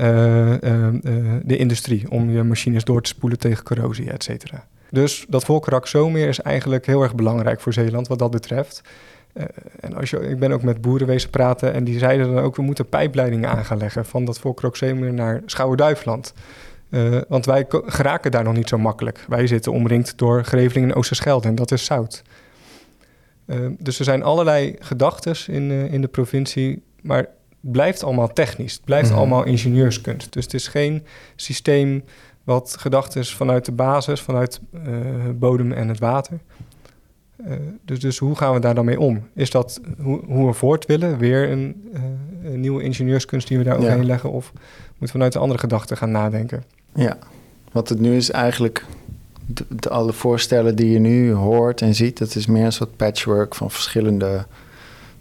de 1.46 1.58
industrie. 1.58 2.12
Om 2.12 2.30
je 2.30 2.44
machines 2.44 2.84
door 2.84 3.02
te 3.02 3.10
spoelen 3.10 3.40
tegen 3.40 3.64
corrosie, 3.64 4.12
et 4.12 4.24
cetera. 4.24 4.68
Dus 4.90 5.26
dat 5.30 5.44
Volkerak 5.44 5.88
Zomeer 5.88 6.28
is 6.28 6.42
eigenlijk 6.42 6.86
heel 6.86 7.02
erg 7.02 7.16
belangrijk 7.16 7.62
voor 7.62 7.74
Zeeland 7.74 8.08
wat 8.08 8.20
dat 8.20 8.32
betreft. 8.32 8.82
En 9.80 9.96
als 9.96 10.10
je, 10.10 10.20
ik 10.20 10.40
ben 10.40 10.52
ook 10.52 10.64
met 10.64 10.82
boeren 10.82 11.08
wezen 11.08 11.30
praten 11.30 11.74
en 11.74 11.84
die 11.84 12.00
zeiden 12.00 12.34
dan 12.34 12.44
ook... 12.44 12.56
we 12.56 12.62
moeten 12.62 12.90
pijpleidingen 12.90 13.50
aan 13.50 13.66
gaan 13.66 13.78
leggen 13.78 14.06
van 14.06 14.26
dat 14.26 14.40
Volkerak 14.40 14.76
Zomeer 14.76 15.14
naar 15.14 15.42
Schouwen-Duiveland. 15.46 16.34
Uh, 16.90 17.22
want 17.28 17.46
wij 17.46 17.66
geraken 17.70 18.32
daar 18.32 18.44
nog 18.44 18.54
niet 18.54 18.70
zo 18.70 18.78
makkelijk. 18.78 19.26
Wij 19.28 19.48
zitten 19.48 19.72
omringd 19.72 20.18
door 20.18 20.44
Grevelingen 20.44 20.90
en 20.90 20.96
Oosterschelde 20.96 21.48
en 21.48 21.56
dat 21.56 21.72
is 21.72 21.86
zout. 21.86 22.22
Uh, 23.46 23.70
dus 23.80 24.00
er 24.00 24.06
zijn 24.06 24.24
allerlei 24.24 24.76
gedachten 24.80 25.36
in, 25.54 25.72
in 25.72 26.02
de 26.02 26.08
provincie, 26.08 26.84
maar 27.02 27.18
het 27.18 27.30
blijft 27.60 28.04
allemaal 28.04 28.34
technisch. 28.34 28.74
Het 28.74 28.86
blijft 28.86 29.10
mhm. 29.10 29.18
allemaal 29.18 29.44
ingenieurskunst. 29.44 30.34
Dus 30.34 30.44
het 30.44 30.54
is 30.54 30.68
geen 30.68 31.04
systeem 31.36 32.04
wat 32.44 32.76
gedacht 32.80 33.16
is 33.16 33.36
vanuit 33.36 33.66
de 33.66 33.72
basis, 33.72 34.22
vanuit 34.22 34.60
bodem 35.40 35.72
en 35.72 35.88
het 35.88 36.00
water. 36.00 36.40
Dus, 37.86 38.00
dus 38.00 38.18
hoe 38.18 38.36
gaan 38.36 38.54
we 38.54 38.60
daar 38.60 38.76
dan 38.76 38.86
mee 38.86 39.00
om? 39.00 39.28
Is 39.34 39.50
dat 39.50 39.82
hoe, 40.02 40.26
hoe 40.26 40.48
we 40.48 40.54
voort 40.54 40.86
willen? 40.86 41.18
Weer 41.18 41.52
een, 41.52 41.92
een, 42.44 42.60
nieuwe 42.60 42.84
ingenieurskunst 42.84 43.48
die 43.48 43.58
we 43.58 43.64
daar 43.64 43.78
overheen 43.78 44.06
leggen? 44.06 44.32
Of 44.32 44.54
moeten 45.00 45.06
we 45.06 45.12
vanuit 45.12 45.34
de 45.34 45.40
andere 45.40 45.60
gedachten 45.60 45.98
gaan 45.98 46.12
nadenken? 46.12 46.64
Ja, 46.94 47.18
wat 47.72 47.90
het 47.90 48.00
nu 48.00 48.16
is 48.16 48.32
eigenlijk... 48.32 48.86
De, 49.50 49.66
de, 49.70 49.90
alle 49.90 50.14
voorstellen 50.14 50.76
die 50.76 50.92
je 50.92 51.00
nu 51.00 51.32
hoort 51.32 51.82
en 51.82 51.96
ziet... 51.96 52.18
dat 52.18 52.36
is 52.36 52.46
meer 52.46 52.66
een 52.66 52.72
soort 52.72 52.96
patchwork 52.96 53.56
van 53.56 53.72
verschillende 53.72 54.46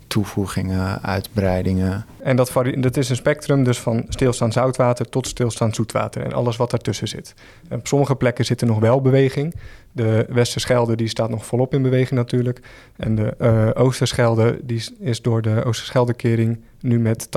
toevoegingen, 0.07 1.03
uitbreidingen. 1.03 2.07
En 2.19 2.37
dat, 2.37 2.53
dat 2.79 2.97
is 2.97 3.09
een 3.09 3.17
spectrum 3.17 3.65
dus 3.65 3.79
van 3.79 4.05
stilstaand 4.09 4.53
zoutwater 4.53 5.09
tot 5.09 5.27
stilstaand 5.27 5.75
zoetwater 5.75 6.23
en 6.23 6.33
alles 6.33 6.57
wat 6.57 6.71
daartussen 6.71 7.09
zit. 7.09 7.35
En 7.69 7.79
op 7.79 7.87
sommige 7.87 8.15
plekken 8.15 8.45
zit 8.45 8.61
er 8.61 8.67
nog 8.67 8.79
wel 8.79 9.01
beweging. 9.01 9.55
De 9.97 10.27
Westerschelde 10.29 10.97
die 10.97 11.09
staat 11.09 11.31
nog 11.31 11.47
volop 11.47 11.75
in 11.75 11.83
beweging 11.83 12.11
natuurlijk. 12.11 12.61
En 12.97 13.15
de 13.15 13.35
uh, 13.41 13.85
Oosterschelde 13.85 14.59
die 14.63 14.85
is 14.99 15.23
door 15.23 15.43
de 15.43 15.65
Oosterscheldekering 15.65 16.59
nu 16.81 16.99
met 16.99 17.29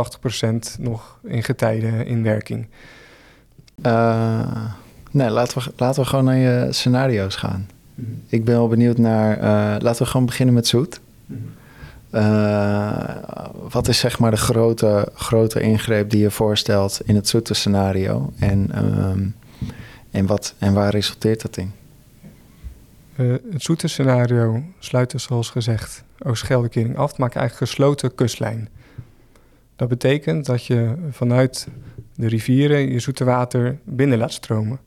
80% 0.78 0.80
nog 0.80 1.20
in 1.24 1.44
getijden 1.44 2.06
in 2.06 2.24
werking. 2.24 2.68
Uh, 3.86 4.66
nee, 5.12 5.30
laten 5.30 5.58
we, 5.58 5.72
laten 5.78 6.02
we 6.02 6.10
gewoon 6.10 6.26
naar 6.26 6.38
je 6.38 6.68
scenario's 6.70 7.36
gaan. 7.36 7.70
Mhm. 7.96 8.10
Ik 8.28 8.46
ben 8.46 8.56
wel 8.56 8.68
benieuwd 8.68 8.98
naar... 8.98 9.38
Uh, 9.38 9.44
laten 9.82 10.04
we 10.04 10.10
gewoon 10.10 10.26
beginnen 10.26 10.56
met 10.56 10.68
zoet. 10.68 11.00
Mhm. 11.26 11.40
Wat 13.70 13.88
is 13.88 14.00
zeg 14.00 14.20
maar 14.20 14.32
de 14.32 14.38
grote, 14.38 15.12
grote 15.14 15.62
ingreep 15.62 16.10
die 16.10 16.22
je 16.22 16.32
voorstelt 16.32 17.00
in 17.06 17.16
het 17.16 17.28
zoete 17.28 17.54
scenario? 17.54 18.32
En, 18.40 18.86
um, 18.86 19.36
en, 20.12 20.26
wat, 20.26 20.54
en 20.58 20.74
waar 20.74 20.90
resulteert 20.90 21.42
dat 21.42 21.58
in? 21.58 21.72
Uh, 23.20 23.36
het 23.52 23.64
zoete 23.64 23.88
scenario 23.88 24.64
sluit 24.80 25.12
dus 25.12 25.24
zoals 25.24 25.50
gezegd 25.50 26.04
Oost-Scheldekering 26.20 26.98
af, 26.98 27.18
maakt 27.18 27.36
eigenlijk 27.36 27.72
gesloten 27.72 28.16
kustlijn. 28.16 28.70
Dat 29.76 29.88
betekent 29.88 30.46
dat 30.46 30.66
je 30.66 30.96
vanuit 31.12 31.68
de 32.16 32.28
rivieren 32.28 32.92
je 32.92 33.00
zoete 33.00 33.24
water 33.24 33.80
binnen 33.84 34.18
laat 34.18 34.34
stromen. 34.34 34.80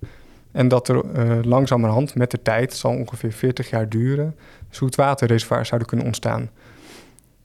En 0.52 0.68
dat 0.68 0.88
er 0.88 1.02
uh, 1.04 1.44
langzamerhand 1.44 2.14
met 2.14 2.30
de 2.30 2.42
tijd, 2.42 2.74
zal 2.74 2.96
ongeveer 2.96 3.32
40 3.32 3.70
jaar 3.70 3.88
duren, 3.88 4.36
zoetwaterreservoirs 4.70 5.68
zouden 5.68 5.88
kunnen 5.88 6.06
ontstaan. 6.06 6.50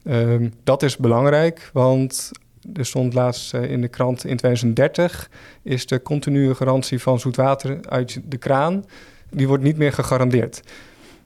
Um, 0.04 0.52
dat 0.64 0.82
is 0.82 0.96
belangrijk, 0.96 1.70
want 1.72 2.30
er 2.74 2.86
stond 2.86 3.14
laatst 3.14 3.54
uh, 3.54 3.70
in 3.70 3.80
de 3.80 3.88
krant 3.88 4.24
in 4.24 4.36
2030 4.36 5.30
is 5.62 5.86
de 5.86 6.02
continue 6.02 6.54
garantie 6.54 6.98
van 6.98 7.20
zoetwater 7.20 7.78
uit 7.88 8.20
de 8.24 8.36
kraan, 8.36 8.84
die 9.30 9.48
wordt 9.48 9.62
niet 9.62 9.76
meer 9.76 9.92
gegarandeerd. 9.92 10.62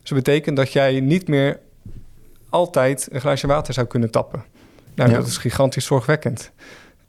Dus 0.00 0.10
dat 0.10 0.18
betekent 0.24 0.56
dat 0.56 0.72
jij 0.72 1.00
niet 1.00 1.28
meer 1.28 1.58
altijd 2.48 3.08
een 3.10 3.20
glaasje 3.20 3.46
water 3.46 3.74
zou 3.74 3.86
kunnen 3.86 4.10
tappen. 4.10 4.44
Nou, 4.94 5.10
ja. 5.10 5.16
dat 5.16 5.26
is 5.26 5.36
gigantisch 5.36 5.84
zorgwekkend. 5.84 6.50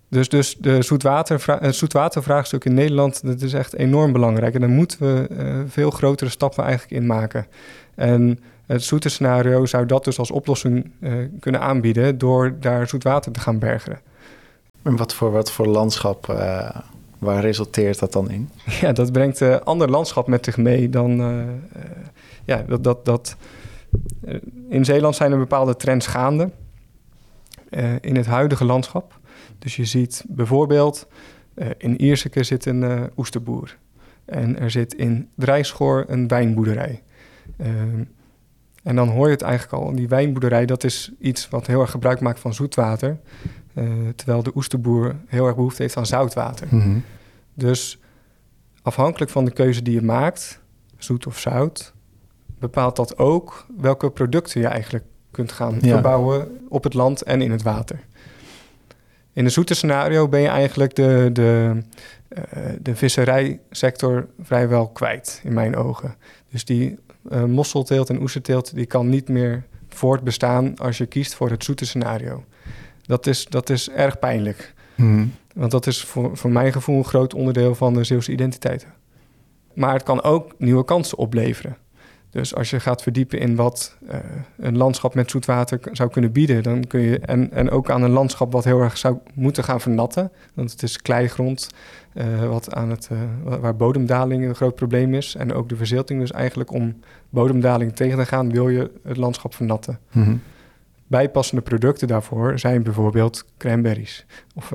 Dus, 0.08 0.30
dus 0.30 0.56
de 0.60 0.82
zoetwater, 0.82 1.44
het 1.60 1.76
zoetwatervraagstuk 1.76 2.66
in 2.66 2.74
Nederland, 2.74 3.26
dat 3.26 3.42
is 3.42 3.54
echt 3.54 3.74
enorm 3.74 4.12
belangrijk. 4.12 4.54
En 4.54 4.60
daar 4.60 4.70
moeten 4.70 5.00
we 5.00 5.28
uh, 5.30 5.60
veel 5.68 5.90
grotere 5.90 6.30
stappen 6.30 6.64
eigenlijk 6.64 7.02
in 7.02 7.08
maken. 7.08 7.48
En 7.96 8.40
het 8.66 8.84
zoete 8.84 9.10
scenario 9.10 9.66
zou 9.66 9.86
dat 9.86 10.04
dus 10.04 10.20
als 10.20 10.32
oplossing 10.32 10.92
uh, 11.00 11.14
kunnen 11.40 11.62
aanbieden 11.62 12.18
door 12.18 12.56
daar 12.60 12.88
zoet 12.88 13.04
water 13.04 13.32
te 13.32 13.40
gaan 13.40 13.60
bergen. 13.60 14.00
En 14.82 14.96
wat 14.96 15.14
voor, 15.14 15.32
wat 15.32 15.52
voor 15.52 15.68
landschap, 15.68 16.28
uh, 16.30 16.70
waar 17.24 17.42
resulteert 17.42 18.00
dat 18.00 18.12
dan 18.12 18.30
in? 18.30 18.50
Ja, 18.82 18.92
dat 18.92 19.12
brengt 19.12 19.40
een 19.40 19.50
uh, 19.50 19.60
ander 19.60 19.90
landschap 19.90 20.28
met 20.28 20.46
zich 20.46 20.58
mee 20.58 20.90
dan... 20.90 21.22
Eh, 21.22 21.82
ja, 22.46 22.64
dat... 22.68 22.84
dat, 22.84 23.06
dat 23.06 23.36
in 24.70 24.86
Zeeland 24.86 25.16
zijn 25.16 25.32
er 25.32 25.38
bepaalde 25.38 25.76
trends 25.76 26.08
gaande 26.08 26.50
in 28.02 28.16
het 28.16 28.26
huidige 28.26 28.66
landschap. 28.66 29.20
Dus 29.60 29.76
je 29.76 29.86
ziet 29.86 30.24
bijvoorbeeld, 30.28 31.08
in 31.78 32.02
Ierseke 32.02 32.44
zit 32.44 32.66
een 32.66 33.10
oesterboer. 33.18 33.78
En 34.26 34.60
er 34.60 34.72
zit 34.72 34.94
in 34.94 35.30
Drijschoor 35.36 36.06
een 36.08 36.28
wijnboerderij. 36.28 37.02
En 38.84 38.96
dan 38.96 39.10
hoor 39.10 39.26
je 39.26 39.32
het 39.34 39.42
eigenlijk 39.42 39.84
al. 39.84 39.96
Die 39.96 40.08
wijnboerderij, 40.08 40.66
dat 40.66 40.84
is 40.84 41.12
iets 41.20 41.50
wat 41.50 41.68
heel 41.68 41.82
erg 41.82 41.92
gebruik 41.92 42.20
maakt 42.20 42.40
van 42.40 42.54
zoetwater. 42.54 43.18
Uh, 43.76 44.10
terwijl 44.16 44.44
de 44.44 44.52
oesterboer 44.56 45.16
heel 45.28 45.46
erg 45.46 45.56
behoefte 45.56 45.82
heeft 45.82 45.98
aan 45.98 46.06
zoutwater. 46.06 46.68
Mm 46.70 46.82
-hmm. 46.82 47.04
Dus 47.54 48.00
afhankelijk 48.82 49.32
van 49.32 49.46
de 49.46 49.52
keuze 49.52 49.82
die 49.82 49.94
je 49.94 50.02
maakt, 50.02 50.60
zoet 50.98 51.28
of 51.28 51.40
zout, 51.40 51.94
bepaalt 52.60 52.96
dat 52.96 53.18
ook 53.18 53.66
welke 53.78 54.10
producten 54.10 54.62
je 54.62 54.68
eigenlijk 54.68 55.06
kunt 55.32 55.52
gaan 55.52 55.78
ja. 55.82 55.94
verbouwen 55.94 56.66
op 56.70 56.84
het 56.84 56.94
land 56.94 57.22
en 57.22 57.42
in 57.42 57.52
het 57.52 57.62
water. 57.62 58.00
In 59.34 59.44
de 59.44 59.50
zoete 59.50 59.74
scenario 59.74 60.28
ben 60.28 60.42
je 60.42 60.48
eigenlijk 60.48 60.96
de, 60.96 61.30
de, 61.34 61.82
uh, 62.38 62.42
de 62.82 62.96
visserijsector 62.96 64.28
vrijwel 64.42 64.88
kwijt, 64.88 65.42
in 65.44 65.54
mijn 65.54 65.76
ogen. 65.76 66.16
Dus 66.52 66.66
die 66.66 66.98
uh, 67.32 67.44
mosselteelt 67.44 68.10
en 68.10 68.22
oesterteelt, 68.22 68.76
die 68.76 68.86
kan 68.86 69.10
niet 69.10 69.30
meer 69.30 69.64
voortbestaan 69.90 70.78
als 70.78 70.98
je 70.98 71.06
kiest 71.06 71.36
voor 71.36 71.50
het 71.50 71.64
zoete 71.64 71.86
scenario. 71.86 72.44
Dat 73.06 73.28
is, 73.28 73.46
dat 73.46 73.70
is 73.70 73.90
erg 73.90 74.20
pijnlijk. 74.20 74.74
Mm. 74.96 75.34
Want 75.54 75.72
dat 75.72 75.88
is 75.88 76.04
voor, 76.04 76.38
voor 76.38 76.52
mijn 76.52 76.72
gevoel 76.72 76.98
een 76.98 77.06
groot 77.06 77.34
onderdeel 77.34 77.76
van 77.76 77.94
de 77.94 78.04
Zeeuwse 78.04 78.32
identiteit. 78.32 78.88
Maar 79.74 79.94
het 79.94 80.04
kan 80.04 80.24
ook 80.24 80.54
nieuwe 80.58 80.86
kansen 80.86 81.18
opleveren. 81.18 81.78
Dus 82.34 82.56
als 82.56 82.70
je 82.70 82.80
gaat 82.80 83.02
verdiepen 83.02 83.40
in 83.40 83.56
wat 83.56 83.98
uh, 84.10 84.16
een 84.58 84.78
landschap 84.78 85.16
met 85.16 85.32
zoetwater 85.32 85.80
zou 85.92 86.10
kunnen 86.10 86.32
bieden, 86.32 86.64
dan 86.64 86.88
kun 86.88 87.00
je. 87.00 87.20
En, 87.20 87.52
en 87.52 87.70
ook 87.70 87.90
aan 87.90 88.02
een 88.02 88.12
landschap 88.12 88.52
wat 88.52 88.64
heel 88.64 88.80
erg 88.80 88.98
zou 88.98 89.18
moeten 89.34 89.64
gaan 89.64 89.82
vernatten. 89.82 90.32
Want 90.54 90.72
het 90.72 90.84
is 90.84 91.02
kleigrond, 91.02 91.70
uh, 92.14 92.50
wat 92.50 92.74
aan 92.74 92.90
het, 92.90 93.10
uh, 93.12 93.20
waar 93.60 93.76
bodemdaling 93.76 94.46
een 94.46 94.56
groot 94.56 94.76
probleem 94.76 95.14
is. 95.14 95.36
En 95.36 95.54
ook 95.54 95.70
de 95.70 95.76
verzilting. 95.76 96.20
Dus 96.20 96.32
eigenlijk 96.32 96.72
om 96.72 97.00
bodemdaling 97.30 97.96
tegen 97.96 98.18
te 98.18 98.26
gaan, 98.26 98.52
wil 98.52 98.70
je 98.70 98.92
het 99.04 99.18
landschap 99.18 99.56
vernatten. 99.56 100.00
Mm 100.12 100.24
-hmm. 100.24 100.42
Bijpassende 101.14 101.62
producten 101.62 102.08
daarvoor 102.08 102.60
zijn 102.60 102.84
bijvoorbeeld 102.84 103.46
cranberries 103.58 104.26
of 104.56 104.74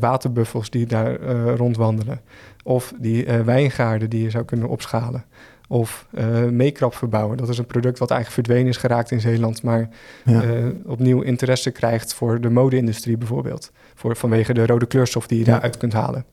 waterbuffels 0.00 0.70
die 0.70 0.86
daar 0.86 1.20
rondwandelen. 1.56 2.20
Of 2.62 2.92
die 2.98 3.26
wijngaarden 3.44 4.10
die 4.10 4.22
je 4.22 4.30
zou 4.30 4.44
kunnen 4.44 4.68
opschalen. 4.68 5.24
Of 5.68 6.06
meekrap 6.50 6.94
verbouwen. 6.94 7.36
Dat 7.36 7.48
is 7.48 7.58
een 7.58 7.66
product 7.66 7.98
wat 7.98 8.10
eigenlijk 8.10 8.46
verdwenen 8.46 8.70
is 8.72 8.76
geraakt 8.76 9.10
in 9.10 9.20
Zeeland, 9.20 9.62
maar 9.62 9.88
ja. 10.24 10.42
opnieuw 10.86 11.20
interesse 11.20 11.70
krijgt 11.70 12.14
voor 12.14 12.40
de 12.40 12.50
mode-industrie 12.50 13.16
bijvoorbeeld. 13.16 13.72
Voor, 13.94 14.16
vanwege 14.16 14.54
de 14.54 14.66
rode 14.66 14.86
kleurstof 14.86 15.26
die 15.26 15.38
je 15.38 15.44
ja. 15.44 15.50
daaruit 15.50 15.76
kunt 15.76 15.92
halen. 15.92 16.24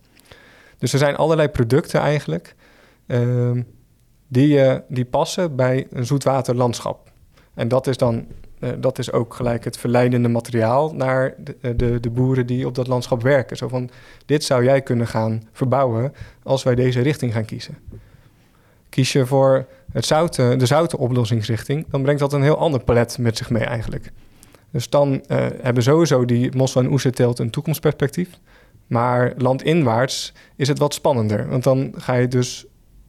Dus 0.78 0.94
er 0.94 1.00
zijn 1.00 1.16
allerlei 1.16 1.48
producten 1.48 2.00
eigenlijk 2.00 2.56
ehm, 3.08 3.62
die, 4.28 4.80
die 4.88 5.06
passen 5.06 5.56
bij 5.56 5.88
een 5.90 6.06
zoetwaterlandschap. 6.06 7.12
En 7.54 7.68
dat 7.68 7.88
is 7.88 7.98
dan 7.98 8.26
uh, 8.62 8.70
dat 8.78 9.00
is 9.00 9.12
ook 9.12 9.34
gelijk 9.34 9.64
het 9.64 9.78
verleidende 9.78 10.28
materiaal 10.28 10.94
naar 10.94 11.34
de, 11.38 11.76
de, 11.76 12.00
de, 12.00 12.10
boeren 12.10 12.46
die 12.46 12.68
op 12.68 12.76
dat 12.76 12.88
landschap 12.88 13.22
werken. 13.22 13.58
Zo 13.58 13.68
van, 13.68 13.90
dit 14.26 14.44
zou 14.44 14.64
jij 14.64 14.82
kunnen 14.82 15.08
gaan 15.08 15.44
verbouwen 15.52 16.14
als 16.44 16.64
wij 16.64 16.76
deze 16.76 17.02
richting 17.02 17.34
gaan 17.34 17.46
kiezen. 17.46 17.78
Kies 18.90 19.12
je 19.12 19.26
voor 19.26 19.66
het 19.92 20.08
de 20.38 20.66
zoute 20.66 20.98
oplossingsrichting, 20.98 21.86
dan 21.90 22.02
brengt 22.02 22.20
dat 22.20 22.34
een 22.34 22.44
heel 22.44 22.58
ander 22.58 22.84
palet 22.84 23.18
met 23.18 23.38
zich 23.38 23.50
mee 23.50 23.64
eigenlijk. 23.64 24.12
Dus 24.72 24.90
dan 24.90 25.12
uh, 25.14 25.46
hebben 25.62 25.84
sowieso 25.84 26.26
die 26.26 26.56
mossel- 26.56 26.82
en 26.82 26.92
oesterteelt 26.92 27.40
een 27.40 27.50
toekomstperspectief. 27.50 28.30
Maar 28.88 29.34
landinwaarts 29.38 30.34
is 30.56 30.68
het 30.68 30.80
wat 30.80 30.94
spannender. 30.94 31.50
Want 31.50 31.64
dan 31.64 31.94
ga 31.98 32.14
je 32.14 32.28
dus 32.28 32.66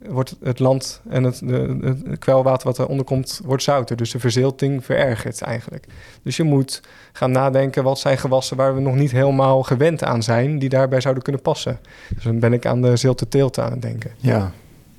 wordt 0.08 0.36
het 0.42 0.58
land 0.58 1.00
en 1.08 1.24
het, 1.24 1.38
de, 1.44 1.78
het 2.04 2.18
kwelwater 2.18 2.66
wat 2.66 2.78
eronder 2.78 3.04
komt, 3.04 3.40
wordt 3.44 3.62
zouter. 3.62 3.96
Dus 3.96 4.10
de 4.10 4.18
verzilting 4.18 4.84
verergert 4.84 5.42
eigenlijk. 5.42 5.86
Dus 6.22 6.36
je 6.36 6.42
moet 6.42 6.80
gaan 7.12 7.30
nadenken, 7.30 7.84
wat 7.84 7.98
zijn 7.98 8.18
gewassen 8.18 8.56
waar 8.56 8.74
we 8.74 8.80
nog 8.80 8.94
niet 8.94 9.10
helemaal 9.10 9.62
gewend 9.62 10.04
aan 10.04 10.22
zijn, 10.22 10.58
die 10.58 10.68
daarbij 10.68 11.00
zouden 11.00 11.22
kunnen 11.22 11.42
passen. 11.42 11.78
Dus 12.14 12.24
dan 12.24 12.38
ben 12.38 12.52
ik 12.52 12.66
aan 12.66 12.82
de 12.82 12.96
zilte 12.96 13.28
teelt 13.28 13.58
aan 13.58 13.70
het 13.70 13.82
denken. 13.82 14.10
Ja, 14.16 14.52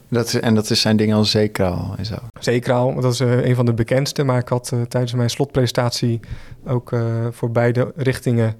dat 0.07 0.27
is, 0.27 0.39
en 0.39 0.55
dat 0.55 0.69
is 0.69 0.81
zijn 0.81 0.97
dingen 0.97 1.17
als 1.17 1.31
zeekraal 1.31 1.93
en 1.97 2.05
zo. 2.05 2.15
Zeekraal, 2.39 2.95
dat 2.95 3.13
is 3.13 3.21
uh, 3.21 3.45
een 3.45 3.55
van 3.55 3.65
de 3.65 3.73
bekendste. 3.73 4.23
Maar 4.23 4.39
ik 4.39 4.47
had 4.47 4.71
uh, 4.73 4.81
tijdens 4.81 5.13
mijn 5.13 5.29
slotpresentatie 5.29 6.19
ook 6.65 6.91
uh, 6.91 7.03
voor 7.31 7.51
beide 7.51 7.91
richtingen 7.95 8.55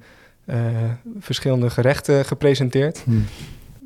verschillende 1.18 1.70
gerechten 1.70 2.24
gepresenteerd. 2.24 3.02
Hmm. 3.04 3.24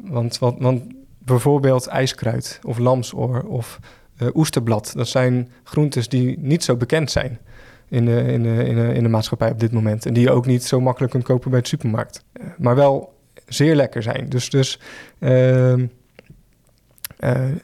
Want, 0.05 0.38
want, 0.38 0.62
want 0.62 0.83
bijvoorbeeld 1.29 1.87
ijskruid 1.87 2.61
of 2.62 2.79
lamsoor 2.79 3.43
of 3.43 3.79
uh, 4.23 4.29
oesterblad. 4.35 4.93
Dat 4.97 5.09
zijn 5.09 5.49
groentes 5.64 6.09
die 6.09 6.38
niet 6.38 6.64
zo 6.64 6.77
bekend 6.77 7.11
zijn 7.11 7.38
in 7.88 8.05
de, 8.05 8.23
in, 8.23 8.43
de, 8.43 8.64
in, 8.64 8.75
de, 8.75 8.95
in 8.95 9.03
de 9.03 9.09
maatschappij 9.09 9.51
op 9.51 9.61
dit 9.61 9.73
moment. 9.73 10.07
En 10.07 10.12
die 10.12 10.23
je 10.23 10.31
ook 10.31 10.47
niet 10.47 10.64
zo 10.64 10.81
makkelijk 10.81 11.12
kunt 11.12 11.25
kopen 11.25 11.51
bij 11.51 11.61
de 11.61 11.69
supermarkt. 11.69 12.25
Uh, 12.41 12.47
maar 12.59 12.75
wel 12.75 13.14
zeer 13.47 13.75
lekker 13.75 14.03
zijn. 14.03 14.29
Dus, 14.29 14.51
dus 14.51 14.81
uh, 15.19 15.75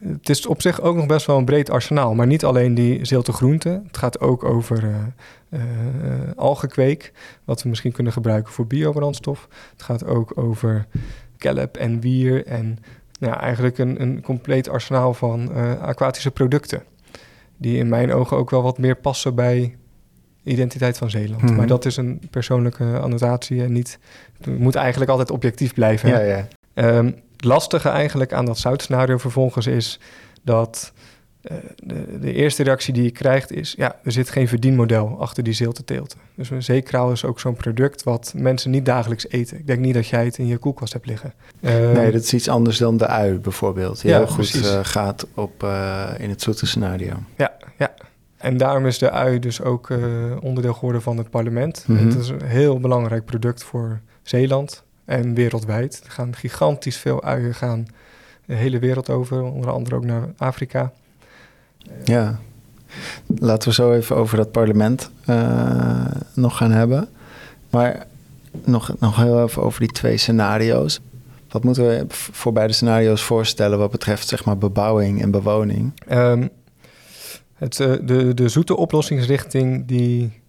het 0.00 0.28
is 0.28 0.46
op 0.46 0.62
zich 0.62 0.80
ook 0.80 0.96
nog 0.96 1.06
best 1.06 1.26
wel 1.26 1.38
een 1.38 1.44
breed 1.44 1.70
arsenaal. 1.70 2.14
Maar 2.14 2.26
niet 2.26 2.44
alleen 2.44 2.74
die 2.74 3.04
zilte 3.04 3.32
groenten. 3.32 3.84
Het 3.86 3.96
gaat 3.96 4.20
ook 4.20 4.44
over 4.44 5.12
algenkweek, 6.36 7.12
wat 7.44 7.62
we 7.62 7.68
misschien 7.68 7.92
kunnen 7.92 8.12
gebruiken 8.12 8.52
voor 8.52 8.66
biobrandstof. 8.66 9.48
Het 9.72 9.82
gaat 9.82 10.06
ook 10.06 10.38
over 10.38 10.86
kelp 11.38 11.76
en 11.76 12.00
wier 12.00 12.46
en 12.46 12.78
nou, 13.26 13.40
eigenlijk 13.40 13.78
een, 13.78 14.00
een 14.00 14.22
compleet 14.22 14.68
arsenaal 14.68 15.14
van 15.14 15.50
uh, 15.56 15.80
aquatische 15.80 16.30
producten. 16.30 16.82
Die 17.56 17.78
in 17.78 17.88
mijn 17.88 18.12
ogen 18.12 18.36
ook 18.36 18.50
wel 18.50 18.62
wat 18.62 18.78
meer 18.78 18.96
passen 18.96 19.34
bij 19.34 19.76
identiteit 20.42 20.98
van 20.98 21.10
Zeeland. 21.10 21.40
Hmm. 21.40 21.56
Maar 21.56 21.66
dat 21.66 21.84
is 21.84 21.96
een 21.96 22.20
persoonlijke 22.30 22.98
annotatie 22.98 23.62
en 23.62 23.72
niet. 23.72 23.98
Het 24.38 24.58
moet 24.58 24.74
eigenlijk 24.74 25.10
altijd 25.10 25.30
objectief 25.30 25.74
blijven. 25.74 26.08
Ja, 26.08 26.20
ja. 26.20 26.48
Um, 26.96 27.06
het 27.06 27.44
lastige 27.44 27.88
eigenlijk 27.88 28.32
aan 28.32 28.44
dat 28.44 28.58
zoutscenario 28.58 29.18
vervolgens 29.18 29.66
is 29.66 30.00
dat 30.42 30.92
uh, 31.50 31.56
de, 31.76 32.18
de, 32.20 32.32
eerste 32.32 32.62
reactie 32.62 32.92
die 32.92 33.02
je 33.02 33.10
krijgt 33.10 33.52
is... 33.52 33.74
ja, 33.76 33.96
er 34.04 34.12
zit 34.12 34.30
geen 34.30 34.48
verdienmodel 34.48 35.20
achter 35.20 35.42
die 35.42 35.52
zilteteelten. 35.52 36.18
Dus 36.34 36.50
een 36.50 36.62
zeekraal 36.62 37.12
is 37.12 37.24
ook 37.24 37.40
zo'n 37.40 37.54
product 37.54 38.02
wat 38.02 38.32
mensen 38.36 38.70
niet 38.70 38.84
dagelijks 38.84 39.28
eten. 39.28 39.58
Ik 39.58 39.66
denk 39.66 39.78
niet 39.78 39.94
dat 39.94 40.06
jij 40.06 40.24
het 40.24 40.38
in 40.38 40.46
je 40.46 40.58
koelkast 40.58 40.92
hebt 40.92 41.06
liggen. 41.06 41.34
Uh, 41.60 41.70
nee, 41.92 42.12
dat 42.12 42.22
is 42.22 42.34
iets 42.34 42.48
anders 42.48 42.78
dan 42.78 42.96
de 42.96 43.06
ui 43.06 43.38
bijvoorbeeld. 43.38 44.00
Die 44.00 44.10
ja, 44.10 44.16
heel 44.16 44.26
goed 44.26 44.54
uh, 44.54 44.78
gaat 44.82 45.26
op, 45.34 45.62
in 46.18 46.30
het 46.30 46.42
zoete 46.42 46.66
scenario. 46.66 47.14
Ja, 47.36 47.52
ja. 47.78 47.94
En 48.36 48.56
daarom 48.56 48.86
is 48.86 48.98
de 48.98 49.10
ui 49.10 49.38
dus 49.38 49.62
ook 49.62 49.88
onderdeel 50.40 50.74
geworden 50.74 51.02
van 51.02 51.18
het 51.18 51.30
parlement. 51.30 51.84
Mm 51.86 51.96
-hmm. 51.96 52.08
Het 52.08 52.18
is 52.18 52.28
een 52.28 52.42
heel 52.42 52.80
belangrijk 52.80 53.24
product 53.24 53.64
voor 53.64 54.00
Zeeland 54.22 54.84
en 55.04 55.34
wereldwijd. 55.34 56.00
Er 56.04 56.10
gaan 56.10 56.36
gigantisch 56.36 56.96
veel 56.96 57.22
uien 57.22 57.54
gaan 57.54 57.86
de 58.46 58.54
hele 58.54 58.78
wereld 58.78 59.10
over, 59.10 59.42
onder 59.42 59.70
andere 59.70 59.96
ook 59.96 60.04
naar 60.04 60.28
Afrika. 60.36 60.92
Ja, 62.04 62.38
laten 63.38 63.68
we 63.68 63.74
zo 63.74 63.92
even 63.92 64.16
over 64.16 64.36
dat 64.36 64.52
parlement 64.52 65.10
uh, 65.26 66.06
nog 66.34 66.56
gaan 66.56 66.70
hebben. 66.70 67.08
Maar 67.70 68.06
nog, 68.64 68.94
nog 68.98 69.16
heel 69.16 69.42
even 69.42 69.62
over 69.62 69.80
die 69.80 69.92
twee 69.92 70.16
scenario's. 70.16 71.00
Wat 71.50 71.64
moeten 71.64 71.88
we 71.88 72.04
voor 72.08 72.52
beide 72.52 72.72
scenario's 72.72 73.22
voorstellen 73.22 73.78
wat 73.78 73.90
betreft 73.90 74.28
zeg 74.28 74.44
maar, 74.44 74.58
bebouwing 74.58 75.22
en 75.22 75.30
bewoning? 75.30 75.92
Um, 76.10 76.48
het, 77.54 77.78
uh, 77.78 77.92
de, 78.02 78.34
de 78.34 78.48
zoete 78.48 78.76
oplossingsrichting, 78.76 79.86
die, 79.86 80.40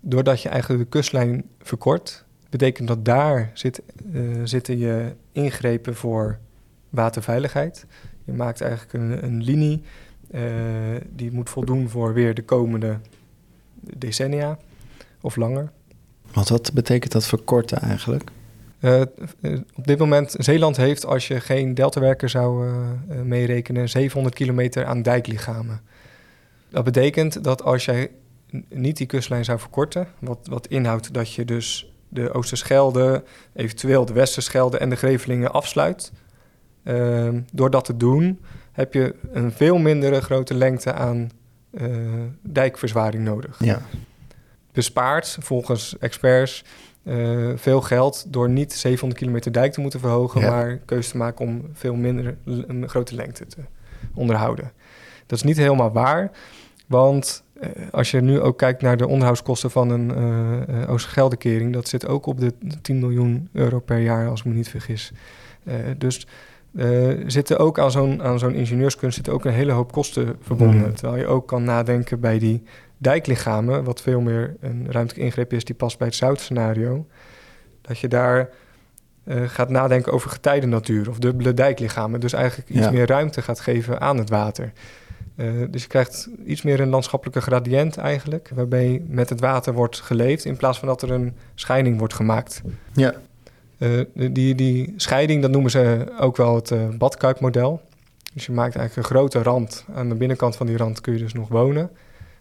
doordat 0.00 0.42
je 0.42 0.48
eigenlijk 0.48 0.82
de 0.82 0.88
kustlijn 0.88 1.44
verkort, 1.62 2.24
betekent 2.50 2.88
dat 2.88 3.04
daar 3.04 3.50
zit, 3.54 3.82
uh, 4.12 4.40
zitten 4.44 4.78
je 4.78 5.12
ingrepen 5.32 5.94
voor 5.96 6.38
waterveiligheid. 6.90 7.86
Je 8.24 8.32
maakt 8.32 8.60
eigenlijk 8.60 8.92
een, 8.92 9.24
een 9.24 9.42
linie 9.42 9.82
die 11.10 11.32
moet 11.32 11.50
voldoen 11.50 11.88
voor 11.88 12.12
weer 12.12 12.34
de 12.34 12.42
komende 12.42 12.98
decennia 13.80 14.58
of 15.20 15.36
langer. 15.36 15.70
Want 16.32 16.48
wat 16.48 16.72
betekent 16.72 17.12
dat 17.12 17.26
verkorten 17.26 17.78
eigenlijk? 17.78 18.30
Uh, 18.80 19.00
op 19.74 19.86
dit 19.86 19.98
moment, 19.98 20.34
Zeeland 20.38 20.76
heeft, 20.76 21.06
als 21.06 21.28
je 21.28 21.40
geen 21.40 21.74
deltawerker 21.74 22.28
zou 22.28 22.66
uh, 22.66 22.74
meerekenen, 23.22 23.88
700 23.88 24.34
kilometer 24.34 24.84
aan 24.84 25.02
dijklichamen. 25.02 25.80
Dat 26.70 26.84
betekent 26.84 27.44
dat 27.44 27.62
als 27.62 27.84
jij 27.84 28.10
niet 28.68 28.96
die 28.96 29.06
kustlijn 29.06 29.44
zou 29.44 29.58
verkorten, 29.58 30.08
wat, 30.18 30.38
wat 30.42 30.66
inhoudt 30.66 31.14
dat 31.14 31.32
je 31.32 31.44
dus 31.44 31.92
de 32.08 32.32
Oosterschelde, 32.32 33.24
eventueel 33.52 34.04
de 34.04 34.12
Westerschelde 34.12 34.78
en 34.78 34.90
de 34.90 34.96
Grevelingen 34.96 35.52
afsluit. 35.52 36.12
Uh, 36.84 37.28
door 37.52 37.70
dat 37.70 37.84
te 37.84 37.96
doen, 37.96 38.40
heb 38.74 38.94
je 38.94 39.14
een 39.32 39.52
veel 39.52 39.78
mindere 39.78 40.20
grote 40.20 40.54
lengte 40.54 40.92
aan 40.92 41.30
uh, 41.70 41.96
dijkverzwaring 42.42 43.24
nodig. 43.24 43.64
Ja. 43.64 43.80
Bespaart 44.72 45.36
volgens 45.40 45.98
experts 45.98 46.64
uh, 47.02 47.52
veel 47.56 47.80
geld 47.80 48.24
door 48.28 48.48
niet 48.48 48.72
700 48.72 49.20
kilometer 49.20 49.52
dijk 49.52 49.72
te 49.72 49.80
moeten 49.80 50.00
verhogen, 50.00 50.40
ja. 50.40 50.50
maar 50.50 50.76
keuze 50.76 51.10
te 51.10 51.16
maken 51.16 51.46
om 51.46 51.62
veel 51.72 51.94
minder 51.94 52.36
een 52.44 52.88
grote 52.88 53.14
lengte 53.14 53.46
te 53.46 53.60
onderhouden. 54.14 54.72
Dat 55.26 55.38
is 55.38 55.44
niet 55.44 55.56
helemaal 55.56 55.92
waar, 55.92 56.30
want 56.86 57.44
uh, 57.62 57.70
als 57.90 58.10
je 58.10 58.20
nu 58.20 58.40
ook 58.40 58.58
kijkt 58.58 58.82
naar 58.82 58.96
de 58.96 59.08
onderhoudskosten 59.08 59.70
van 59.70 59.90
een 59.90 60.10
uh, 60.70 60.90
Oostergeldekering, 60.90 61.72
dat 61.72 61.88
zit 61.88 62.06
ook 62.06 62.26
op 62.26 62.40
de 62.40 62.52
10 62.82 62.98
miljoen 62.98 63.48
euro 63.52 63.80
per 63.80 63.98
jaar, 63.98 64.28
als 64.28 64.40
ik 64.40 64.46
me 64.46 64.54
niet 64.54 64.68
vergis. 64.68 65.12
dus 65.98 66.26
uh, 66.74 67.24
zitten 67.26 67.58
ook 67.58 67.78
aan 67.78 67.90
zo'n, 67.90 68.22
aan 68.22 68.38
zo'n 68.38 68.54
ingenieurskunst 68.54 69.14
zitten 69.14 69.32
ook 69.32 69.44
een 69.44 69.52
hele 69.52 69.72
hoop 69.72 69.92
kosten 69.92 70.36
verbonden. 70.40 70.88
Mm. 70.88 70.94
Terwijl 70.94 71.20
je 71.20 71.26
ook 71.26 71.48
kan 71.48 71.64
nadenken 71.64 72.20
bij 72.20 72.38
die 72.38 72.62
dijklichamen, 72.98 73.84
wat 73.84 74.00
veel 74.00 74.20
meer 74.20 74.56
een 74.60 74.86
ruimtelijke 74.90 75.20
ingreep 75.20 75.52
is 75.52 75.64
die 75.64 75.74
past 75.74 75.98
bij 75.98 76.06
het 76.06 76.16
zoutscenario. 76.16 77.06
Dat 77.80 77.98
je 77.98 78.08
daar 78.08 78.50
uh, 79.24 79.42
gaat 79.46 79.68
nadenken 79.68 80.12
over 80.12 80.30
getijdennatuur 80.30 81.08
of 81.08 81.18
dubbele 81.18 81.54
dijklichamen. 81.54 82.20
Dus 82.20 82.32
eigenlijk 82.32 82.68
iets 82.68 82.84
ja. 82.84 82.90
meer 82.90 83.06
ruimte 83.06 83.42
gaat 83.42 83.60
geven 83.60 84.00
aan 84.00 84.18
het 84.18 84.30
water. 84.30 84.72
Uh, 85.36 85.64
dus 85.70 85.82
je 85.82 85.88
krijgt 85.88 86.28
iets 86.46 86.62
meer 86.62 86.80
een 86.80 86.88
landschappelijke 86.88 87.40
gradient 87.40 87.96
eigenlijk, 87.96 88.50
waarbij 88.54 89.02
met 89.06 89.28
het 89.28 89.40
water 89.40 89.72
wordt 89.72 90.00
geleefd 90.00 90.44
in 90.44 90.56
plaats 90.56 90.78
van 90.78 90.88
dat 90.88 91.02
er 91.02 91.10
een 91.10 91.34
scheiding 91.54 91.98
wordt 91.98 92.14
gemaakt. 92.14 92.62
Ja. 92.92 93.14
Uh, 93.78 94.00
die, 94.32 94.54
die 94.54 94.94
scheiding, 94.96 95.42
dat 95.42 95.50
noemen 95.50 95.70
ze 95.70 96.06
ook 96.20 96.36
wel 96.36 96.54
het 96.54 96.70
uh, 96.70 96.88
badkuipmodel. 96.88 97.80
Dus 98.34 98.46
je 98.46 98.52
maakt 98.52 98.76
eigenlijk 98.76 99.08
een 99.08 99.16
grote 99.16 99.42
rand. 99.42 99.84
Aan 99.94 100.08
de 100.08 100.14
binnenkant 100.14 100.56
van 100.56 100.66
die 100.66 100.76
rand 100.76 101.00
kun 101.00 101.12
je 101.12 101.18
dus 101.18 101.32
nog 101.32 101.48
wonen. 101.48 101.90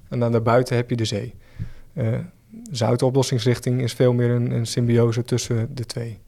En 0.09 0.23
aan 0.23 0.31
de 0.31 0.41
buiten 0.41 0.75
heb 0.75 0.89
je 0.89 0.95
de 0.95 1.05
zee. 1.05 1.33
Uh, 1.93 2.17
Zuidoplossingsrichting 2.71 3.81
is 3.81 3.93
veel 3.93 4.13
meer 4.13 4.29
een, 4.29 4.51
een, 4.51 4.65
symbiose 4.65 5.23
tussen 5.23 5.75
de 5.75 5.85
twee. 5.85 6.19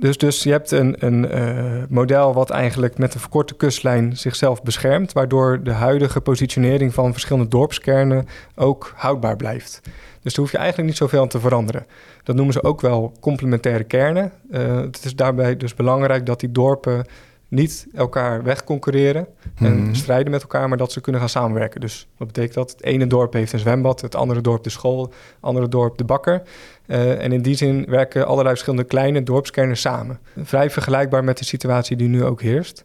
Dus, 0.00 0.18
dus 0.18 0.42
je 0.42 0.50
hebt 0.50 0.70
een, 0.70 0.96
een 0.98 1.38
uh, 1.38 1.82
model 1.88 2.34
wat 2.34 2.50
eigenlijk 2.50 2.98
met 2.98 3.14
een 3.14 3.20
verkorte 3.20 3.54
kustlijn 3.54 4.16
zichzelf 4.16 4.62
beschermt, 4.62 5.12
waardoor 5.12 5.62
de 5.62 5.72
huidige 5.72 6.20
positionering 6.20 6.94
van 6.94 7.12
verschillende 7.12 7.48
dorpskernen 7.48 8.26
ook 8.54 8.92
houdbaar 8.96 9.36
blijft. 9.36 9.80
Dus 10.22 10.34
daar 10.34 10.44
hoef 10.44 10.52
je 10.52 10.58
eigenlijk 10.58 10.88
niet 10.88 10.98
zoveel 10.98 11.20
aan 11.20 11.28
te 11.28 11.40
veranderen. 11.40 11.86
Dat 12.22 12.36
noemen 12.36 12.54
ze 12.54 12.62
ook 12.62 12.80
wel 12.80 13.12
complementaire 13.20 13.84
kernen. 13.84 14.32
Uh, 14.50 14.80
het 14.80 15.04
is 15.04 15.16
daarbij 15.16 15.56
dus 15.56 15.74
belangrijk 15.74 16.26
dat 16.26 16.40
die 16.40 16.52
dorpen 16.52 17.06
niet 17.54 17.86
elkaar 17.94 18.42
wegconcurreren 18.42 19.26
en 19.54 19.76
mm. 19.76 19.94
strijden 19.94 20.30
met 20.30 20.42
elkaar, 20.42 20.68
maar 20.68 20.78
dat 20.78 20.92
ze 20.92 21.00
kunnen 21.00 21.20
gaan 21.20 21.30
samenwerken. 21.30 21.80
Dus 21.80 22.08
wat 22.16 22.26
betekent 22.26 22.54
dat? 22.54 22.70
Het 22.70 22.82
ene 22.82 23.06
dorp 23.06 23.32
heeft 23.32 23.52
een 23.52 23.58
zwembad, 23.58 24.00
het 24.00 24.14
andere 24.14 24.40
dorp 24.40 24.62
de 24.62 24.70
school, 24.70 25.02
het 25.02 25.12
andere 25.40 25.68
dorp 25.68 25.98
de 25.98 26.04
bakker. 26.04 26.42
Uh, 26.86 27.22
en 27.22 27.32
in 27.32 27.42
die 27.42 27.54
zin 27.54 27.84
werken 27.88 28.26
allerlei 28.26 28.48
verschillende 28.48 28.84
kleine 28.84 29.22
dorpskernen 29.22 29.76
samen. 29.76 30.18
Vrij 30.42 30.70
vergelijkbaar 30.70 31.24
met 31.24 31.38
de 31.38 31.44
situatie 31.44 31.96
die 31.96 32.08
nu 32.08 32.24
ook 32.24 32.42
heerst. 32.42 32.84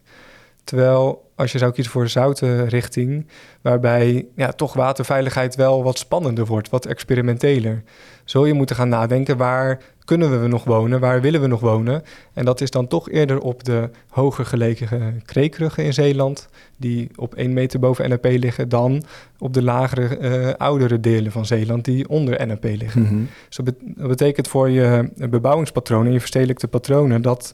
Terwijl 0.64 1.30
als 1.34 1.52
je 1.52 1.58
zou 1.58 1.72
kiezen 1.72 1.92
voor 1.92 2.02
de 2.02 2.08
zoute 2.08 2.64
richting, 2.64 3.26
waarbij 3.60 4.26
ja, 4.36 4.52
toch 4.52 4.72
waterveiligheid 4.72 5.54
wel 5.54 5.82
wat 5.82 5.98
spannender 5.98 6.46
wordt, 6.46 6.70
wat 6.70 6.86
experimenteler, 6.86 7.82
zul 8.24 8.44
je 8.44 8.52
moeten 8.52 8.76
gaan 8.76 8.88
nadenken 8.88 9.36
waar 9.36 9.80
kunnen 10.04 10.42
we 10.42 10.48
nog 10.48 10.64
wonen, 10.64 11.00
waar 11.00 11.20
willen 11.20 11.40
we 11.40 11.46
nog 11.46 11.60
wonen? 11.60 12.02
En 12.32 12.44
dat 12.44 12.60
is 12.60 12.70
dan 12.70 12.86
toch 12.86 13.10
eerder 13.10 13.40
op 13.40 13.64
de 13.64 13.90
hoger 14.08 14.46
gelegen 14.46 15.22
kreekruggen 15.24 15.84
in 15.84 15.92
Zeeland, 15.92 16.48
die 16.76 17.10
op 17.16 17.34
1 17.34 17.52
meter 17.52 17.80
boven 17.80 18.08
NAP 18.08 18.24
liggen, 18.24 18.68
dan 18.68 19.02
op 19.38 19.54
de 19.54 19.62
lagere, 19.62 20.18
uh, 20.18 20.54
oudere 20.56 21.00
delen 21.00 21.32
van 21.32 21.46
Zeeland 21.46 21.84
die 21.84 22.08
onder 22.08 22.46
NAP 22.46 22.64
liggen. 22.64 23.02
Mm 23.02 23.28
dat, 23.64 23.74
betekent 24.08 24.48
voor 24.48 24.70
je 24.70 25.10
bebouwingspatronen, 25.30 26.12
je 26.12 26.18
verstedelijkte 26.18 26.68
patronen, 26.68 27.22
dat, 27.22 27.50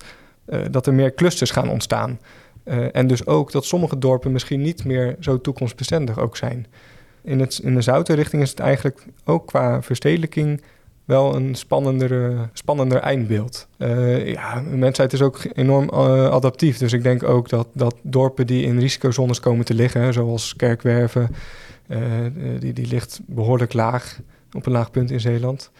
uh, 0.48 0.60
dat 0.70 0.86
er 0.86 0.94
meer 0.94 1.14
clusters 1.14 1.50
gaan 1.50 1.68
ontstaan. 1.68 2.18
Uh, 2.68 2.86
en 2.92 3.06
dus 3.06 3.26
ook 3.26 3.52
dat 3.52 3.64
sommige 3.64 3.98
dorpen 3.98 4.32
misschien 4.32 4.60
niet 4.60 4.84
meer 4.84 5.16
zo 5.20 5.40
toekomstbestendig 5.40 6.18
ook 6.18 6.36
zijn. 6.36 6.66
In, 7.22 7.40
het, 7.40 7.60
in 7.62 7.74
de 7.74 7.80
zoute 7.80 8.12
richting 8.12 8.42
is 8.42 8.50
het 8.50 8.60
eigenlijk 8.60 9.06
ook 9.24 9.46
qua 9.46 9.82
verstedelijking 9.82 10.62
wel 11.04 11.36
een 11.36 11.54
spannender, 11.54 12.48
spannender 12.52 12.98
eindbeeld. 12.98 13.68
Uh, 13.78 14.32
ja, 14.32 14.60
mensheid 14.60 15.12
is 15.12 15.22
ook 15.22 15.46
enorm 15.52 15.90
uh, 15.92 16.28
adaptief. 16.28 16.78
Dus 16.78 16.92
ik 16.92 17.02
denk 17.02 17.22
ook 17.22 17.48
dat, 17.48 17.68
dat 17.72 17.96
dorpen 18.02 18.46
die 18.46 18.64
in 18.64 18.78
risicozones 18.78 19.40
komen 19.40 19.64
te 19.64 19.74
liggen, 19.74 20.12
zoals 20.12 20.56
Kerkwerven, 20.56 21.30
die, 22.58 22.72
die 22.72 22.86
ligt 22.86 23.20
behoorlijk 23.26 23.72
laag, 23.72 24.20
op 24.52 24.66
een 24.66 24.72
laag 24.72 24.90
punt 24.90 25.10
in 25.10 25.20
Zeeland. 25.20 25.70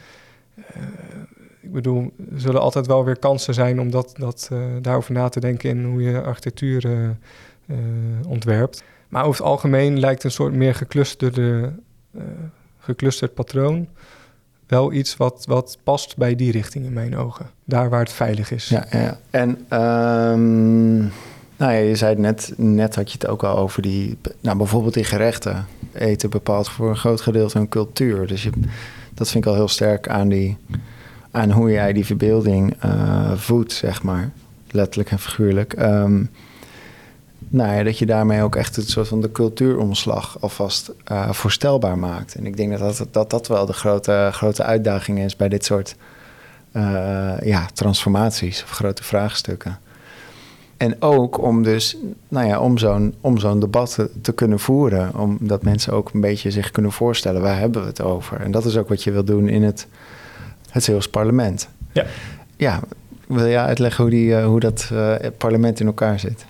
Ik 1.66 1.72
bedoel, 1.72 2.12
er 2.33 2.40
zullen 2.40 2.61
altijd 2.61 2.87
wel 2.87 3.05
weer 3.05 3.18
kansen 3.18 3.55
zijn 3.55 3.81
om 3.81 3.90
dat, 3.90 4.14
dat, 4.18 4.50
daarover 4.81 5.12
na 5.12 5.29
te 5.29 5.40
denken 5.40 5.70
in 5.70 5.85
hoe 5.85 6.02
je 6.02 6.22
architectuur 6.22 7.16
ontwerpt. 8.26 8.85
Maar 9.09 9.24
over 9.24 9.40
het 9.40 9.50
algemeen 9.50 10.00
lijkt 10.00 10.24
een 10.24 10.31
soort 10.31 10.52
meer 10.52 10.74
geclusterde, 10.74 11.72
geclusterd 12.79 13.35
patroon 13.35 13.88
wel 14.66 14.92
iets 14.92 15.16
wat, 15.16 15.44
wat 15.48 15.79
past 15.83 16.16
bij 16.16 16.35
die 16.35 16.52
richting 16.52 16.85
in 16.85 16.92
mijn 16.92 17.16
ogen. 17.16 17.50
Daar 17.64 17.90
waar 17.90 18.00
het 18.00 18.12
veilig 18.12 18.50
is. 18.50 18.68
Ja, 18.68 18.87
ja. 18.90 19.18
en 19.31 19.48
um, 19.50 20.96
nou 21.57 21.72
ja, 21.72 21.79
je 21.79 21.96
zei 21.96 22.11
het 22.11 22.20
net, 22.20 22.52
net 22.57 22.94
had 22.94 23.12
je 23.12 23.18
het 23.18 23.26
ook 23.26 23.44
al 23.44 23.57
over 23.57 23.83
die, 23.83 24.18
nou 24.40 24.57
bijvoorbeeld 24.57 24.94
die 24.94 25.05
gerechten. 25.05 25.66
Eten 25.92 26.31
bepaalt 26.31 26.68
voor 26.68 26.88
een 26.88 26.96
groot 26.96 27.20
gedeelte 27.20 27.59
hun 27.59 27.68
cultuur. 27.68 28.26
Dus 28.26 28.42
je, 28.42 28.50
dat 29.14 29.31
vind 29.31 29.44
ik 29.44 29.50
al 29.50 29.57
heel 29.57 29.68
sterk 29.68 30.09
aan, 30.09 30.29
die, 30.29 30.57
aan 31.37 31.51
hoe 31.51 31.70
jij 31.70 31.92
die 31.92 32.07
verbeelding 32.07 32.85
uh, 32.85 33.33
voedt, 33.33 33.72
zeg 33.72 34.03
maar. 34.03 34.31
Letterlijk 34.70 35.11
en 35.11 35.18
figuurlijk. 35.18 35.79
Um, 35.79 36.31
nou 37.49 37.77
ja, 37.77 37.83
dat 37.83 37.99
je 37.99 38.07
daarmee 38.07 38.42
ook 38.42 38.57
echt 38.57 38.77
het 38.77 38.90
soort 38.90 39.09
van 39.09 39.20
de 39.20 39.33
cultuuromslag 39.33 40.37
alvast 40.40 40.92
uh, 41.12 41.31
voorstelbaar 41.31 41.99
maakt. 41.99 42.35
En 42.35 42.46
ik 42.46 42.57
denk 42.57 42.79
dat 42.79 42.96
dat, 42.96 43.09
dat, 43.11 43.31
dat 43.31 43.49
wel 43.49 43.66
de 43.66 43.72
grote, 43.72 44.29
grote 44.33 44.62
uitdaging 44.62 45.18
is 45.18 45.37
bij 45.37 45.49
dit 45.49 45.64
soort 45.64 45.96
uh, 46.72 47.40
ja, 47.40 47.66
transformaties 47.72 48.62
of 48.62 48.70
grote 48.70 49.05
vraagstukken. 49.05 49.79
En 50.77 51.03
ook 51.03 51.42
om 51.42 51.62
dus, 51.62 51.96
nou 52.29 52.46
ja, 52.46 52.61
om 52.61 52.79
zo'n, 52.79 53.14
om 53.20 53.38
zo'n 53.38 53.61
debat 53.61 53.94
te, 53.94 54.11
te, 54.22 54.33
kunnen 54.33 54.59
voeren. 54.59 55.14
Omdat 55.18 55.62
mensen 55.62 55.92
ook 55.92 56.11
een 56.12 56.20
beetje 56.20 56.51
zich 56.51 56.70
kunnen 56.70 56.92
voorstellen, 56.92 57.42
waar 57.42 57.59
hebben 57.59 57.81
we 57.81 57.88
het 57.88 58.03
over? 58.03 58.40
En 58.40 58.51
dat 58.51 58.64
is 58.64 58.77
ook 58.77 58.88
wat 58.88 59.05
je 59.05 59.11
wil 59.11 59.25
doen 59.25 59.49
in 59.49 59.62
het, 59.62 59.87
het 60.77 60.85
Zeeuws 60.85 61.09
parlement. 61.09 61.69
Ja. 61.93 62.05
Ja, 62.57 62.81
wil 63.27 63.47
jij 63.47 63.65
uitleggen 63.65 64.03
hoe, 64.03 64.12
die, 64.12 64.29
uh, 64.29 64.45
hoe 64.45 64.61
dat 64.61 64.91
parlement 65.39 65.81
in 65.81 65.87
elkaar 65.87 66.19
zit? 66.19 66.47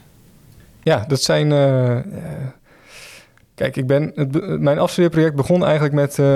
Ja, 0.87 1.05
dat 1.09 1.23
zijn. 1.23 1.51
Uh, 1.51 1.97
kijk, 3.55 3.77
ik 3.77 3.87
ben. 3.87 4.13
Het, 4.15 4.61
mijn 4.61 4.79
afstudeerproject 4.79 5.35
begon 5.35 5.65
eigenlijk 5.65 5.95
met 5.95 6.19
uh, 6.19 6.27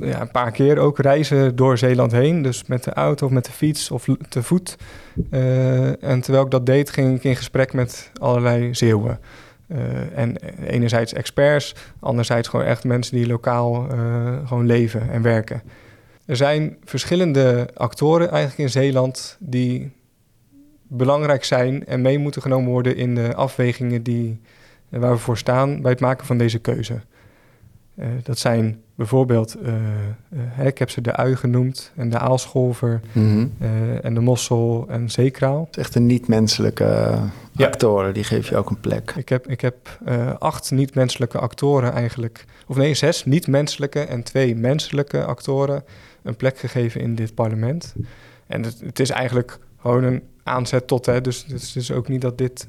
ja, 0.00 0.20
een 0.20 0.30
paar 0.30 0.50
keer 0.50 0.78
ook 0.78 0.98
reizen 0.98 1.56
door 1.56 1.78
Zeeland 1.78 2.12
heen. 2.12 2.42
Dus 2.42 2.64
met 2.66 2.84
de 2.84 2.92
auto 2.92 3.26
of 3.26 3.32
met 3.32 3.44
de 3.44 3.52
fiets 3.52 3.90
of 3.90 4.06
te 4.28 4.42
voet. 4.42 4.76
Uh, 5.30 6.04
en 6.04 6.20
terwijl 6.20 6.44
ik 6.44 6.50
dat 6.50 6.66
deed, 6.66 6.90
ging 6.90 7.16
ik 7.16 7.24
in 7.24 7.36
gesprek 7.36 7.72
met 7.72 8.10
allerlei 8.20 8.74
Zeeuwen. 8.74 9.18
en 10.14 10.36
enerzijds 10.66 11.12
experts, 11.12 11.74
anderzijds 12.00 12.48
gewoon 12.48 12.66
echt 12.66 12.84
mensen 12.84 13.16
die 13.16 13.26
lokaal 13.26 13.86
gewoon 14.46 14.66
leven 14.66 15.10
en 15.10 15.22
werken. 15.22 15.62
Er 16.26 16.36
zijn 16.36 16.76
verschillende 16.84 17.68
actoren 17.74 18.30
eigenlijk 18.30 18.58
in 18.58 18.82
Zeeland 18.82 19.36
die 19.40 19.92
belangrijk 20.96 21.44
zijn 21.44 21.86
en 21.86 22.00
mee 22.00 22.18
moeten 22.18 22.42
genomen 22.42 22.70
worden 22.70 22.96
in 22.96 23.14
de 23.14 23.34
afwegingen 23.34 24.02
die, 24.02 24.40
eh, 24.90 25.00
waar 25.00 25.12
we 25.12 25.18
voor 25.18 25.38
staan 25.38 25.80
bij 25.82 25.90
het 25.90 26.00
maken 26.00 26.26
van 26.26 26.38
deze 26.38 26.58
keuze. 26.58 27.00
Uh, 27.98 28.06
dat 28.22 28.38
zijn 28.38 28.80
bijvoorbeeld, 28.94 29.56
uh, 29.62 30.66
ik 30.66 30.78
heb 30.78 30.90
ze 30.90 31.00
de 31.00 31.16
ui 31.16 31.36
genoemd 31.36 31.92
en 31.96 32.10
de 32.10 32.18
aalscholver 32.18 33.00
mm 33.12 33.52
en 34.02 34.14
de 34.14 34.20
mossel 34.20 34.86
en 34.88 35.10
zeekraal. 35.10 35.60
Het 35.60 35.76
is 35.76 35.82
echt 35.82 35.94
een 35.94 36.06
niet-menselijke 36.06 37.18
ja. 37.52 37.66
actoren, 37.66 38.14
die 38.14 38.24
geef 38.24 38.48
je 38.48 38.56
ook 38.56 38.70
een 38.70 38.80
plek. 38.80 39.12
Ik 39.16 39.28
heb, 39.28 39.48
ik 39.48 39.60
heb 39.60 39.98
acht 40.38 40.70
niet-menselijke 40.70 41.38
actoren 41.38 41.92
eigenlijk, 41.92 42.44
of 42.66 42.76
nee, 42.76 42.94
zes 42.94 43.24
niet-menselijke 43.24 44.00
en 44.00 44.22
twee 44.22 44.56
menselijke 44.56 45.24
actoren 45.24 45.84
een 46.22 46.36
plek 46.36 46.58
gegeven 46.58 47.00
in 47.00 47.14
dit 47.14 47.34
parlement. 47.34 47.94
En 48.46 48.62
het, 48.62 48.80
het 48.80 49.00
is 49.00 49.10
eigenlijk 49.10 49.58
gewoon 49.80 50.04
een 50.04 50.22
aanzet 50.42 50.86
tot. 50.86 51.06
Hè, 51.06 51.20
dus 51.20 51.44
het 51.48 51.62
is 51.62 51.72
dus 51.72 51.90
ook 51.90 52.08
niet 52.08 52.20
dat 52.20 52.38
dit 52.38 52.68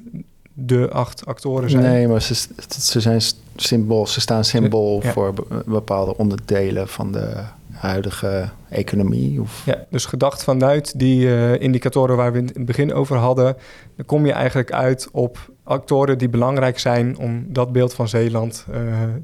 de 0.52 0.88
acht 0.90 1.26
actoren 1.26 1.70
zijn. 1.70 1.82
Nee, 1.82 2.08
maar 2.08 2.22
ze, 2.22 2.34
ze 2.68 3.00
zijn 3.00 3.20
symbool, 3.56 4.06
ze 4.06 4.20
staan 4.20 4.44
symbool 4.44 5.00
voor 5.00 5.34
bepaalde 5.66 6.16
onderdelen 6.16 6.88
van 6.88 7.12
de 7.12 7.44
huidige 7.84 8.50
economie. 8.68 9.40
Of... 9.40 9.62
Ja, 9.66 9.84
dus 9.90 10.06
gedacht 10.06 10.44
vanuit 10.44 10.98
die 10.98 11.26
uh, 11.26 11.60
indicatoren 11.60 12.16
waar 12.16 12.32
we 12.32 12.38
in 12.38 12.46
het 12.46 12.64
begin 12.64 12.92
over 12.92 13.16
hadden, 13.16 13.56
dan 13.96 14.06
kom 14.06 14.26
je 14.26 14.32
eigenlijk 14.32 14.72
uit 14.72 15.08
op 15.12 15.52
actoren 15.64 16.18
die 16.18 16.28
belangrijk 16.28 16.78
zijn 16.78 17.18
om 17.18 17.46
dat 17.48 17.72
beeld 17.72 17.94
van 17.94 18.08
Zeeland 18.08 18.66
uh, 18.70 18.76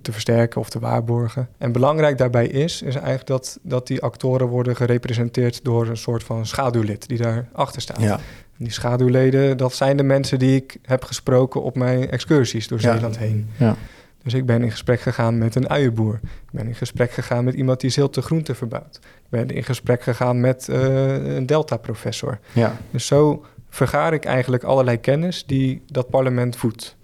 te 0.03 0.13
versterken 0.13 0.61
of 0.61 0.71
te 0.71 0.79
waarborgen. 0.79 1.49
En 1.59 1.73
belangrijk 1.73 2.19
daarbij 2.19 2.47
is, 2.47 2.83
is 2.83 2.95
eigenlijk 2.95 3.27
dat, 3.27 3.59
dat 3.63 3.87
die 3.87 4.03
actoren 4.03 4.47
worden 4.47 4.77
gerepresenteerd 4.77 5.65
door 5.65 5.87
een 5.87 5.97
soort 5.97 6.23
van 6.25 6.47
schaduwlid 6.47 7.09
die 7.09 7.19
daarachter 7.19 7.83
staat. 7.83 8.01
Ja. 8.01 8.19
die 8.57 8.73
schaduwleden, 8.73 9.57
dat 9.57 9.75
zijn 9.75 9.97
de 9.97 10.03
mensen 10.03 10.39
die 10.39 10.57
ik 10.57 10.79
heb 10.83 11.05
gesproken 11.05 11.63
op 11.63 11.77
mijn 11.77 12.11
excursies 12.11 12.69
door 12.69 12.81
Zeeland 12.81 13.19
heen. 13.19 13.49
Ja. 13.57 13.77
Dus 14.23 14.35
ik 14.35 14.47
ben 14.47 14.63
in 14.63 14.71
gesprek 14.71 15.01
gegaan 15.01 15.39
met 15.39 15.55
een 15.55 15.69
uienboer. 15.69 16.21
Ik 16.23 16.51
ben 16.51 16.67
in 16.67 16.75
gesprek 16.75 17.11
gegaan 17.11 17.45
met 17.45 17.55
iemand 17.55 17.81
die 17.81 17.91
zilte 17.91 18.23
groente 18.23 18.55
verbouwt. 18.55 19.01
Ik 19.03 19.29
ben 19.29 19.49
in 19.49 19.65
gesprek 19.65 20.03
gegaan 20.03 20.41
met 20.41 20.69
uh, 20.71 21.35
een 21.37 21.47
Delta-professor. 21.47 22.39
Ja. 22.53 22.77
Dus 22.91 23.07
zo 23.07 23.45
vergaar 23.69 24.13
ik 24.13 24.25
eigenlijk 24.25 24.63
allerlei 24.63 24.97
kennis 24.97 25.47
die 25.47 25.83
dat 25.87 26.11
parlement 26.11 26.57
voedt. 26.57 26.97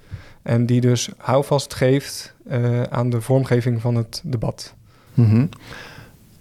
En 0.43 0.67
die 0.67 0.81
dus 0.81 1.09
houvast 1.17 1.75
geeft 1.75 2.35
uh, 2.51 2.83
aan 2.83 3.11
de 3.11 3.21
vormgeving 3.21 3.81
van 3.81 3.95
het 3.95 4.21
debat. 4.25 4.75
Mm 5.15 5.29
-hmm. 5.29 5.49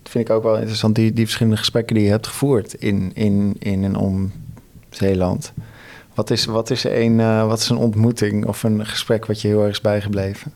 Dat 0.01 0.11
vind 0.11 0.29
ik 0.29 0.35
ook 0.35 0.43
wel 0.43 0.57
interessant, 0.57 0.95
die, 0.95 1.13
die 1.13 1.23
verschillende 1.23 1.57
gesprekken 1.57 1.95
die 1.95 2.05
je 2.05 2.11
hebt 2.11 2.27
gevoerd 2.27 2.73
in, 2.73 3.11
in, 3.13 3.55
in 3.59 3.83
en 3.83 3.95
om 3.95 4.31
Zeeland. 4.89 5.53
Wat 6.13 6.29
is, 6.29 6.45
wat, 6.45 6.69
is 6.69 6.83
een, 6.83 7.19
uh, 7.19 7.47
wat 7.47 7.59
is 7.59 7.69
een 7.69 7.77
ontmoeting 7.77 8.45
of 8.45 8.63
een 8.63 8.85
gesprek 8.85 9.25
wat 9.25 9.41
je 9.41 9.47
heel 9.47 9.61
erg 9.61 9.71
is 9.71 9.81
bijgebleven? 9.81 10.51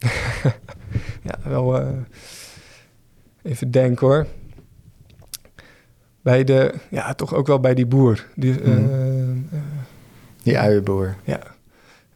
ja, 1.28 1.38
wel 1.42 1.80
uh, 1.80 1.88
even 3.42 3.70
denken 3.70 4.06
hoor. 4.06 4.26
Bij 6.22 6.44
de, 6.44 6.74
ja, 6.90 7.14
toch 7.14 7.34
ook 7.34 7.46
wel 7.46 7.60
bij 7.60 7.74
die 7.74 7.86
boer. 7.86 8.26
Die, 8.34 8.60
mm. 8.64 9.46
uh, 9.52 9.60
die 10.42 10.58
uienboer. 10.58 11.16
Ja. 11.24 11.40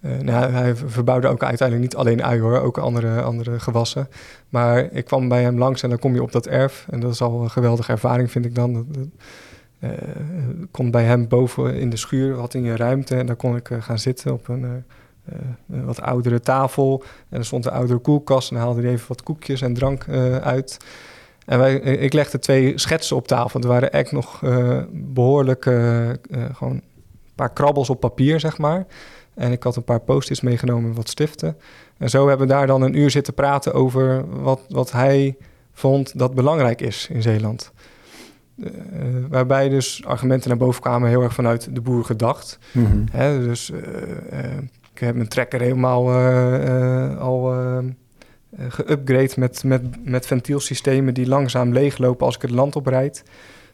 nou, 0.01 0.53
hij 0.53 0.77
verbouwde 0.77 1.29
ook 1.29 1.43
uiteindelijk 1.43 1.91
niet 1.91 2.01
alleen 2.01 2.25
ui 2.25 2.41
hoor, 2.41 2.61
ook 2.61 2.79
andere, 2.79 3.23
andere 3.23 3.61
gewassen. 3.61 4.09
Maar 4.49 4.93
ik 4.93 5.05
kwam 5.05 5.29
bij 5.29 5.43
hem 5.43 5.59
langs 5.59 5.83
en 5.83 5.89
dan 5.89 5.99
kom 5.99 6.15
je 6.15 6.23
op 6.23 6.33
dat 6.33 6.47
erf. 6.47 6.87
En 6.91 7.01
dat 7.01 7.13
is 7.13 7.21
al 7.21 7.43
een 7.43 7.51
geweldige 7.51 7.93
ervaring, 7.93 8.31
vind 8.31 8.45
ik 8.45 8.55
dan. 8.55 8.87
Uh, 9.81 9.91
kon 10.71 10.91
bij 10.91 11.05
hem 11.05 11.29
boven 11.29 11.75
in 11.75 11.91
de 11.91 11.97
schuur, 11.97 12.39
had 12.39 12.55
in 12.55 12.63
je 12.63 12.77
ruimte. 12.77 13.17
En 13.17 13.27
daar 13.27 13.37
kon 13.37 13.57
ik 13.57 13.71
gaan 13.81 13.99
zitten 13.99 14.33
op 14.33 14.49
een 14.49 14.85
uh, 15.33 15.85
wat 15.85 16.01
oudere 16.01 16.41
tafel. 16.41 17.05
En 17.29 17.39
er 17.39 17.45
stond 17.45 17.67
een 17.67 17.73
oudere 17.73 17.99
koelkast 17.99 18.51
en 18.51 18.57
haalde 18.57 18.83
hij 18.83 18.91
even 18.91 19.09
wat 19.09 19.23
koekjes 19.23 19.63
en 19.63 19.75
drank 19.75 20.05
uh, 20.07 20.37
uit. 20.37 20.77
En 21.45 21.59
wij, 21.59 21.75
ik 21.77 22.13
legde 22.13 22.39
twee 22.39 22.79
schetsen 22.79 23.17
op 23.17 23.29
tafel. 23.29 23.61
Er 23.61 23.69
waren 23.69 23.93
echt 23.93 24.13
nog 24.13 24.41
uh, 24.43 24.83
behoorlijk 24.93 25.63
gewoon 26.53 26.73
een 26.73 26.83
paar 27.35 27.53
krabbels 27.53 27.91
op 27.91 28.01
papier, 28.01 28.41
zeg 28.41 28.59
maar. 28.59 28.87
En 29.35 29.53
ik 29.53 29.63
had 29.63 29.77
een 29.77 29.85
paar 29.85 30.01
post-its 30.01 30.41
meegenomen 30.41 30.95
wat 30.95 31.09
stiften. 31.09 31.57
En 31.99 32.11
zo 32.11 32.29
hebben 32.29 32.47
we 32.47 32.53
daar 32.53 32.67
dan 32.67 32.83
een 32.83 32.99
uur 32.99 33.11
zitten 33.11 33.35
praten 33.35 33.75
over 33.75 34.25
wat, 34.43 34.61
wat 34.69 34.93
hij 34.93 35.37
vond 35.73 36.19
dat 36.19 36.35
belangrijk 36.35 36.81
is 36.81 37.09
in 37.11 37.23
Zeeland. 37.23 37.73
waarbij 39.29 39.69
dus 39.69 40.05
argumenten 40.05 40.49
naar 40.49 40.59
boven 40.59 40.81
kwamen 40.81 41.09
heel 41.09 41.23
erg 41.23 41.35
vanuit 41.35 41.75
de 41.75 41.81
boer 41.81 42.05
gedacht. 42.05 42.59
Mhm. 42.73 43.05
Dus 43.45 43.73
ik 44.95 45.01
heb 45.01 45.15
mijn 45.15 45.29
trekker 45.29 45.61
helemaal 45.61 46.11
al 47.19 47.53
geüpgrade 48.69 49.35
met, 49.37 49.65
met, 49.65 49.83
met 50.05 50.27
ventielsystemen 50.27 51.15
die 51.15 51.27
langzaam 51.27 51.73
leeglopen 51.73 52.27
als 52.27 52.35
ik 52.35 52.43
het 52.43 52.51
land 52.51 52.77
oprijd. 52.77 53.25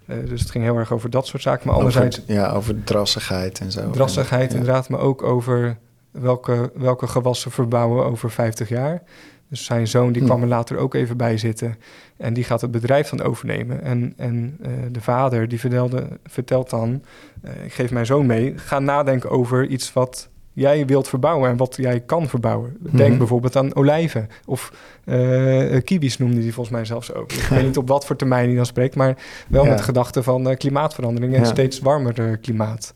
Uh, 0.06 0.16
dus 0.28 0.40
het 0.40 0.50
ging 0.50 0.64
heel 0.64 0.76
erg 0.76 0.92
over 0.92 1.10
dat 1.10 1.26
soort 1.26 1.42
zaken. 1.42 1.66
Maar 1.66 1.76
anderzijds... 1.76 2.22
ja, 2.26 2.52
over 2.52 2.84
drassigheid 2.84 3.60
en 3.60 3.72
zo. 3.72 3.90
Drassigheid 3.90 4.52
inderdaad, 4.52 4.88
maar 4.88 5.00
ook 5.00 5.22
over 5.22 5.78
welke, 6.10 6.72
welke 6.74 7.06
gewassen 7.06 7.50
verbouwen 7.50 8.04
over 8.04 8.30
50 8.30 8.68
jaar. 8.68 9.02
Dus 9.48 9.64
zijn 9.64 9.88
zoon 9.88 10.12
die 10.12 10.22
hm. 10.22 10.28
kwam 10.28 10.42
er 10.42 10.48
later 10.48 10.76
ook 10.76 10.94
even 10.94 11.16
bij 11.16 11.38
zitten. 11.38 11.76
En 12.16 12.34
die 12.34 12.44
gaat 12.44 12.60
het 12.60 12.70
bedrijf 12.70 13.08
dan 13.08 13.22
overnemen. 13.22 13.82
En, 13.82 14.14
en 14.16 14.58
uh, 14.60 14.68
de 14.92 15.00
vader 15.00 15.48
die 15.48 15.60
vertelde, 15.60 16.08
vertelt 16.24 16.70
dan... 16.70 17.02
Uh, 17.44 17.64
ik 17.64 17.72
geef 17.72 17.90
mijn 17.90 18.06
zoon 18.06 18.26
mee, 18.26 18.52
ga 18.56 18.78
nadenken 18.78 19.30
over 19.30 19.66
iets 19.66 19.92
wat 19.92 20.29
jij 20.52 20.86
wilt 20.86 21.08
verbouwen 21.08 21.50
en 21.50 21.56
wat 21.56 21.76
jij 21.76 22.00
kan 22.00 22.28
verbouwen. 22.28 22.76
Denk 22.80 23.08
mhm. 23.08 23.18
bijvoorbeeld 23.18 23.56
aan 23.56 23.74
olijven 23.74 24.28
of 24.46 24.72
uh, 25.04 25.80
kiwis 25.84 26.18
noemde 26.18 26.40
hij 26.40 26.50
volgens 26.50 26.76
mij 26.76 26.84
zelfs 26.84 27.14
ook. 27.14 27.32
Ik 27.32 27.42
weet 27.42 27.64
niet 27.64 27.76
op 27.76 27.88
wat 27.88 28.06
voor 28.06 28.16
termijn 28.16 28.46
hij 28.46 28.56
dan 28.56 28.66
spreekt, 28.66 28.96
maar 28.96 29.16
wel 29.48 29.64
met 29.64 29.78
de 29.78 29.84
gedachte 29.84 30.22
van 30.22 30.48
uh, 30.48 30.56
klimaatverandering 30.56 31.34
en 31.34 31.46
steeds 31.46 31.78
warmer 31.78 32.38
klimaat. 32.38 32.94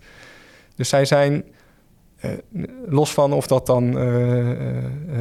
Dus 0.74 0.88
zij 0.88 1.04
zijn, 1.04 1.44
uh, 2.24 2.30
los 2.88 3.12
van 3.12 3.32
of 3.32 3.46
dat 3.46 3.66
dan 3.66 3.98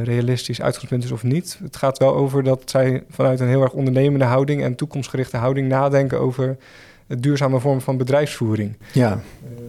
realistisch 0.02 0.60
uitgangspunt 0.60 1.04
is 1.04 1.10
of 1.10 1.22
niet, 1.22 1.58
het 1.62 1.76
gaat 1.76 1.98
wel 1.98 2.14
over 2.14 2.42
dat 2.42 2.62
zij 2.64 3.04
vanuit 3.10 3.40
een 3.40 3.48
heel 3.48 3.62
erg 3.62 3.72
ondernemende 3.72 4.24
houding 4.24 4.62
en 4.62 4.74
toekomstgerichte 4.74 5.36
houding 5.36 5.68
nadenken 5.68 6.20
over 6.20 6.56
duurzame 7.06 7.60
vorm 7.60 7.80
van 7.80 7.96
bedrijfsvoering. 7.96 8.76
Ja, 8.92 9.20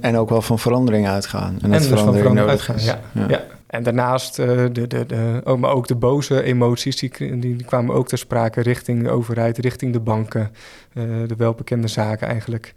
en 0.01 0.17
ook 0.17 0.29
wel 0.29 0.41
van 0.41 0.59
verandering 0.59 1.07
uitgaan. 1.07 1.57
En, 1.61 1.71
dat 1.71 1.79
dus 1.79 1.87
verandering, 1.87 2.17
verandering 2.17 2.49
uitgaan, 2.49 2.81
ja. 2.81 3.27
ja. 3.27 3.43
En 3.67 3.83
daarnaast, 3.83 4.39
uh, 4.39 4.47
de, 4.47 4.87
de, 4.87 5.05
de, 5.05 5.41
oh, 5.43 5.59
maar 5.59 5.71
ook 5.71 5.87
de 5.87 5.95
boze 5.95 6.43
emoties, 6.43 6.97
die, 6.97 7.39
die, 7.39 7.63
kwamen 7.63 7.95
ook 7.95 8.07
ter 8.07 8.17
sprake 8.17 8.61
richting 8.61 9.03
de 9.03 9.09
overheid, 9.09 9.57
richting 9.57 9.93
de 9.93 9.99
banken, 9.99 10.51
uh, 10.93 11.03
de 11.27 11.35
welbekende 11.35 11.87
zaken 11.87 12.27
eigenlijk. 12.27 12.73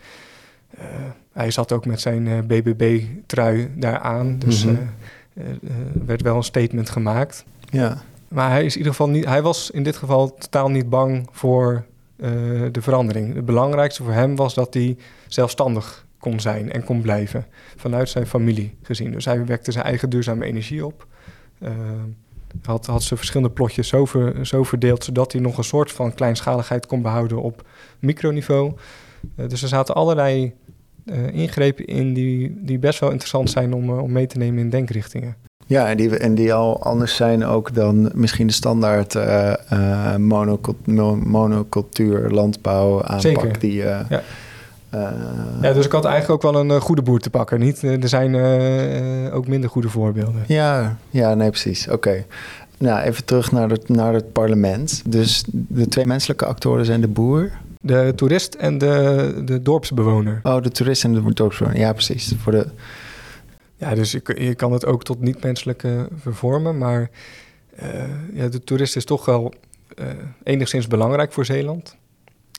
Uh, 0.79 0.85
hij 1.33 1.51
zat 1.51 1.73
ook 1.73 1.87
met 1.87 2.01
zijn 2.01 2.47
BBB-trui 2.47 3.71
daaraan, 3.75 4.39
dus 4.39 4.65
mm 4.65 4.79
-hmm. 5.35 6.07
werd 6.07 6.23
wel 6.23 6.37
een 6.37 6.43
statement 6.43 6.91
gemaakt. 6.91 7.45
Ja. 7.71 8.03
Maar 8.29 8.51
hij, 8.51 8.65
is 8.65 8.73
in 8.73 8.79
ieder 8.79 8.93
geval 8.93 9.09
niet, 9.09 9.25
hij 9.25 9.43
was 9.43 9.71
in 9.71 9.83
dit 9.83 9.97
geval 9.97 10.35
totaal 10.35 10.69
niet 10.69 10.91
bang 10.91 11.29
voor 11.33 11.85
de 12.73 12.81
verandering. 12.81 13.35
Het 13.35 13.45
belangrijkste 13.45 14.03
voor 14.03 14.13
hem 14.13 14.37
was 14.37 14.55
dat 14.55 14.75
hij 14.75 14.97
zelfstandig 15.27 16.07
kon 16.19 16.41
zijn 16.41 16.73
en 16.73 16.85
kon 16.85 17.01
blijven 17.01 17.47
vanuit 17.77 18.09
zijn 18.09 18.27
familie 18.27 18.75
gezien. 18.83 19.13
Dus 19.13 19.25
hij 19.25 19.45
wekte 19.45 19.73
zijn 19.73 19.85
eigen 19.85 20.11
duurzame 20.11 20.45
energie 20.45 20.87
op. 20.87 21.07
Uh, 21.63 21.71
had, 22.63 22.87
had 22.87 23.03
ze 23.03 23.17
verschillende 23.17 23.53
plotjes 23.53 23.89
zo, 23.89 24.05
ver, 24.05 24.47
zo 24.47 24.63
verdeeld, 24.63 25.05
zodat 25.05 25.33
hij 25.33 25.41
nog 25.41 25.59
een 25.59 25.65
soort 25.65 25.93
van 25.93 26.15
kleinschaligheid 26.15 26.87
kon 26.87 27.03
behouden 27.03 27.43
op 27.43 27.69
microniveau. 27.99 28.73
Uh, 29.37 29.49
dus 29.49 29.63
er 29.63 29.69
zaten 29.69 29.95
allerlei 29.95 30.55
ingrepen 31.33 31.85
in 31.85 32.15
die, 32.15 32.59
die 32.65 32.79
best 32.79 32.99
wel 32.99 33.11
interessant 33.11 33.51
zijn 33.51 33.73
om, 33.75 33.91
om 33.91 34.13
mee 34.13 34.27
te 34.27 34.39
nemen 34.39 34.59
in 34.59 34.71
denkrichtingen. 34.71 35.37
Ja, 35.69 35.89
en 35.89 35.97
die, 35.97 36.17
en 36.17 36.35
die 36.35 36.55
al 36.55 36.83
anders 36.83 37.17
zijn 37.17 37.45
ook 37.45 37.75
dan 37.75 38.11
misschien 38.15 38.47
de 38.47 38.53
standaard 38.53 39.15
uh, 39.15 39.53
uh, 39.73 40.17
monocultuur, 41.25 42.31
landbouw 42.31 43.03
aanpak 43.03 43.21
Zeker. 43.21 43.59
die... 43.59 43.83
Uh, 43.83 44.01
ja. 44.09 44.23
ja, 45.63 45.73
dus 45.73 45.87
ik 45.87 45.93
had 45.93 46.05
eigenlijk 46.05 46.45
ook 46.45 46.53
wel 46.53 46.61
een 46.61 46.81
goede 46.81 47.03
boer 47.03 47.19
te 47.19 47.31
pakken. 47.31 47.61
Niet, 47.61 47.83
er 47.83 48.09
zijn 48.09 48.35
ook 49.33 49.49
minder 49.49 49.71
goede 49.71 49.89
voorbeelden. 49.89 50.45
Ja, 50.47 50.97
ja 51.11 51.35
nee, 51.35 51.51
precies. 51.51 51.89
Oké. 51.89 52.25
Nou, 52.79 53.01
even 53.01 53.25
terug 53.25 53.53
naar 53.53 53.71
het, 53.71 53.89
naar 53.89 54.15
het 54.15 54.33
parlement. 54.33 55.03
Dus 55.07 55.45
de 55.51 55.89
twee 55.89 56.07
menselijke 56.07 56.45
actoren 56.45 56.85
zijn 56.85 57.01
de 57.01 57.09
boer. 57.09 57.51
De 57.81 58.13
toerist 58.17 58.55
en 58.55 58.79
de, 58.79 59.43
de 59.45 59.63
dorpsbewoner. 59.63 60.41
Oh, 60.43 60.63
de 60.63 60.71
toerist 60.71 61.05
en 61.05 61.15
de 61.15 61.33
dorpsbewoner. 61.35 61.81
Ja, 61.81 61.93
precies. 61.93 62.33
Voor 62.43 62.53
de, 62.53 62.67
ja, 63.79 63.95
dus 63.95 64.13
je, 64.13 64.55
kan 64.55 64.73
het 64.73 64.87
ook 64.87 65.05
tot 65.05 65.21
niet-menselijke 65.21 66.09
vervormen. 66.17 66.79
Maar 66.79 67.11
uh, 67.83 68.35
ja, 68.35 68.49
de 68.49 68.65
toerist 68.65 68.97
is 68.97 69.05
toch 69.05 69.25
wel 69.25 69.53
uh, 70.01 70.07
enigszins 70.43 70.87
belangrijk 70.87 71.33
voor 71.33 71.45
Zeeland. 71.45 71.97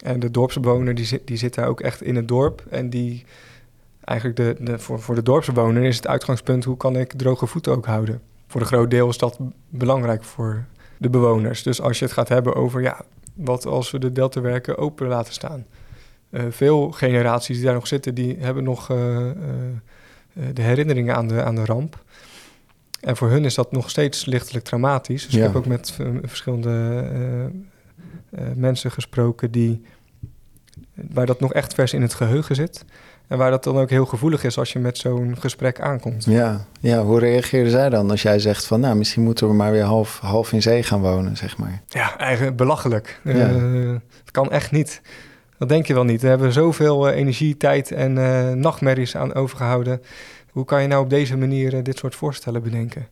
En 0.03 0.19
de 0.19 0.31
dorpsbewoner 0.31 0.95
die 0.95 1.05
zit, 1.05 1.27
die 1.27 1.37
zit 1.37 1.53
daar 1.53 1.67
ook 1.67 1.81
echt 1.81 2.01
in 2.01 2.15
het 2.15 2.27
dorp. 2.27 2.63
En 2.69 2.89
die 2.89 3.25
eigenlijk 4.03 4.39
de, 4.39 4.63
de, 4.65 4.79
voor, 4.79 5.01
voor 5.01 5.15
de 5.15 5.23
dorpsbewoner 5.23 5.83
is 5.83 5.95
het 5.95 6.07
uitgangspunt... 6.07 6.63
hoe 6.63 6.77
kan 6.77 6.95
ik 6.95 7.13
droge 7.13 7.47
voeten 7.47 7.71
ook 7.71 7.85
houden? 7.85 8.21
Voor 8.47 8.61
een 8.61 8.67
groot 8.67 8.91
deel 8.91 9.09
is 9.09 9.17
dat 9.17 9.37
belangrijk 9.69 10.23
voor 10.23 10.65
de 10.97 11.09
bewoners. 11.09 11.63
Dus 11.63 11.81
als 11.81 11.99
je 11.99 12.05
het 12.05 12.13
gaat 12.13 12.29
hebben 12.29 12.55
over... 12.55 12.81
ja, 12.81 13.01
wat 13.33 13.65
als 13.65 13.91
we 13.91 13.99
de 13.99 14.11
deltawerken 14.11 14.77
open 14.77 15.07
laten 15.07 15.33
staan... 15.33 15.65
Uh, 16.31 16.43
veel 16.49 16.91
generaties 16.91 17.55
die 17.55 17.65
daar 17.65 17.73
nog 17.73 17.87
zitten, 17.87 18.15
die 18.15 18.37
hebben 18.39 18.63
nog 18.63 18.89
eh, 18.89 19.27
de 20.53 20.61
herinneringen 20.61 21.15
aan 21.15 21.27
de, 21.27 21.43
aan 21.43 21.55
de 21.55 21.65
ramp. 21.65 22.03
En 22.99 23.17
voor 23.17 23.29
hun 23.29 23.45
is 23.45 23.55
dat 23.55 23.71
nog 23.71 23.89
steeds 23.89 24.25
lichtelijk 24.25 24.65
traumatisch. 24.65 25.25
Dus 25.25 25.35
ik 25.35 25.41
heb 25.41 25.55
ook 25.55 25.65
met 25.65 25.97
uh, 26.01 26.07
verschillende 26.23 27.03
uh, 28.31 28.41
mensen 28.55 28.91
gesproken 28.91 29.51
die, 29.51 29.81
waar 30.93 31.25
dat 31.25 31.39
nog 31.39 31.53
echt 31.53 31.73
vers 31.73 31.93
in 31.93 32.01
het 32.01 32.13
geheugen 32.13 32.55
zit. 32.55 32.85
En 33.27 33.37
waar 33.37 33.51
dat 33.51 33.63
dan 33.63 33.77
ook 33.77 33.89
heel 33.89 34.05
gevoelig 34.05 34.43
is 34.43 34.57
als 34.57 34.73
je 34.73 34.79
met 34.79 34.97
zo'n 34.97 35.35
gesprek 35.39 35.81
aankomt. 35.81 36.25
Ja, 36.25 36.65
ja, 36.79 37.03
hoe 37.03 37.19
reageerden 37.19 37.71
zij 37.71 37.89
dan 37.89 38.09
als 38.09 38.21
jij 38.21 38.39
zegt 38.39 38.65
van... 38.65 38.79
nou, 38.79 38.95
misschien 38.95 39.23
moeten 39.23 39.47
we 39.47 39.53
maar 39.53 39.71
weer 39.71 39.83
half, 39.83 40.19
half 40.19 40.53
in 40.53 40.61
zee 40.61 40.83
gaan 40.83 41.01
wonen, 41.01 41.37
zeg 41.37 41.57
maar? 41.57 41.81
Ja, 41.87 42.17
eigenlijk 42.17 42.57
belachelijk. 42.57 43.19
Ja. 43.23 43.47
het 44.19 44.31
kan 44.31 44.51
echt 44.51 44.71
niet. 44.71 45.01
Dat 45.59 45.69
denk 45.69 45.85
je 45.85 45.93
wel 45.93 46.03
niet. 46.03 46.21
We 46.21 46.27
hebben 46.27 46.53
zoveel 46.53 47.09
uh, 47.09 47.15
energie, 47.15 47.57
tijd 47.57 47.91
en 47.91 48.15
uh, 48.17 48.51
nachtmerries 48.51 49.15
aan 49.15 49.33
overgehouden. 49.33 50.01
Hoe 50.51 50.65
kan 50.65 50.81
je 50.81 50.87
nou 50.87 51.03
op 51.03 51.09
deze 51.09 51.37
manier 51.37 51.73
uh, 51.73 51.83
dit 51.83 51.97
soort 51.97 52.15
voorstellen 52.15 52.63
bedenken? 52.63 53.07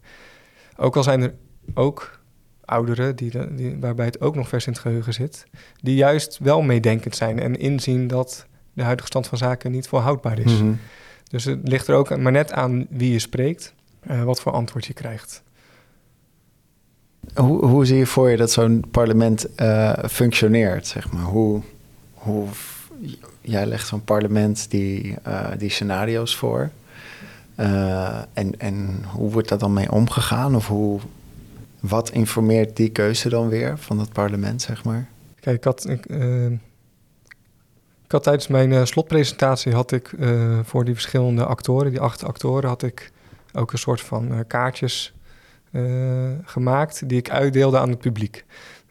Ook 0.77 0.95
al 0.95 1.03
zijn 1.03 1.21
er 1.21 1.33
ook 1.73 2.19
ouderen, 2.65 3.15
die, 3.15 3.55
die, 3.55 3.77
waarbij 3.79 4.05
het 4.05 4.21
ook 4.21 4.35
nog 4.35 4.47
vers 4.47 4.65
in 4.65 4.71
het 4.71 4.81
geheugen 4.81 5.13
zit, 5.13 5.45
die 5.81 5.95
juist 5.95 6.37
wel 6.41 6.61
meedenkend 6.61 7.15
zijn 7.15 7.39
en 7.39 7.55
inzien 7.55 8.07
dat 8.07 8.45
de 8.73 8.83
huidige 8.83 9.07
stand 9.07 9.27
van 9.27 9.37
zaken 9.37 9.71
niet 9.71 9.87
volhoudbaar 9.87 10.39
is. 10.39 10.53
Mm 10.53 10.59
-hmm. 10.59 10.79
Dus 11.29 11.43
het 11.43 11.67
ligt 11.67 11.87
er 11.87 11.95
ook 11.95 12.17
maar 12.17 12.31
net 12.31 12.51
aan 12.51 12.87
wie 12.89 13.11
je 13.11 13.19
spreekt, 13.19 13.73
wat 14.23 14.41
voor 14.41 14.51
antwoord 14.51 14.85
je 14.85 14.93
krijgt. 14.93 15.43
Hoe, 17.35 17.65
hoe 17.65 17.85
zie 17.85 17.97
je 17.97 18.05
voor 18.05 18.29
je 18.29 18.37
dat 18.37 18.51
zo'n 18.51 18.83
parlement 18.91 19.47
functioneert? 20.09 20.87
Zeg 20.87 21.11
maar? 21.11 21.23
Hoe, 21.23 21.61
hoe, 22.27 22.47
jij 23.41 23.65
legt 23.65 23.87
zo'n 23.87 24.03
parlement 24.03 24.71
die, 24.71 25.15
uh, 25.27 25.47
die 25.57 25.69
scenario's 25.69 26.35
voor. 26.35 26.69
Uh, 27.59 28.21
en, 28.33 28.59
en 28.59 29.03
hoe 29.07 29.31
wordt 29.31 29.49
daar 29.49 29.57
dan 29.57 29.73
mee 29.73 29.91
omgegaan? 29.91 30.55
Of 30.55 30.67
hoe, 30.67 30.99
wat 31.79 32.09
informeert 32.09 32.75
die 32.75 32.89
keuze 32.89 33.29
dan 33.29 33.47
weer 33.47 33.77
van 33.77 33.99
het 33.99 34.13
parlement, 34.13 34.61
zeg 34.61 34.83
maar? 34.83 35.07
Kijk, 35.39 35.57
ik 35.57 35.63
had, 35.63 35.89
ik, 35.89 36.05
ik 38.05 38.11
had 38.11 38.23
tijdens 38.23 38.47
mijn 38.47 38.87
slotpresentatie 38.87 39.73
had 39.73 39.91
ik 39.91 40.13
voor 40.63 40.85
die 40.85 40.93
verschillende 40.93 41.45
actoren, 41.45 41.91
die 41.91 41.99
acht 41.99 42.23
actoren, 42.23 42.69
had 42.69 42.83
ik 42.83 43.11
ook 43.53 43.71
een 43.71 43.77
soort 43.77 44.01
van 44.01 44.43
kaartjes 44.47 45.13
gemaakt 46.43 47.09
die 47.09 47.17
ik 47.17 47.29
uitdeelde 47.29 47.79
aan 47.79 47.89
het 47.89 47.99
publiek. 47.99 48.45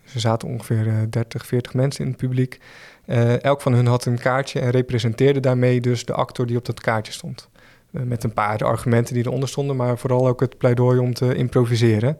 Dus 0.07 0.15
er 0.15 0.21
zaten 0.21 0.49
ongeveer 0.49 1.07
30, 1.11 1.47
40 1.47 1.75
mensen 1.75 2.05
in 2.05 2.11
het 2.11 2.21
publiek. 2.21 2.61
Uh, 3.07 3.43
elk 3.43 3.61
van 3.61 3.73
hun 3.73 3.87
had 3.87 4.05
een 4.05 4.19
kaartje 4.19 4.61
en 4.61 4.71
representeerde 4.71 5.41
daarmee 5.41 5.81
dus 5.81 6.05
de 6.05 6.13
actor 6.13 6.47
die 6.47 6.57
op 6.57 6.65
dat 6.65 6.81
kaartje 6.81 7.13
stond. 7.13 7.49
Uh, 7.91 8.03
met 8.03 8.25
een 8.25 8.33
paar 8.33 8.65
argumenten 8.65 9.15
die 9.15 9.27
eronder 9.27 9.49
stonden, 9.49 9.77
maar 9.77 9.99
vooral 9.99 10.29
ook 10.29 10.41
het 10.41 10.59
pleidooi 10.59 10.99
om 10.99 11.15
te 11.15 11.35
improviseren. 11.35 12.19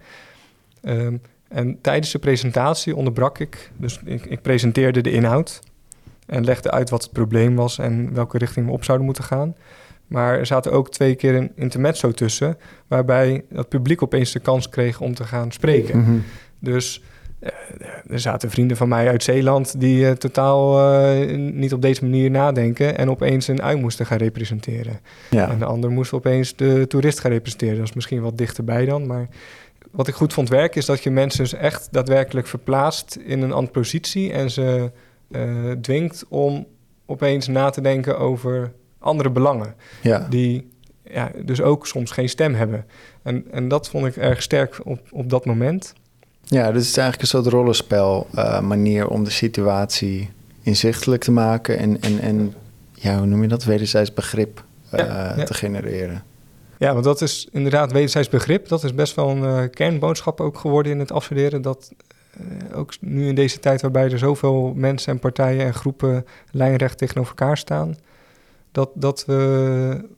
Um, 0.83 1.21
en 1.49 1.79
tijdens 1.81 2.13
de 2.13 2.19
presentatie 2.19 2.97
onderbrak 2.97 3.39
ik, 3.39 3.71
dus 3.77 4.01
ik, 4.05 4.27
ik, 4.27 4.43
presenteerde 4.43 5.01
de 5.01 5.11
inhoud 5.11 5.61
en 6.27 6.45
legde 6.45 6.71
uit 6.71 6.91
wat 6.91 7.03
het 7.03 7.13
probleem 7.13 7.57
was 7.57 7.79
en 7.79 8.15
welke 8.15 8.39
richting 8.39 8.67
we 8.67 8.73
op 8.73 8.85
zouden 8.85 9.07
moeten 9.07 9.25
gaan. 9.25 9.55
Maar 10.07 10.39
er 10.39 10.47
zaten 10.47 10.73
ook 10.73 10.91
twee 10.91 11.15
keer 11.15 11.35
een 11.35 11.53
intermezzo 11.55 12.11
tussen, 12.11 12.59
waarbij 12.87 13.45
het 13.55 13.69
publiek 13.69 14.03
opeens 14.03 14.33
de 14.33 14.41
kans 14.41 14.69
kreeg 14.69 15.01
om 15.01 15.15
te 15.15 15.25
gaan 15.25 15.53
spreken. 15.53 15.99
Mm 15.99 16.05
-hmm. 16.05 16.23
Dus 16.59 17.03
er 18.11 18.21
zaten 18.21 18.51
vrienden 18.51 18.77
van 18.77 18.89
mij 18.89 19.09
uit 19.09 19.23
Zeeland 19.23 19.81
die 19.81 20.05
uh, 20.05 20.11
totaal 20.11 20.91
uh, 21.03 21.37
niet 21.37 21.73
op 21.73 21.83
deze 21.83 22.05
manier 22.05 22.31
nadenken 22.31 22.99
en 22.99 23.11
opeens 23.11 23.49
een 23.49 23.63
ui 23.63 23.77
moesten 23.77 24.07
gaan 24.07 24.19
representeren. 24.19 25.01
Ja. 25.31 25.51
En 25.51 25.59
de 25.59 25.65
ander 25.65 25.91
moest 25.91 26.13
opeens 26.13 26.57
de 26.57 26.87
toerist 26.89 27.21
gaan 27.21 27.31
representeren. 27.31 27.77
Dat 27.77 27.89
is 27.89 27.95
misschien 27.95 28.21
wat 28.23 28.39
dichterbij 28.39 28.85
dan, 28.85 29.07
maar 29.07 29.29
wat 29.91 30.09
ik 30.09 30.15
goed 30.15 30.33
vond 30.33 30.49
werken 30.49 30.81
is 30.81 30.87
dat 30.87 31.03
je 31.03 31.11
mensen 31.11 31.43
dus 31.43 31.55
echt 31.55 31.89
daadwerkelijk 31.91 32.47
verplaatst 32.47 33.19
in 33.25 33.43
een 33.43 33.53
andere 33.53 33.73
positie 33.73 34.33
en 34.33 34.51
ze 34.51 34.91
dwingt 35.81 36.25
om 36.29 36.67
opeens 37.07 37.47
na 37.47 37.71
te 37.71 37.81
denken 37.81 38.19
over 38.19 38.73
andere 38.99 39.31
belangen. 39.31 39.75
Ja. 40.03 40.27
Die 40.31 40.69
ja, 41.11 41.31
dus 41.45 41.63
ook 41.63 41.87
soms 41.87 42.11
geen 42.11 42.29
stem 42.29 42.55
hebben. 42.55 42.87
En, 43.23 43.45
en 43.51 43.69
dat 43.69 43.89
vond 43.89 44.07
ik 44.07 44.17
erg 44.17 44.43
sterk 44.43 44.81
op, 44.85 45.01
op 45.11 45.31
dat 45.31 45.45
moment. 45.45 45.95
Ja, 46.49 46.73
dus 46.73 46.81
het 46.81 46.91
is 46.91 46.97
eigenlijk 46.97 47.21
een 47.21 47.41
soort 47.41 47.47
rollenspel 47.55 48.27
uh, 48.35 48.61
manier 48.61 49.09
om 49.09 49.25
de 49.25 49.31
situatie 49.31 50.31
inzichtelijk 50.63 51.23
te 51.23 51.33
maken 51.33 51.79
en, 51.79 52.01
en, 52.01 52.21
en 52.21 52.55
ja, 52.95 53.19
hoe 53.19 53.27
noem 53.27 53.43
je 53.43 53.49
dat? 53.49 53.65
Wederzijds 53.65 54.13
begrip 54.15 54.65
uh, 54.95 55.01
ja, 55.01 55.35
ja. 55.37 55.45
te 55.45 55.55
genereren. 55.55 56.25
Ja, 56.79 56.93
want 56.93 57.05
dat 57.05 57.21
is 57.21 57.49
inderdaad 57.53 57.93
wederzijds 57.93 58.29
begrip. 58.29 58.69
Dat 58.69 58.85
is 58.85 58.95
best 58.95 59.15
wel 59.15 59.29
een 59.29 59.63
uh, 59.63 59.71
kernboodschap 59.71 60.41
ook 60.41 60.59
geworden 60.59 60.93
in 60.93 60.99
het 60.99 61.13
afstuderen. 61.13 61.63
Dat 61.63 61.93
uh, 62.41 62.79
ook 62.79 62.95
nu 63.01 63.29
in 63.29 63.35
deze 63.35 63.59
tijd 63.59 63.83
waarbij 63.83 64.11
er 64.11 64.19
zoveel 64.19 64.73
mensen 64.75 65.13
en 65.13 65.19
partijen 65.19 65.67
en 65.67 65.75
groepen 65.75 66.25
lijnrecht 66.51 66.99
tegenover 66.99 67.31
elkaar 67.31 67.59
staan. 67.59 67.97
Dat, 68.73 68.91
dat 68.95 69.25
we, 69.25 70.09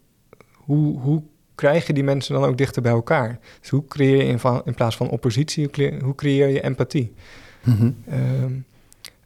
hoe, 0.55 0.99
hoe 1.01 1.23
krijgen 1.59 1.95
die 1.95 2.05
mensen 2.05 2.35
dan 2.35 2.45
ook 2.45 2.59
dichter 2.59 2.83
bij 2.83 2.93
elkaar? 2.93 3.39
Dus 3.61 3.71
hoe 3.71 3.85
creëer 3.89 4.17
je 4.17 4.25
in, 4.25 4.39
van, 4.39 4.63
in 4.65 4.75
plaats 4.75 4.97
van 4.97 5.09
oppositie, 5.09 5.71
hoe 6.03 6.15
creëer, 6.15 6.49
je 6.49 6.61
empathie? 6.61 7.15
Mm 7.65 7.77
-hmm. 7.77 7.97
um, 8.43 8.65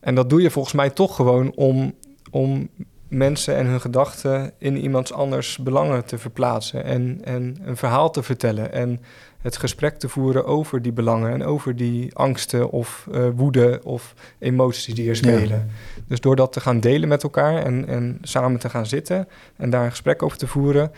en 0.01 0.15
dat 0.15 0.31
doe 0.31 0.43
je 0.43 0.51
volgens 0.51 0.75
mij 0.75 0.91
toch 0.91 1.17
gewoon 1.17 1.53
om, 1.55 1.95
om 2.31 2.69
mensen 3.09 3.57
en 3.57 3.67
hun 3.67 3.81
gedachten 3.81 4.53
in 4.59 4.77
iemands 4.77 5.13
anders 5.13 5.59
belangen 5.59 6.05
te 6.05 6.19
verplaatsen 6.19 6.85
en, 6.85 7.21
en 7.25 7.59
een 7.65 7.77
verhaal 7.77 8.11
te 8.11 8.23
vertellen 8.23 8.73
en 8.73 9.01
het 9.41 9.57
gesprek 9.57 9.99
te 9.99 10.09
voeren 10.09 10.45
over 10.45 10.83
die 10.83 10.93
belangen 10.93 11.33
en 11.33 11.45
over 11.45 11.77
die 11.77 12.15
angsten 12.15 12.71
of 12.71 13.07
uh, 13.13 13.29
woede 13.35 13.81
of 13.85 14.15
emoties 14.39 14.95
die 14.95 15.09
er 15.09 15.17
spelen. 15.17 15.49
Ja. 15.49 16.05
Dus 16.07 16.21
door 16.21 16.37
dat 16.37 16.53
te 16.53 16.61
gaan 16.61 16.81
delen 16.81 17.09
met 17.09 17.23
elkaar 17.23 17.63
en, 17.63 17.89
en 17.89 18.19
samen 18.23 18.61
te 18.61 18.69
gaan 18.69 18.87
zitten 18.87 19.29
en 19.57 19.71
daar 19.71 19.85
een 19.85 19.91
gesprek 19.91 20.23
over 20.23 20.39
te 20.39 20.47
voeren, 20.47 20.91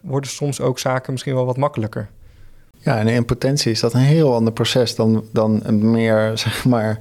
worden 0.00 0.30
soms 0.30 0.60
ook 0.60 0.78
zaken 0.78 1.12
misschien 1.12 1.34
wel 1.34 1.46
wat 1.46 1.56
makkelijker. 1.56 2.08
Ja, 2.78 2.98
en 2.98 3.08
in 3.08 3.24
potentie 3.24 3.70
is 3.70 3.80
dat 3.80 3.94
een 3.94 4.00
heel 4.00 4.34
ander 4.34 4.52
proces 4.52 4.94
dan, 4.94 5.24
dan 5.32 5.60
een 5.64 5.90
meer, 5.90 6.32
zeg 6.38 6.64
maar, 6.64 6.98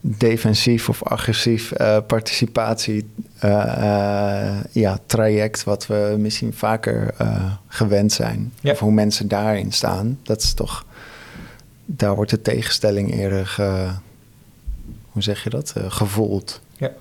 defensief 0.00 0.88
of 0.88 1.02
agressief 1.02 1.80
uh, 1.80 1.98
participatie 2.06 3.10
uh, 3.44 3.50
uh, 3.78 4.56
ja, 4.72 4.98
traject 5.06 5.64
wat 5.64 5.86
we 5.86 6.14
misschien 6.18 6.52
vaker 6.52 7.14
gewend 7.68 8.12
zijn. 8.12 8.52
Ja. 8.60 8.72
Of 8.72 8.78
hoe 8.78 8.92
mensen 8.92 9.28
daarin 9.28 9.72
staan. 9.72 10.18
Dat 10.22 10.42
is 10.42 10.54
toch, 10.54 10.86
daar 11.84 12.14
wordt 12.14 12.30
de 12.30 12.42
tegenstelling 12.42 13.14
eerder, 13.14 13.46
ge, 13.46 13.88
hoe 15.10 15.22
zeg 15.22 15.44
je 15.44 15.50
dat, 15.50 15.74
gevoeld. 15.88 16.60
Ja, 16.76 16.92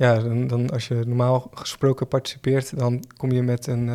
ja 0.00 0.18
dan, 0.18 0.46
dan, 0.46 0.70
als 0.70 0.88
je 0.88 1.02
normaal 1.06 1.50
gesproken 1.54 2.08
participeert, 2.08 2.78
dan 2.78 3.04
kom 3.16 3.32
je 3.32 3.42
met 3.42 3.66
een, 3.66 3.88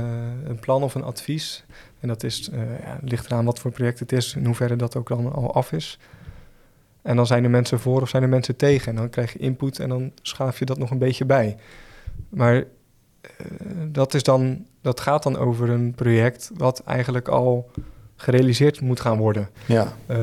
een 0.43 0.59
plan 0.59 0.83
of 0.83 0.95
een 0.95 1.03
advies. 1.03 1.65
En 1.99 2.07
dat 2.07 2.23
is, 2.23 2.49
ja, 2.83 2.99
ligt 3.01 3.25
eraan 3.25 3.45
wat 3.45 3.59
voor 3.59 3.71
project 3.71 3.99
het 3.99 4.11
is, 4.11 4.35
in 4.35 4.45
hoeverre 4.45 4.75
dat 4.75 4.95
ook 4.95 5.07
dan 5.07 5.33
al 5.33 5.53
af 5.53 5.71
is. 5.71 5.99
En 7.05 7.15
dan 7.15 7.27
zijn 7.27 7.43
er 7.43 7.49
mensen 7.49 7.79
voor 7.79 8.01
of 8.01 8.09
zijn 8.09 8.23
er 8.23 8.29
mensen 8.29 8.55
tegen. 8.55 8.87
En 8.87 8.95
dan 8.95 9.09
krijg 9.09 9.33
je 9.33 9.39
input 9.39 9.79
en 9.79 9.89
dan 9.89 10.11
schaaf 10.21 10.59
je 10.59 10.65
dat 10.65 10.77
nog 10.77 10.91
een 10.91 10.97
beetje 10.97 11.25
bij. 11.25 11.57
Maar 12.29 12.55
uh, 12.55 12.63
dat, 13.87 14.13
is 14.13 14.23
dan, 14.23 14.65
dat 14.81 14.99
gaat 14.99 15.23
dan 15.23 15.37
over 15.37 15.69
een 15.69 15.93
project 15.95 16.51
wat 16.53 16.83
eigenlijk 16.85 17.27
al 17.27 17.71
gerealiseerd 18.15 18.81
moet 18.81 18.99
gaan 18.99 19.17
worden. 19.17 19.49
Ja. 19.65 19.93
Uh, 20.07 20.17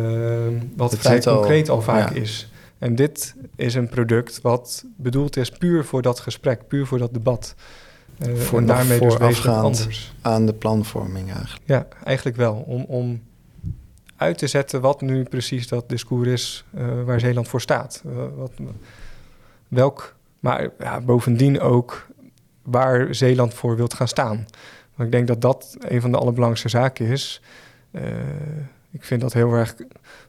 wat 0.76 0.98
vrij 0.98 1.20
concreet 1.20 1.68
al, 1.68 1.76
al 1.76 1.82
vaak 1.82 2.14
ja. 2.14 2.20
is. 2.20 2.51
En 2.82 2.94
dit 2.94 3.34
is 3.56 3.74
een 3.74 3.88
product 3.88 4.40
wat 4.40 4.84
bedoeld 4.96 5.36
is 5.36 5.50
puur 5.50 5.84
voor 5.84 6.02
dat 6.02 6.20
gesprek, 6.20 6.68
puur 6.68 6.86
voor 6.86 6.98
dat 6.98 7.14
debat. 7.14 7.54
Uh, 8.26 8.34
voor 8.34 8.58
en 8.58 8.66
daarmee 8.66 9.00
dus 9.00 9.16
wezenlijk 9.16 9.62
anders. 9.62 10.14
aan 10.20 10.46
de 10.46 10.52
planvorming 10.52 11.32
eigenlijk. 11.32 11.62
Ja, 11.64 11.86
eigenlijk 12.04 12.36
wel. 12.36 12.54
Om, 12.54 12.84
om 12.88 13.22
uit 14.16 14.38
te 14.38 14.46
zetten 14.46 14.80
wat 14.80 15.00
nu 15.00 15.22
precies 15.22 15.68
dat 15.68 15.88
discours 15.88 16.28
is 16.28 16.64
uh, 16.74 17.02
waar 17.04 17.20
Zeeland 17.20 17.48
voor 17.48 17.60
staat. 17.60 18.02
Uh, 18.06 18.12
wat, 18.36 18.52
welk, 19.68 20.16
maar 20.40 20.68
ja, 20.78 21.00
bovendien 21.00 21.60
ook 21.60 22.06
waar 22.62 23.14
Zeeland 23.14 23.54
voor 23.54 23.76
wilt 23.76 23.94
gaan 23.94 24.08
staan. 24.08 24.36
Want 24.94 25.08
ik 25.08 25.10
denk 25.10 25.26
dat 25.26 25.40
dat 25.40 25.76
een 25.78 26.00
van 26.00 26.10
de 26.10 26.18
allerbelangrijkste 26.18 26.78
zaken 26.78 27.06
is. 27.06 27.42
Ik 28.92 29.04
vind 29.04 29.20
dat 29.20 29.32
heel 29.32 29.52
erg. 29.52 29.74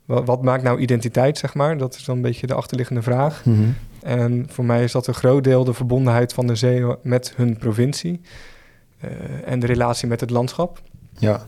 Wat, 0.06 0.44
maakt 0.44 0.64
nou 0.64 0.80
identiteit, 0.80 1.38
zeg 1.38 1.54
maar? 1.54 1.78
Dat 1.78 1.96
is 1.96 2.04
dan 2.04 2.16
een 2.16 2.22
beetje 2.22 2.48
de 2.48 2.54
achterliggende 2.54 3.02
vraag. 3.02 3.46
Mm 3.46 3.56
-hmm. 3.56 3.76
En 4.02 4.46
voor 4.50 4.66
mij 4.66 4.84
is 4.84 4.92
dat 4.92 5.08
een 5.08 5.14
groot 5.14 5.44
deel 5.44 5.64
de 5.64 5.74
verbondenheid 5.74 6.34
van 6.34 6.48
de 6.48 6.56
zee 6.56 6.86
met 7.02 7.34
hun 7.36 7.58
provincie. 7.58 8.22
en 9.46 9.60
de 9.60 9.66
relatie 9.66 10.08
met 10.08 10.20
het 10.20 10.30
landschap. 10.30 10.82
Ja. 11.18 11.48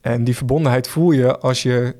En 0.00 0.24
die 0.24 0.36
verbondenheid 0.36 0.88
voel 0.88 1.10
je 1.10 1.38
als 1.38 1.62
je 1.62 1.94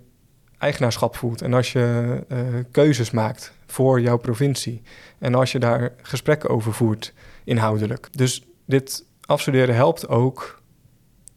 eigenaarschap 0.59 1.16
voelt 1.16 1.42
en 1.42 1.54
als 1.54 1.72
je 1.72 2.18
uh, 2.28 2.38
keuzes 2.70 3.11
maakt 3.11 3.52
voor 3.66 4.00
jouw 4.00 4.16
provincie. 4.16 4.82
En 5.18 5.34
als 5.34 5.52
je 5.52 5.59
daar 5.59 5.92
gesprekken 6.02 6.50
over 6.50 6.72
voert, 6.72 7.12
inhoudelijk. 7.44 8.09
Dus 8.12 8.44
dit 8.64 9.04
afstuderen 9.20 9.74
helpt 9.74 10.09
ook 10.09 10.57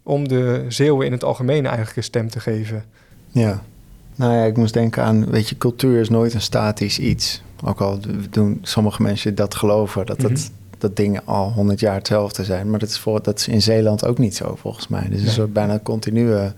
om 0.04 0.28
de 0.28 0.66
Zeeuwen 0.68 1.06
in 1.06 1.12
het 1.12 1.24
algemeen 1.24 1.66
eigenlijk 1.66 1.97
een 1.97 2.04
stem 2.04 2.30
te 2.30 2.39
geven. 2.39 2.84
Ja, 3.28 3.62
nou 4.16 4.34
ja, 4.34 4.43
ik 4.43 4.58
moest 4.58 4.74
denken 4.74 5.04
aan, 5.04 5.30
weet 5.30 5.49
je, 5.49 5.58
cultuur 5.58 5.99
is 5.99 6.10
nooit 6.10 6.34
een 6.34 6.41
statisch 6.41 6.99
iets. 6.99 7.41
Ook 7.64 7.82
al 7.82 7.99
doen 8.30 8.60
sommige 8.62 9.02
mensen 9.02 9.36
dat 9.36 9.56
geloven, 9.56 10.06
dat 10.06 10.22
het... 10.22 10.32
Mm 10.32 10.36
-hmm 10.36 10.60
dat 10.82 10.95
dingen 10.95 11.22
al 11.26 11.52
honderd 11.52 11.80
jaar 11.80 11.95
hetzelfde 11.95 12.43
zijn. 12.43 12.70
Maar 12.70 12.80
dat 12.80 12.89
is, 12.89 12.99
voor, 12.99 13.24
dat 13.24 13.39
is 13.39 13.47
in 13.47 13.62
Zeeland 13.62 14.06
ook 14.06 14.18
niet 14.18 14.36
zo, 14.36 14.56
volgens 14.56 14.88
mij. 14.88 15.02
Dus 15.02 15.18
nee. 15.18 15.26
een 15.26 15.32
soort 15.32 15.54
bijna 15.54 15.80
continue 15.84 16.52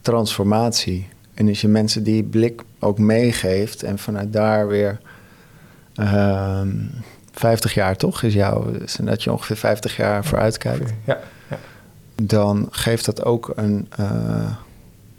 transformatie. 0.00 1.08
En 1.34 1.48
als 1.48 1.60
je 1.60 1.68
mensen 1.68 2.02
die 2.02 2.22
blik 2.22 2.62
ook 2.78 2.98
meegeeft 2.98 3.82
en 3.82 3.98
vanuit 3.98 4.32
daar 4.32 4.68
weer... 4.68 5.00
Uh, 5.96 6.60
50 7.32 7.74
jaar 7.74 7.96
toch 7.96 8.22
is 8.22 8.34
jouw... 8.34 8.70
dat 9.00 9.22
je 9.22 9.32
ongeveer 9.32 9.56
50 9.56 9.96
jaar 9.96 10.24
vooruit 10.24 10.58
kijkt. 10.58 10.88
Ja, 10.88 10.94
ja. 11.04 11.20
Dan 12.26 12.68
geeft 12.70 13.04
dat 13.04 13.24
ook 13.24 13.52
een... 13.54 13.88
Uh, 14.00 14.56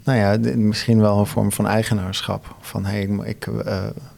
nou 0.04 0.18
ja, 0.18 0.54
misschien 0.56 1.00
wel 1.00 1.18
een 1.18 1.26
vorm 1.26 1.52
van 1.52 1.66
eigenaarschap. 1.66 2.56
Van 2.60 2.84
hé, 2.84 3.06
hey, 3.06 3.28
ik, 3.28 3.46
uh, 3.46 3.54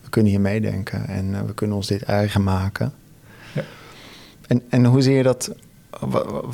we 0.03 0.11
kunnen 0.11 0.31
hier 0.31 0.41
meedenken 0.41 1.07
en 1.07 1.27
uh, 1.27 1.41
we 1.41 1.55
kunnen 1.55 1.77
ons 1.77 1.87
dit 1.87 2.03
eigen 2.03 2.43
maken. 2.43 2.93
En, 4.47 4.63
en 4.69 4.85
hoe 4.85 5.03
zie 5.03 5.15
je 5.15 5.23
dat, 5.23 5.55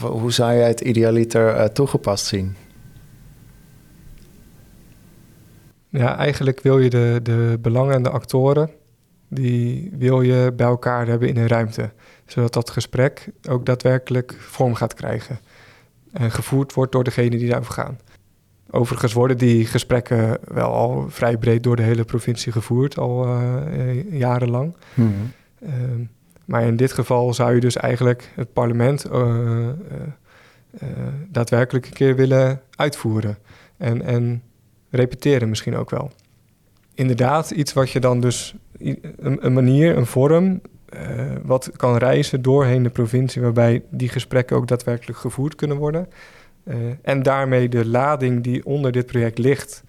hoe 0.00 0.32
zou 0.32 0.52
jij 0.52 0.68
het 0.68 0.80
idealiter 0.80 1.72
toegepast 1.72 2.24
zien? 2.24 2.56
Ja, 5.88 6.16
eigenlijk 6.16 6.60
wil 6.60 6.78
je 6.78 6.90
de, 6.90 7.20
de 7.22 7.58
belangende 7.60 8.10
actoren, 8.10 8.70
die 9.28 9.92
wil 9.98 10.20
je 10.20 10.52
bij 10.56 10.66
elkaar 10.66 11.06
hebben 11.06 11.28
in 11.28 11.36
een 11.36 11.48
ruimte. 11.48 11.90
Zodat 12.26 12.52
dat 12.52 12.70
gesprek 12.70 13.28
ook 13.48 13.66
daadwerkelijk 13.66 14.36
vorm 14.38 14.74
gaat 14.74 14.94
krijgen. 14.94 15.38
En 16.12 16.30
gevoerd 16.30 16.74
wordt 16.74 16.92
door 16.92 17.04
degenen 17.04 17.38
die 17.38 17.48
daarover 17.48 17.72
gaan. 17.72 17.98
Overigens 18.70 19.12
worden 19.12 19.38
die 19.38 19.66
gesprekken 19.66 20.38
wel 20.44 20.72
al 20.72 21.06
vrij 21.08 21.36
breed 21.36 21.62
door 21.62 21.76
de 21.76 21.82
hele 21.82 22.04
provincie 22.04 22.52
gevoerd, 22.52 22.98
al 22.98 23.26
uh, 23.26 24.18
jarenlang. 24.18 24.74
Mm 24.94 25.12
-hmm. 25.12 25.32
uh, 25.68 26.06
maar 26.44 26.62
in 26.62 26.76
dit 26.76 26.92
geval 26.92 27.34
zou 27.34 27.54
je 27.54 27.60
dus 27.60 27.76
eigenlijk 27.76 28.32
het 28.34 28.52
parlement 28.52 29.06
uh, 29.12 29.68
daadwerkelijk 31.28 31.86
een 31.86 31.92
keer 31.92 32.16
willen 32.16 32.60
uitvoeren. 32.76 33.38
En, 33.76 34.02
en 34.02 34.42
repeteren 34.90 35.48
misschien 35.48 35.76
ook 35.76 35.90
wel. 35.90 36.10
Inderdaad, 36.94 37.50
iets 37.50 37.72
wat 37.72 37.90
je 37.90 38.00
dan 38.00 38.20
dus, 38.20 38.54
een, 38.78 39.38
een 39.46 39.52
manier, 39.52 39.96
een 39.96 40.06
vorm, 40.06 40.60
wat 41.42 41.70
kan 41.76 41.96
reizen 41.96 42.42
doorheen 42.42 42.82
de 42.82 42.90
provincie, 42.90 43.42
waarbij 43.42 43.82
die 43.90 44.08
gesprekken 44.08 44.56
ook 44.56 44.68
daadwerkelijk 44.68 45.18
gevoerd 45.18 45.54
kunnen 45.54 45.76
worden. 45.76 46.08
en 47.02 47.22
daarmee 47.22 47.68
de 47.68 47.86
lading 47.86 48.42
die 48.42 48.64
onder 48.66 48.92
dit 48.92 49.06
project 49.06 49.38
ligt, 49.38 49.82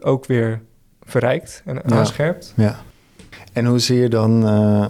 ook 0.00 0.26
weer 0.26 0.60
verrijkt 1.04 1.62
en 1.64 1.74
ja. 1.74 1.82
aanscherpt. 1.82 2.52
Ja. 2.56 2.80
En 3.52 3.66
hoe 3.66 3.78
zie 3.78 3.98
je 3.98 4.08
dan, 4.08 4.42
uh, 4.42 4.86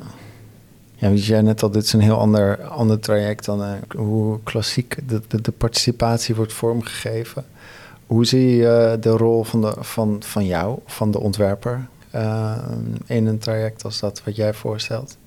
ja, 0.95 1.09
wie 1.11 1.19
zei 1.19 1.43
net 1.43 1.63
al, 1.63 1.71
dit 1.71 1.83
is 1.83 1.93
een 1.93 2.01
heel 2.01 2.19
ander, 2.19 2.63
ander 2.63 3.01
traject 3.01 3.45
dan 3.45 3.61
uh, 3.61 3.73
hoe 3.97 4.39
klassiek 4.43 4.97
de, 5.09 5.21
de, 5.29 5.41
de, 5.41 5.53
participatie 5.53 6.35
wordt 6.35 6.53
vormgegeven. 6.53 7.45
Hoe 8.07 8.27
zie 8.27 8.57
je 8.57 8.97
de 9.01 9.11
rol 9.11 9.45
van, 9.45 9.61
de, 9.61 9.75
van, 9.79 10.23
van 10.23 10.47
jou, 10.47 10.79
van 10.87 11.11
de 11.11 11.21
ontwerper, 11.21 11.87
uh, 12.15 12.69
in 13.07 13.27
een 13.27 13.39
traject 13.39 13.85
als 13.85 14.01
dat 14.01 14.23
wat 14.25 14.37
jij 14.37 14.55
voorstelt? 14.55 15.19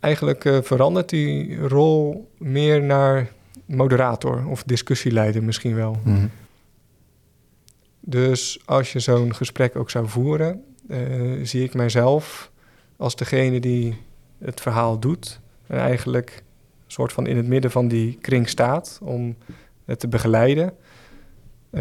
Eigenlijk 0.00 0.60
verandert 0.62 1.08
die 1.08 1.58
rol 1.58 2.30
meer 2.38 2.82
naar 2.82 3.30
moderator 3.64 4.46
of 4.46 4.62
discussieleider 4.62 5.42
misschien 5.42 5.74
wel. 5.74 5.98
Mm 6.04 6.14
-hmm. 6.16 6.30
Dus 8.00 8.58
als 8.64 8.92
je 8.92 9.00
zo'n 9.00 9.34
gesprek 9.34 9.76
ook 9.76 9.90
zou 9.90 10.08
voeren, 10.08 10.62
zie 11.42 11.64
ik 11.64 11.74
mijzelf 11.74 12.50
als 12.96 13.16
degene 13.16 13.60
die 13.60 13.96
het 14.38 14.60
verhaal 14.60 14.98
doet. 14.98 15.40
En 15.66 15.78
eigenlijk 15.78 16.42
een 16.86 16.92
soort 16.92 17.12
van 17.12 17.26
in 17.26 17.36
het 17.36 17.46
midden 17.46 17.70
van 17.70 17.88
die 17.88 18.18
kring 18.20 18.48
staat 18.48 18.98
om 19.02 19.36
het 19.84 20.00
te 20.00 20.08
begeleiden. 20.08 20.72
Uh, 21.74 21.80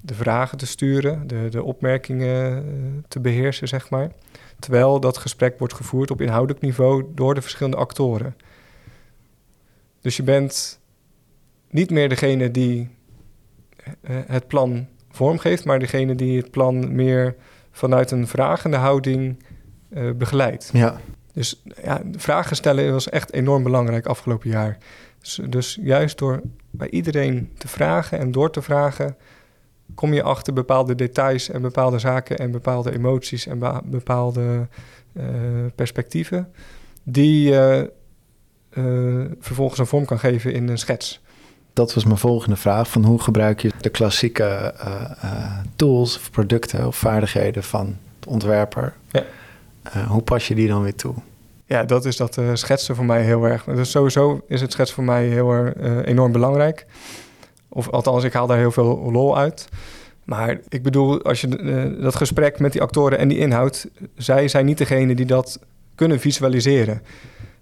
de 0.00 0.14
vragen 0.14 0.58
te 0.58 0.66
sturen, 0.66 1.26
de, 1.26 1.48
de 1.50 1.62
opmerkingen 1.62 2.64
uh, 2.64 3.02
te 3.08 3.20
beheersen, 3.20 3.68
zeg 3.68 3.90
maar. 3.90 4.10
Terwijl 4.58 5.00
dat 5.00 5.16
gesprek 5.16 5.58
wordt 5.58 5.74
gevoerd 5.74 6.10
op 6.10 6.20
inhoudelijk 6.20 6.60
niveau 6.60 7.04
door 7.14 7.34
de 7.34 7.42
verschillende 7.42 7.76
actoren. 7.76 8.36
Dus 10.00 10.16
je 10.16 10.22
bent 10.22 10.80
niet 11.70 11.90
meer 11.90 12.08
degene 12.08 12.50
die 12.50 12.88
uh, 13.86 14.16
het 14.26 14.46
plan 14.46 14.86
vormgeeft, 15.10 15.64
maar 15.64 15.78
degene 15.78 16.14
die 16.14 16.36
het 16.36 16.50
plan 16.50 16.94
meer 16.94 17.36
vanuit 17.70 18.10
een 18.10 18.26
vragende 18.26 18.76
houding 18.76 19.44
begeleidt. 20.16 20.70
Ja. 20.72 21.00
Dus 21.32 21.62
ja, 21.82 22.02
vragen 22.12 22.56
stellen 22.56 22.92
was 22.92 23.08
echt 23.08 23.32
enorm 23.32 23.62
belangrijk 23.62 24.06
afgelopen 24.06 24.50
jaar. 24.50 24.78
Dus, 25.18 25.40
dus, 25.48 25.78
juist 25.82 26.18
door 26.18 26.42
bij 26.72 26.90
iedereen 26.90 27.50
te 27.58 27.68
vragen 27.68 28.18
en 28.18 28.32
door 28.32 28.50
te 28.50 28.62
vragen, 28.62 29.16
kom 29.94 30.12
je 30.12 30.22
achter 30.22 30.52
bepaalde 30.52 30.94
details 30.94 31.50
en 31.50 31.62
bepaalde 31.62 31.98
zaken 31.98 32.38
en 32.38 32.50
bepaalde 32.50 32.92
emoties 32.92 33.46
en 33.46 33.82
bepaalde 33.84 34.68
uh, 35.12 35.24
perspectieven, 35.74 36.52
die 37.02 37.48
je 37.48 37.92
uh, 38.74 39.24
vervolgens 39.40 39.78
een 39.78 39.86
vorm 39.86 40.04
kan 40.04 40.18
geven 40.18 40.52
in 40.52 40.68
een 40.68 40.78
schets. 40.78 41.20
Dat 41.72 41.94
was 41.94 42.04
mijn 42.04 42.18
volgende 42.18 42.56
vraag: 42.56 42.90
van 42.90 43.04
hoe 43.04 43.20
gebruik 43.20 43.60
je 43.60 43.70
de 43.80 43.90
klassieke 43.90 44.74
uh, 44.84 45.58
tools 45.76 46.16
of 46.16 46.30
producten 46.30 46.86
of 46.86 46.96
vaardigheden 46.96 47.62
van 47.62 47.96
de 48.18 48.28
ontwerper? 48.28 48.94
Ja. 49.10 49.24
hoe 50.06 50.22
pas 50.22 50.48
je 50.48 50.54
die 50.54 50.68
dan 50.68 50.82
weer 50.82 50.94
toe? 50.94 51.14
Ja, 51.64 51.84
dat 51.84 52.04
is 52.04 52.16
dat 52.16 52.36
uh, 52.36 52.50
schetsen 52.52 52.96
voor 52.96 53.04
mij 53.04 53.22
heel 53.22 53.44
erg. 53.44 53.64
Dus 53.64 53.90
sowieso 53.90 54.40
is 54.48 54.60
het 54.60 54.72
schetsen 54.72 54.94
voor 54.94 55.04
mij 55.04 55.26
heel 55.26 55.52
erg 55.52 55.76
uh, 55.76 56.06
enorm 56.06 56.32
belangrijk. 56.32 56.86
Of 57.68 57.88
althans, 57.90 58.24
ik 58.24 58.32
haal 58.32 58.46
daar 58.46 58.58
heel 58.58 58.70
veel 58.70 59.10
lol 59.12 59.38
uit. 59.38 59.68
Maar 60.24 60.58
ik 60.68 60.82
bedoel, 60.82 61.22
als 61.22 61.40
je 61.40 61.58
uh, 61.58 62.02
dat 62.02 62.16
gesprek 62.16 62.58
met 62.58 62.72
die 62.72 62.82
actoren 62.82 63.18
en 63.18 63.28
die 63.28 63.38
inhoud, 63.38 63.88
zij 64.16 64.48
zijn 64.48 64.66
niet 64.66 64.78
degene 64.78 65.14
die 65.14 65.26
dat 65.26 65.60
kunnen 65.94 66.20
visualiseren. 66.20 67.02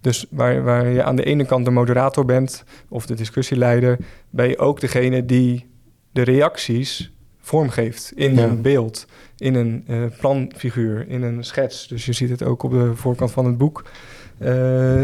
Dus 0.00 0.26
waar, 0.30 0.62
waar 0.62 0.88
je 0.88 1.02
aan 1.02 1.16
de 1.16 1.24
ene 1.24 1.44
kant 1.44 1.64
de 1.64 1.70
moderator 1.70 2.24
bent 2.24 2.64
of 2.88 3.06
de 3.06 3.14
discussieleider, 3.14 3.98
ben 4.30 4.48
je 4.48 4.58
ook 4.58 4.80
degene 4.80 5.24
die 5.24 5.66
de 6.12 6.22
reacties 6.22 7.12
vormgeeft 7.40 8.12
in 8.14 8.34
ja. 8.34 8.42
een 8.42 8.62
beeld, 8.62 9.06
in 9.40 9.54
een 9.54 9.84
uh, 9.88 10.04
planfiguur, 10.18 11.08
in 11.08 11.22
een 11.22 11.44
schets. 11.44 11.88
Dus 11.88 12.06
je 12.06 12.12
ziet 12.12 12.30
het 12.30 12.42
ook 12.42 12.62
op 12.62 12.70
de 12.70 12.96
voorkant 12.96 13.30
van 13.30 13.44
het 13.44 13.58
boek. 13.58 13.84
Uh, 14.38 14.48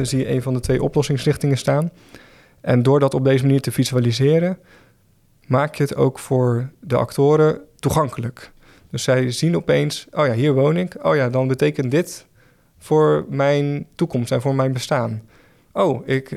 zie 0.02 0.18
je 0.18 0.30
een 0.30 0.42
van 0.42 0.54
de 0.54 0.60
twee 0.60 0.82
oplossingsrichtingen 0.82 1.58
staan. 1.58 1.90
En 2.60 2.82
door 2.82 3.00
dat 3.00 3.14
op 3.14 3.24
deze 3.24 3.44
manier 3.44 3.60
te 3.60 3.72
visualiseren, 3.72 4.58
maak 5.46 5.74
je 5.74 5.82
het 5.82 5.96
ook 5.96 6.18
voor 6.18 6.70
de 6.80 6.96
actoren 6.96 7.60
toegankelijk. 7.78 8.52
Dus 8.90 9.02
zij 9.02 9.30
zien 9.30 9.56
opeens, 9.56 10.06
oh 10.10 10.26
ja, 10.26 10.32
hier 10.32 10.52
woon 10.52 10.76
ik. 10.76 10.96
Oh 11.02 11.16
ja, 11.16 11.28
dan 11.28 11.48
betekent 11.48 11.90
dit 11.90 12.26
voor 12.78 13.26
mijn 13.28 13.86
toekomst 13.94 14.32
en 14.32 14.40
voor 14.40 14.54
mijn 14.54 14.72
bestaan. 14.72 15.22
Oh, 15.72 16.08
ik, 16.08 16.30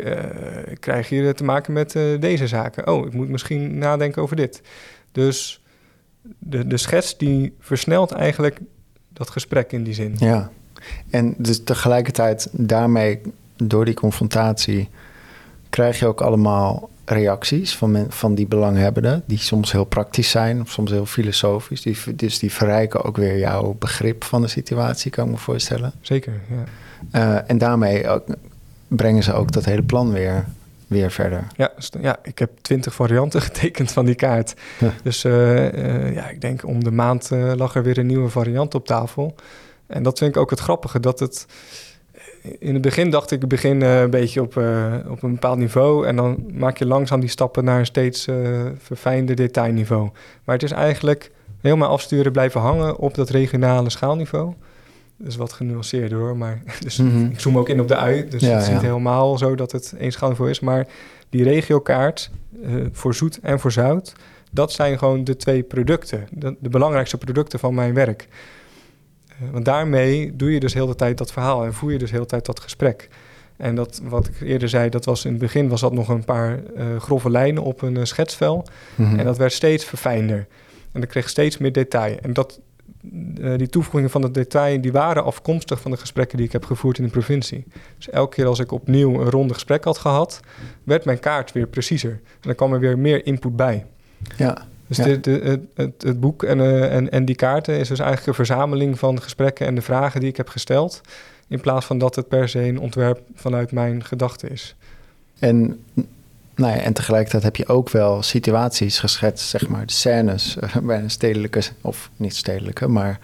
ik 0.65 0.79
krijg 0.79 1.09
hier 1.09 1.33
te 1.33 1.43
maken 1.43 1.73
met 1.73 1.91
deze 2.19 2.47
zaken. 2.47 2.87
Oh, 2.87 3.05
ik 3.05 3.13
moet 3.13 3.29
misschien 3.29 3.77
nadenken 3.77 4.21
over 4.21 4.35
dit. 4.35 4.61
Dus 5.11 5.61
de, 6.21 6.67
de 6.67 6.77
schets 6.77 7.17
die 7.17 7.55
versnelt 7.59 8.11
eigenlijk 8.11 8.59
dat 9.13 9.29
gesprek 9.29 9.71
in 9.71 9.83
die 9.83 9.93
zin. 9.93 10.15
Ja, 10.17 10.49
en 11.09 11.35
dus 11.37 11.63
tegelijkertijd 11.63 12.49
daarmee, 12.51 13.21
door 13.55 13.85
die 13.85 13.93
confrontatie, 13.93 14.89
krijg 15.69 15.99
je 15.99 16.05
ook 16.07 16.21
allemaal 16.21 16.89
reacties 17.05 17.75
van, 17.75 17.91
men, 17.91 18.11
van 18.11 18.35
die 18.35 18.47
belanghebbenden, 18.47 19.23
die 19.25 19.37
soms 19.37 19.71
heel 19.71 19.83
praktisch 19.83 20.29
zijn, 20.29 20.61
of 20.61 20.69
soms 20.69 20.91
heel 20.91 21.05
filosofisch. 21.05 21.81
Die, 21.81 22.15
dus 22.15 22.39
die 22.39 22.51
verrijken 22.51 23.03
ook 23.03 23.17
weer 23.17 23.37
jouw 23.37 23.75
begrip 23.79 24.23
van 24.23 24.41
de 24.41 24.47
situatie, 24.47 25.11
kan 25.11 25.25
ik 25.25 25.31
me 25.31 25.37
voorstellen. 25.37 25.93
Zeker, 26.01 26.33
ja. 26.49 26.63
Uh, 27.35 27.49
en 27.49 27.57
daarmee 27.57 28.07
ook, 28.07 28.23
brengen 28.87 29.23
ze 29.23 29.33
ook 29.33 29.51
dat 29.51 29.65
hele 29.65 29.83
plan 29.83 30.11
weer 30.11 30.45
weer 30.89 31.11
verder. 31.11 31.47
Ja, 31.55 31.71
ja 32.01 32.19
ik 32.23 32.39
heb 32.39 32.51
twintig 32.61 32.93
varianten 32.93 33.41
getekend 33.51 33.91
van 33.91 34.05
die 34.05 34.15
kaart. 34.15 34.53
Ja. 34.79 34.93
Dus 35.03 35.23
uh, 35.23 35.73
uh, 35.73 36.13
ja, 36.13 36.29
ik 36.29 36.41
denk 36.41 36.65
om 36.65 36.83
de 36.83 36.91
maand 36.91 37.29
uh, 37.33 37.51
lag 37.55 37.75
er 37.75 37.83
weer 37.83 37.97
een 37.97 38.05
nieuwe 38.05 38.29
variant 38.29 38.75
op 38.75 38.85
tafel. 38.85 39.35
En 39.87 40.03
dat 40.03 40.17
vind 40.17 40.35
ik 40.35 40.41
ook 40.41 40.49
het 40.49 40.59
grappige, 40.59 40.99
dat 40.99 41.19
het... 41.19 41.45
In 42.59 42.73
het 42.73 42.81
begin 42.81 43.09
dacht 43.09 43.31
ik, 43.31 43.41
ik 43.41 43.47
begin 43.49 43.81
een 43.81 44.09
beetje 44.09 44.41
op, 44.41 44.57
op 45.07 45.23
een 45.23 45.33
bepaald 45.33 45.57
niveau... 45.57 46.07
en 46.07 46.15
dan 46.15 46.45
maak 46.53 46.77
je 46.77 46.85
langzaam 46.85 47.19
die 47.19 47.29
stappen 47.29 47.63
naar 47.63 47.79
een 47.79 47.85
steeds 47.85 48.27
verfijnder 48.77 49.35
detailniveau. 49.35 50.09
Maar 50.43 50.55
het 50.55 50.63
is 50.63 50.71
eigenlijk 50.71 51.31
helemaal 51.61 51.89
afsturen 51.89 52.31
blijven 52.31 52.61
hangen 52.61 52.97
op 52.97 53.15
dat 53.15 53.29
regionale 53.29 53.89
schaalniveau... 53.89 54.53
Dus 55.21 55.35
wat 55.35 55.53
genuanceerder 55.53 56.17
hoor. 56.17 56.37
Maar 56.37 56.61
dus 56.79 56.97
mm 56.97 57.09
-hmm. 57.09 57.31
ik 57.31 57.39
zoom 57.39 57.57
ook 57.57 57.69
in 57.69 57.81
op 57.81 57.87
de 57.87 57.95
ui. 57.95 58.27
Dus 58.29 58.41
ja, 58.41 58.49
het 58.49 58.61
is 58.61 58.67
ja. 58.67 58.73
niet 58.73 58.81
helemaal 58.81 59.37
zo 59.37 59.55
dat 59.55 59.71
het 59.71 59.93
één 59.99 60.11
schaalniveau 60.11 60.49
is. 60.49 60.59
Maar 60.59 60.87
die 61.29 61.43
regiokaart 61.43 62.31
uh, 62.61 62.85
voor 62.91 63.15
zoet 63.15 63.39
en 63.41 63.59
voor 63.59 63.71
zout... 63.71 64.13
dat 64.51 64.71
zijn 64.71 64.97
gewoon 64.97 65.23
de 65.23 65.35
twee 65.35 65.63
producten. 65.63 66.27
De, 66.31 66.55
de 66.59 66.69
belangrijkste 66.69 67.17
producten 67.17 67.59
van 67.59 67.73
mijn 67.73 67.93
werk. 67.93 68.27
Uh, 69.29 69.49
want 69.51 69.65
daarmee 69.65 70.35
doe 70.35 70.53
je 70.53 70.59
dus 70.59 70.73
heel 70.73 70.87
de 70.87 70.95
tijd 70.95 71.17
dat 71.17 71.31
verhaal... 71.31 71.65
en 71.65 71.73
voer 71.73 71.91
je 71.91 71.97
dus 71.97 72.11
heel 72.11 72.21
de 72.21 72.27
tijd 72.27 72.45
dat 72.45 72.59
gesprek. 72.59 73.09
En 73.57 73.75
dat, 73.75 74.01
wat 74.03 74.27
ik 74.27 74.41
eerder 74.41 74.69
zei, 74.69 74.89
dat 74.89 75.05
was 75.05 75.25
in 75.25 75.31
het 75.31 75.39
begin... 75.39 75.69
was 75.69 75.81
dat 75.81 75.93
nog 75.93 76.07
een 76.09 76.25
paar 76.25 76.59
uh, 76.77 76.99
grove 76.99 77.29
lijnen 77.29 77.63
op 77.63 77.81
een 77.81 78.07
schetsvel. 78.07 78.65
Mm 78.95 79.05
-hmm. 79.05 79.19
En 79.19 79.25
dat 79.25 79.37
werd 79.37 79.53
steeds 79.53 79.85
verfijnder. 79.85 80.47
En 80.91 81.01
dat 81.01 81.09
kreeg 81.09 81.29
steeds 81.29 81.57
meer 81.57 81.71
detail. 81.71 82.17
En 82.21 82.33
dat 82.33 82.59
uh, 83.03 83.57
die 83.57 83.69
toevoegingen 83.69 84.09
van 84.09 84.21
het 84.21 84.33
detail, 84.33 84.81
die 84.81 84.91
waren 84.91 85.23
afkomstig 85.23 85.81
van 85.81 85.91
de 85.91 85.97
gesprekken 85.97 86.37
die 86.37 86.45
ik 86.45 86.51
heb 86.51 86.65
gevoerd 86.65 86.97
in 86.97 87.03
de 87.03 87.09
provincie. 87.09 87.65
Dus 87.97 88.09
elke 88.09 88.35
keer 88.35 88.45
als 88.45 88.59
ik 88.59 88.71
opnieuw 88.71 89.21
een 89.21 89.29
ronde 89.29 89.53
gesprek 89.53 89.83
had 89.83 89.97
gehad, 89.97 90.39
werd 90.83 91.05
mijn 91.05 91.19
kaart 91.19 91.51
weer 91.51 91.67
preciezer. 91.67 92.11
En 92.11 92.19
dan 92.41 92.55
kwam 92.55 92.73
er 92.73 92.79
weer 92.79 92.99
meer 92.99 93.25
input 93.25 93.55
bij. 93.55 93.85
Ja. 94.37 94.67
Dus 94.87 94.97
ja. 94.97 95.03
de, 95.03 95.59
het, 95.73 95.93
het, 96.03 96.19
boek 96.19 96.43
en, 96.43 96.57
uh, 96.57 96.95
en, 96.95 97.11
en 97.11 97.25
die 97.25 97.35
kaarten 97.35 97.79
is 97.79 97.87
dus 97.87 97.99
eigenlijk 97.99 98.27
een 98.27 98.45
verzameling 98.45 98.99
van 98.99 99.21
gesprekken 99.21 99.65
en 99.65 99.75
de 99.75 99.81
vragen 99.81 100.19
die 100.19 100.29
ik 100.29 100.37
heb 100.37 100.49
gesteld. 100.49 101.01
In 101.47 101.61
plaats 101.61 101.85
van 101.85 101.97
dat 101.97 102.15
het 102.15 102.27
per 102.27 102.49
se 102.49 102.59
een 102.59 102.79
ontwerp 102.79 103.21
vanuit 103.35 103.71
mijn 103.71 104.03
gedachte 104.03 104.47
is. 104.47 104.75
En 105.39 105.83
nou 106.59 106.75
ja, 106.75 106.81
en 106.81 106.93
tegelijkertijd 106.93 107.43
heb 107.43 107.55
je 107.55 107.67
ook 107.67 107.89
wel 107.89 108.21
situaties 108.21 108.99
geschetst, 108.99 109.49
zeg 109.49 109.67
maar, 109.67 109.85
de 109.85 109.93
scènes 109.93 110.57
uh, 110.63 110.75
bij 110.83 110.99
een 110.99 111.09
stedelijke, 111.09 111.61
of 111.81 112.09
niet 112.15 112.35
stedelijke, 112.35 112.87
maar 112.87 113.19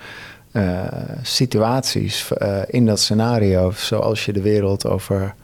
uh, 0.52 0.84
situaties 1.22 2.30
uh, 2.42 2.62
in 2.68 2.86
dat 2.86 3.00
scenario, 3.00 3.72
zoals 3.72 4.26
je 4.26 4.34
de 4.34 4.42
wereld 4.42 4.88
over, 4.88 5.36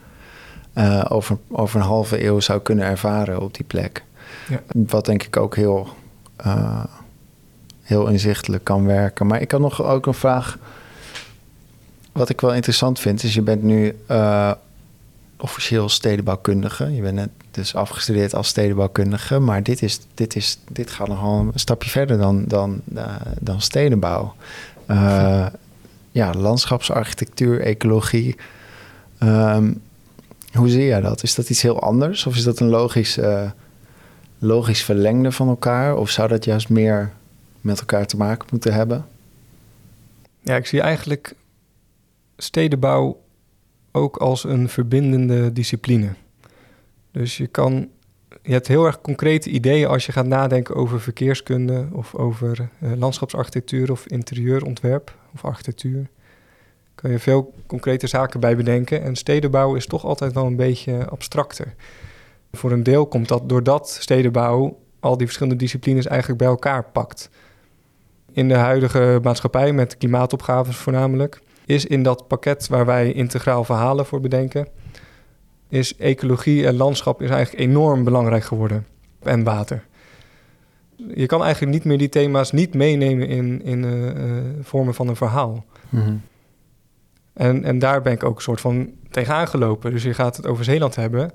over, 1.07 1.37
over 1.49 1.79
een 1.79 1.85
halve 1.85 2.25
eeuw 2.25 2.39
zou 2.39 2.61
kunnen 2.61 2.85
ervaren 2.85 3.41
op 3.41 3.53
die 3.53 3.65
plek. 3.65 4.03
Ja. 4.47 4.61
Wat 4.73 5.05
denk 5.05 5.23
ik 5.23 5.37
ook 5.37 5.55
heel, 5.55 5.87
heel 7.81 8.07
inzichtelijk 8.07 8.63
kan 8.63 8.85
werken. 8.85 9.27
Maar 9.27 9.41
ik 9.41 9.51
had 9.51 9.61
nog 9.61 9.83
ook 9.83 10.05
een 10.05 10.13
vraag. 10.13 10.57
Wat 12.11 12.29
ik 12.29 12.41
wel 12.41 12.53
interessant 12.53 12.99
vind, 12.99 13.23
is 13.23 13.33
je 13.33 13.41
bent 13.41 13.63
nu 13.63 13.97
officieel 15.37 15.89
stedenbouwkundige. 15.89 16.93
Je 16.95 17.01
bent 17.01 17.15
net 17.15 17.29
dus 17.51 17.75
afgestudeerd 17.75 18.35
als 18.35 18.47
stedenbouwkundige. 18.47 19.39
Maar 19.39 19.63
dit, 19.63 19.81
is, 19.81 19.99
dit, 20.13 20.35
is, 20.35 20.59
dit 20.71 20.91
gaat 20.91 21.07
nogal 21.07 21.39
een 21.39 21.59
stapje 21.59 21.89
verder 21.89 22.17
dan, 22.17 22.43
dan, 22.47 22.81
uh, 22.93 23.15
dan 23.39 23.61
stedenbouw. 23.61 24.35
Uh, 24.87 25.47
ja, 26.11 26.33
landschapsarchitectuur, 26.33 27.61
ecologie. 27.61 28.35
Um, 29.19 29.81
hoe 30.53 30.69
zie 30.69 30.85
jij 30.85 31.01
dat? 31.01 31.23
Is 31.23 31.35
dat 31.35 31.49
iets 31.49 31.61
heel 31.61 31.81
anders? 31.81 32.25
Of 32.25 32.35
is 32.35 32.43
dat 32.43 32.59
een 32.59 32.69
logisch, 32.69 33.17
uh, 33.17 33.49
logisch 34.39 34.83
verlengde 34.83 35.31
van 35.31 35.47
elkaar? 35.47 35.95
Of 35.95 36.09
zou 36.09 36.27
dat 36.27 36.45
juist 36.45 36.69
meer 36.69 37.11
met 37.61 37.79
elkaar 37.79 38.05
te 38.05 38.17
maken 38.17 38.47
moeten 38.51 38.73
hebben? 38.73 39.05
Ja, 40.41 40.55
ik 40.55 40.65
zie 40.65 40.81
eigenlijk 40.81 41.33
stedenbouw 42.37 43.21
ook 43.91 44.17
als 44.17 44.43
een 44.43 44.69
verbindende 44.69 45.53
discipline. 45.53 46.13
Dus 47.11 47.37
je 47.37 47.47
kan, 47.47 47.89
je 48.41 48.51
hebt 48.51 48.67
heel 48.67 48.85
erg 48.85 49.01
concrete 49.01 49.49
ideeën 49.49 49.87
als 49.87 50.05
je 50.05 50.11
gaat 50.11 50.25
nadenken 50.25 50.75
over 50.75 51.01
verkeerskunde 51.01 51.87
of 51.91 52.15
over 52.15 52.69
uh, 52.79 52.91
landschapsarchitectuur 52.95 53.91
of 53.91 54.07
interieurontwerp 54.07 55.15
of 55.33 55.45
architectuur. 55.45 56.09
Kan 56.95 57.11
je 57.11 57.19
veel 57.19 57.53
concrete 57.65 58.07
zaken 58.07 58.39
bij 58.39 58.55
bedenken. 58.55 59.03
En 59.03 59.15
stedenbouw 59.15 59.75
is 59.75 59.85
toch 59.85 60.05
altijd 60.05 60.33
wel 60.33 60.45
een 60.45 60.55
beetje 60.55 61.07
abstracter. 61.07 61.73
Voor 62.51 62.71
een 62.71 62.83
deel 62.83 63.05
komt 63.05 63.27
dat 63.27 63.49
doordat 63.49 63.89
stedenbouw 63.89 64.79
al 64.99 65.17
die 65.17 65.25
verschillende 65.25 65.59
disciplines 65.59 66.05
eigenlijk 66.05 66.39
bij 66.39 66.49
elkaar 66.49 66.83
pakt. 66.83 67.29
In 68.31 68.47
de 68.47 68.55
huidige 68.55 69.19
maatschappij 69.23 69.73
met 69.73 69.97
klimaatopgaves 69.97 70.75
voornamelijk 70.75 71.41
is 71.65 71.85
in 71.85 72.03
dat 72.03 72.27
pakket 72.27 72.67
waar 72.67 72.85
wij 72.85 73.11
integraal 73.11 73.63
verhalen 73.63 74.05
voor 74.05 74.19
bedenken, 74.19 74.67
is 75.71 75.95
ecologie 75.97 76.67
en 76.67 76.75
landschap 76.75 77.21
is 77.21 77.29
eigenlijk 77.29 77.63
enorm 77.63 78.03
belangrijk 78.03 78.43
geworden. 78.43 78.85
En 79.23 79.43
water. 79.43 79.83
Je 81.13 81.25
kan 81.25 81.43
eigenlijk 81.43 81.73
niet 81.73 81.85
meer 81.85 81.97
die 81.97 82.09
thema's 82.09 82.51
niet 82.51 82.73
meenemen 82.73 83.27
in, 83.27 83.61
in 83.63 83.83
uh, 83.83 84.41
vormen 84.61 84.93
van 84.93 85.07
een 85.07 85.15
verhaal. 85.15 85.65
Mm 85.89 86.21
en, 87.33 87.63
en 87.63 87.79
daar 87.79 88.01
ben 88.01 88.13
ik 88.13 88.23
ook 88.23 88.35
een 88.35 88.41
soort 88.41 88.61
van 88.61 88.89
tegenaan 89.09 89.47
gelopen. 89.47 89.91
Dus 89.91 90.03
je 90.03 90.13
gaat 90.13 90.37
het 90.37 90.47
over 90.47 90.63
Zeeland 90.63 90.95
hebben, 90.95 91.31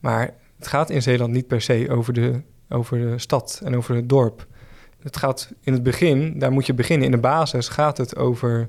maar 0.00 0.34
het 0.58 0.66
gaat 0.66 0.90
in 0.90 1.02
Zeeland 1.02 1.32
niet 1.32 1.46
per 1.46 1.60
se 1.60 1.86
over 1.90 2.12
de, 2.12 2.40
over 2.68 2.98
de 2.98 3.18
stad 3.18 3.60
en 3.64 3.76
over 3.76 3.94
het 3.94 4.08
dorp. 4.08 4.46
Het 5.02 5.16
gaat 5.16 5.52
in 5.60 5.72
het 5.72 5.82
begin, 5.82 6.38
daar 6.38 6.52
moet 6.52 6.66
je 6.66 6.74
beginnen. 6.74 7.06
In 7.06 7.12
de 7.12 7.18
basis 7.18 7.68
gaat 7.68 7.96
het 7.96 8.16
over 8.16 8.68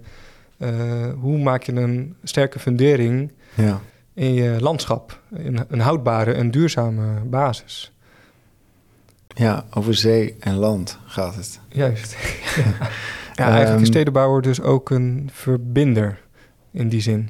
uh, 0.57 0.69
hoe 1.19 1.37
maak 1.37 1.63
je 1.63 1.71
een 1.71 2.15
sterke 2.23 2.59
fundering 2.59 3.31
ja. 3.53 3.81
In 4.13 4.33
je 4.33 4.57
landschap. 4.59 5.19
Een, 5.31 5.59
een 5.67 5.79
houdbare 5.79 6.31
en 6.31 6.51
duurzame 6.51 7.19
basis. 7.25 7.91
Ja, 9.27 9.65
over 9.73 9.95
zee 9.95 10.35
en 10.39 10.55
land 10.55 10.97
gaat 11.05 11.35
het. 11.35 11.59
Juist. 11.69 12.15
ja, 12.55 12.63
ja 13.33 13.45
eigenlijk 13.45 13.65
is 13.65 13.71
ehm, 13.71 13.85
stedenbouwer 13.85 14.41
dus 14.41 14.61
ook 14.61 14.89
een 14.89 15.29
verbinder 15.33 16.19
in 16.71 16.89
die 16.89 17.01
zin. 17.01 17.29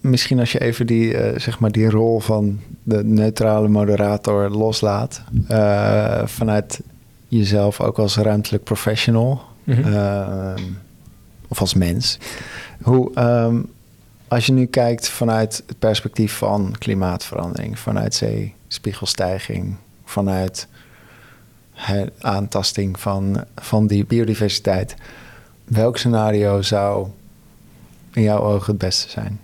misschien 0.00 0.38
als 0.38 0.52
je 0.52 0.60
even 0.60 0.86
die, 0.86 1.32
uh, 1.32 1.38
zeg 1.38 1.58
maar 1.58 1.72
die 1.72 1.90
rol 1.90 2.20
van 2.20 2.60
de 2.82 3.04
neutrale 3.04 3.68
moderator 3.68 4.48
loslaat. 4.48 5.22
Uh, 5.50 6.26
vanuit 6.26 6.80
jezelf 7.28 7.80
ook 7.80 7.98
als 7.98 8.16
ruimtelijk 8.16 8.64
professional. 8.64 9.42
Mm 9.64 10.78
of 11.50 11.60
als 11.60 11.74
mens. 11.74 12.18
Hoe, 12.82 13.10
um, 13.18 13.70
als 14.30 14.46
je 14.46 14.52
nu 14.52 14.66
kijkt 14.66 15.08
vanuit 15.08 15.62
het 15.66 15.78
perspectief 15.78 16.36
van 16.36 16.74
klimaatverandering, 16.78 17.78
vanuit 17.78 18.14
zeespiegelstijging, 18.14 19.76
vanuit 20.04 20.68
aantasting 22.20 23.00
van, 23.00 23.44
van 23.56 23.86
die 23.86 24.04
biodiversiteit. 24.04 24.94
Welk 25.64 25.96
scenario 25.96 26.62
zou 26.62 27.08
in 28.12 28.22
jouw 28.22 28.40
ogen 28.40 28.66
het 28.66 28.78
beste 28.78 29.08
zijn? 29.08 29.40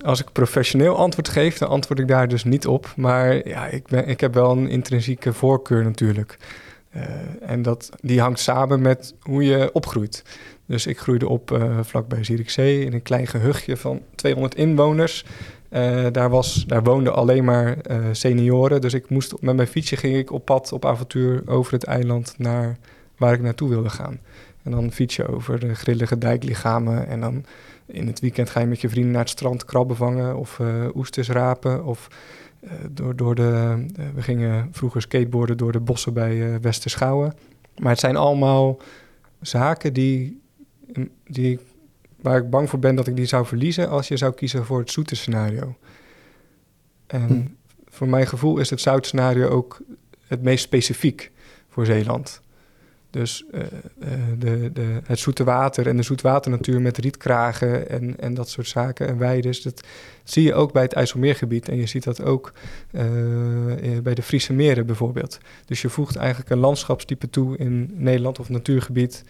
Als 0.00 0.20
ik 0.20 0.32
professioneel 0.32 0.96
antwoord 0.96 1.28
geef, 1.28 1.58
dan 1.58 1.68
antwoord 1.68 1.98
ik 2.00 2.08
daar 2.08 2.28
dus 2.28 2.44
niet 2.44 2.66
op. 2.66 2.92
Maar 2.96 3.48
ja, 3.48 3.66
ik, 3.66 3.86
ben, 3.86 4.08
ik 4.08 4.20
heb 4.20 4.34
wel 4.34 4.50
een 4.50 4.68
intrinsieke 4.68 5.32
voorkeur 5.32 5.84
natuurlijk. 5.84 6.38
Uh, 6.96 7.02
en 7.40 7.62
dat, 7.62 7.90
die 8.00 8.20
hangt 8.20 8.40
samen 8.40 8.80
met 8.80 9.14
hoe 9.20 9.44
je 9.44 9.70
opgroeit. 9.72 10.22
Dus 10.68 10.86
ik 10.86 10.98
groeide 10.98 11.28
op 11.28 11.50
uh, 11.50 11.78
vlakbij 11.82 12.24
Zierikzee 12.24 12.84
in 12.84 12.92
een 12.92 13.02
klein 13.02 13.26
gehuchtje 13.26 13.76
van 13.76 14.02
200 14.14 14.54
inwoners. 14.54 15.24
Uh, 15.70 16.06
daar, 16.12 16.30
was, 16.30 16.64
daar 16.66 16.82
woonden 16.82 17.14
alleen 17.14 17.44
maar 17.44 17.76
senioren. 18.12 18.80
Dus 18.80 18.94
ik 18.94 19.10
moest 19.10 19.34
met 19.40 19.56
mijn 19.56 19.68
fietsje 19.68 19.96
ging 19.96 20.16
ik 20.16 20.32
op 20.32 20.44
pad 20.44 20.72
op 20.72 20.84
avontuur 20.84 21.42
over 21.46 21.72
het 21.72 21.84
eiland 21.84 22.34
naar 22.38 22.76
waar 23.16 23.32
ik 23.32 23.40
naartoe 23.40 23.68
wilde 23.68 23.90
gaan. 23.90 24.18
En 24.62 24.70
dan 24.70 24.92
fiets 24.92 25.16
je 25.16 25.26
over 25.26 25.60
de 25.60 25.74
grillige 25.74 26.18
dijklichamen. 26.18 27.06
En 27.06 27.20
dan 27.20 27.44
in 27.86 28.06
het 28.06 28.20
weekend 28.20 28.50
ga 28.50 28.60
je 28.60 28.66
met 28.66 28.80
je 28.80 28.88
vrienden 28.88 29.12
naar 29.12 29.20
het 29.20 29.30
strand 29.30 29.64
krabben 29.64 29.96
vangen 29.96 30.36
of 30.36 30.60
oesters 30.94 31.28
rapen. 31.28 31.84
Of 31.84 32.08
door, 32.90 33.16
door 33.16 33.34
de, 33.34 33.84
we 34.14 34.22
gingen 34.22 34.68
vroeger 34.72 35.02
skateboarden 35.02 35.56
door 35.56 35.72
de 35.72 35.80
bossen 35.80 36.12
bij 36.12 36.60
Westerschouwen. 36.60 37.34
Maar 37.78 37.90
het 37.90 38.00
zijn 38.00 38.16
allemaal 38.16 38.78
zaken 39.40 39.92
die, 39.92 40.37
die, 41.26 41.58
waar 42.20 42.38
ik 42.38 42.50
bang 42.50 42.70
voor 42.70 42.78
ben 42.78 42.94
dat 42.94 43.06
ik 43.06 43.16
die 43.16 43.26
zou 43.26 43.46
verliezen 43.46 43.88
als 43.88 44.08
je 44.08 44.16
zou 44.16 44.34
kiezen 44.34 44.64
voor 44.64 44.78
het 44.78 44.90
zoete 44.90 45.16
scenario. 45.16 45.76
En 47.06 47.26
hm. 47.26 47.46
voor 47.88 48.08
mijn 48.08 48.26
gevoel 48.26 48.58
is 48.58 48.70
het 48.70 48.80
zout 48.80 49.06
scenario 49.06 49.48
ook 49.48 49.80
het 50.26 50.42
meest 50.42 50.64
specifiek 50.64 51.30
voor 51.68 51.86
Zeeland. 51.86 52.42
Dus 53.10 53.44
uh, 53.54 53.60
de, 54.38 54.70
de, 54.72 55.00
het 55.04 55.18
zoete 55.18 55.44
water 55.44 55.86
en 55.86 55.96
de 55.96 56.02
zoetwaternatuur 56.02 56.80
met 56.80 56.98
rietkragen 56.98 57.90
en, 57.90 58.20
en 58.20 58.34
dat 58.34 58.48
soort 58.48 58.68
zaken 58.68 59.08
en 59.08 59.18
weides. 59.18 59.62
Dat 59.62 59.86
zie 60.24 60.42
je 60.42 60.54
ook 60.54 60.72
bij 60.72 60.82
het 60.82 60.92
IJsselmeergebied. 60.92 61.68
En 61.68 61.76
je 61.76 61.86
ziet 61.86 62.04
dat 62.04 62.22
ook 62.22 62.52
uh, 62.92 63.02
bij 64.02 64.14
de 64.14 64.22
Friese 64.22 64.52
meren 64.52 64.86
bijvoorbeeld. 64.86 65.38
Dus 65.64 65.82
je 65.82 65.88
voegt 65.88 66.16
eigenlijk 66.16 66.50
een 66.50 66.58
landschapstype 66.58 67.30
toe 67.30 67.56
in 67.56 67.90
Nederland 67.94 68.38
of 68.38 68.48
natuurgebied, 68.48 69.24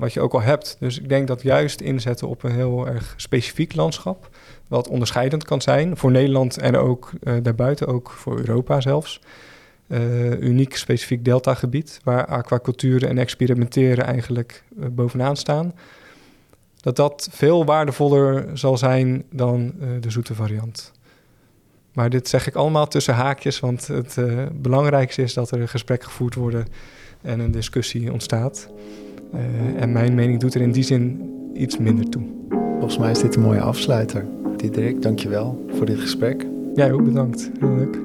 wat 0.00 0.12
je 0.12 0.20
ook 0.20 0.32
al 0.32 0.42
hebt. 0.42 0.76
Dus 0.78 0.98
ik 0.98 1.08
denk 1.08 1.28
dat 1.28 1.42
juist 1.42 1.80
inzetten 1.80 2.28
op 2.28 2.42
een 2.42 2.54
heel 2.54 2.86
erg 2.86 3.14
specifiek 3.16 3.74
landschap, 3.74 4.28
wat 4.68 4.88
onderscheidend 4.88 5.44
kan 5.44 5.60
zijn 5.60 5.96
voor 5.96 6.10
Nederland 6.10 6.58
en 6.58 6.76
ook 6.76 7.10
daarbuiten, 7.42 7.86
ook 7.86 8.10
voor 8.10 8.38
Europa 8.38 8.80
zelfs 8.80 9.20
uh, 9.90 10.40
uniek 10.40 10.76
specifiek 10.76 11.24
deltagebied, 11.24 12.00
waar 12.04 12.26
aquacultuur 12.26 13.06
en 13.06 13.18
experimenteren 13.18 14.04
eigenlijk 14.04 14.64
uh, 14.78 14.86
bovenaan 14.90 15.36
staan. 15.36 15.74
Dat 16.80 16.96
dat 16.96 17.28
veel 17.30 17.64
waardevoller 17.64 18.58
zal 18.58 18.76
zijn 18.76 19.24
dan 19.30 19.72
uh, 19.80 19.88
de 20.00 20.10
zoete 20.10 20.34
variant. 20.34 20.92
Maar 21.92 22.10
dit 22.10 22.28
zeg 22.28 22.46
ik 22.46 22.54
allemaal 22.54 22.86
tussen 22.86 23.14
haakjes, 23.14 23.60
want 23.60 23.86
het 23.86 24.16
belangrijkste 24.62 25.22
is 25.22 25.34
dat 25.34 25.50
er 25.50 25.60
een 25.60 25.68
gesprek 25.68 26.04
gevoerd 26.04 26.34
wordt 26.34 26.70
en 27.22 27.40
een 27.40 27.50
discussie 27.50 28.12
ontstaat. 28.12 28.68
En 29.76 29.92
mijn 29.92 30.14
mening 30.14 30.40
doet 30.40 30.54
er 30.54 30.60
in 30.60 30.72
die 30.72 30.82
zin 30.82 31.30
iets 31.54 31.78
minder 31.78 32.08
toe. 32.08 32.22
Volgens 32.50 32.98
mij 32.98 33.10
is 33.10 33.20
dit 33.20 33.36
een 33.36 33.42
mooie 33.42 33.60
afsluiter. 33.60 34.24
Diederik, 34.56 35.02
dankjewel 35.02 35.64
voor 35.68 35.86
dit 35.86 35.98
gesprek. 35.98 36.46
Jij 36.74 36.92
ook 36.92 37.04
bedankt. 37.04 37.50
Heel 37.58 37.74
leuk. 37.74 37.98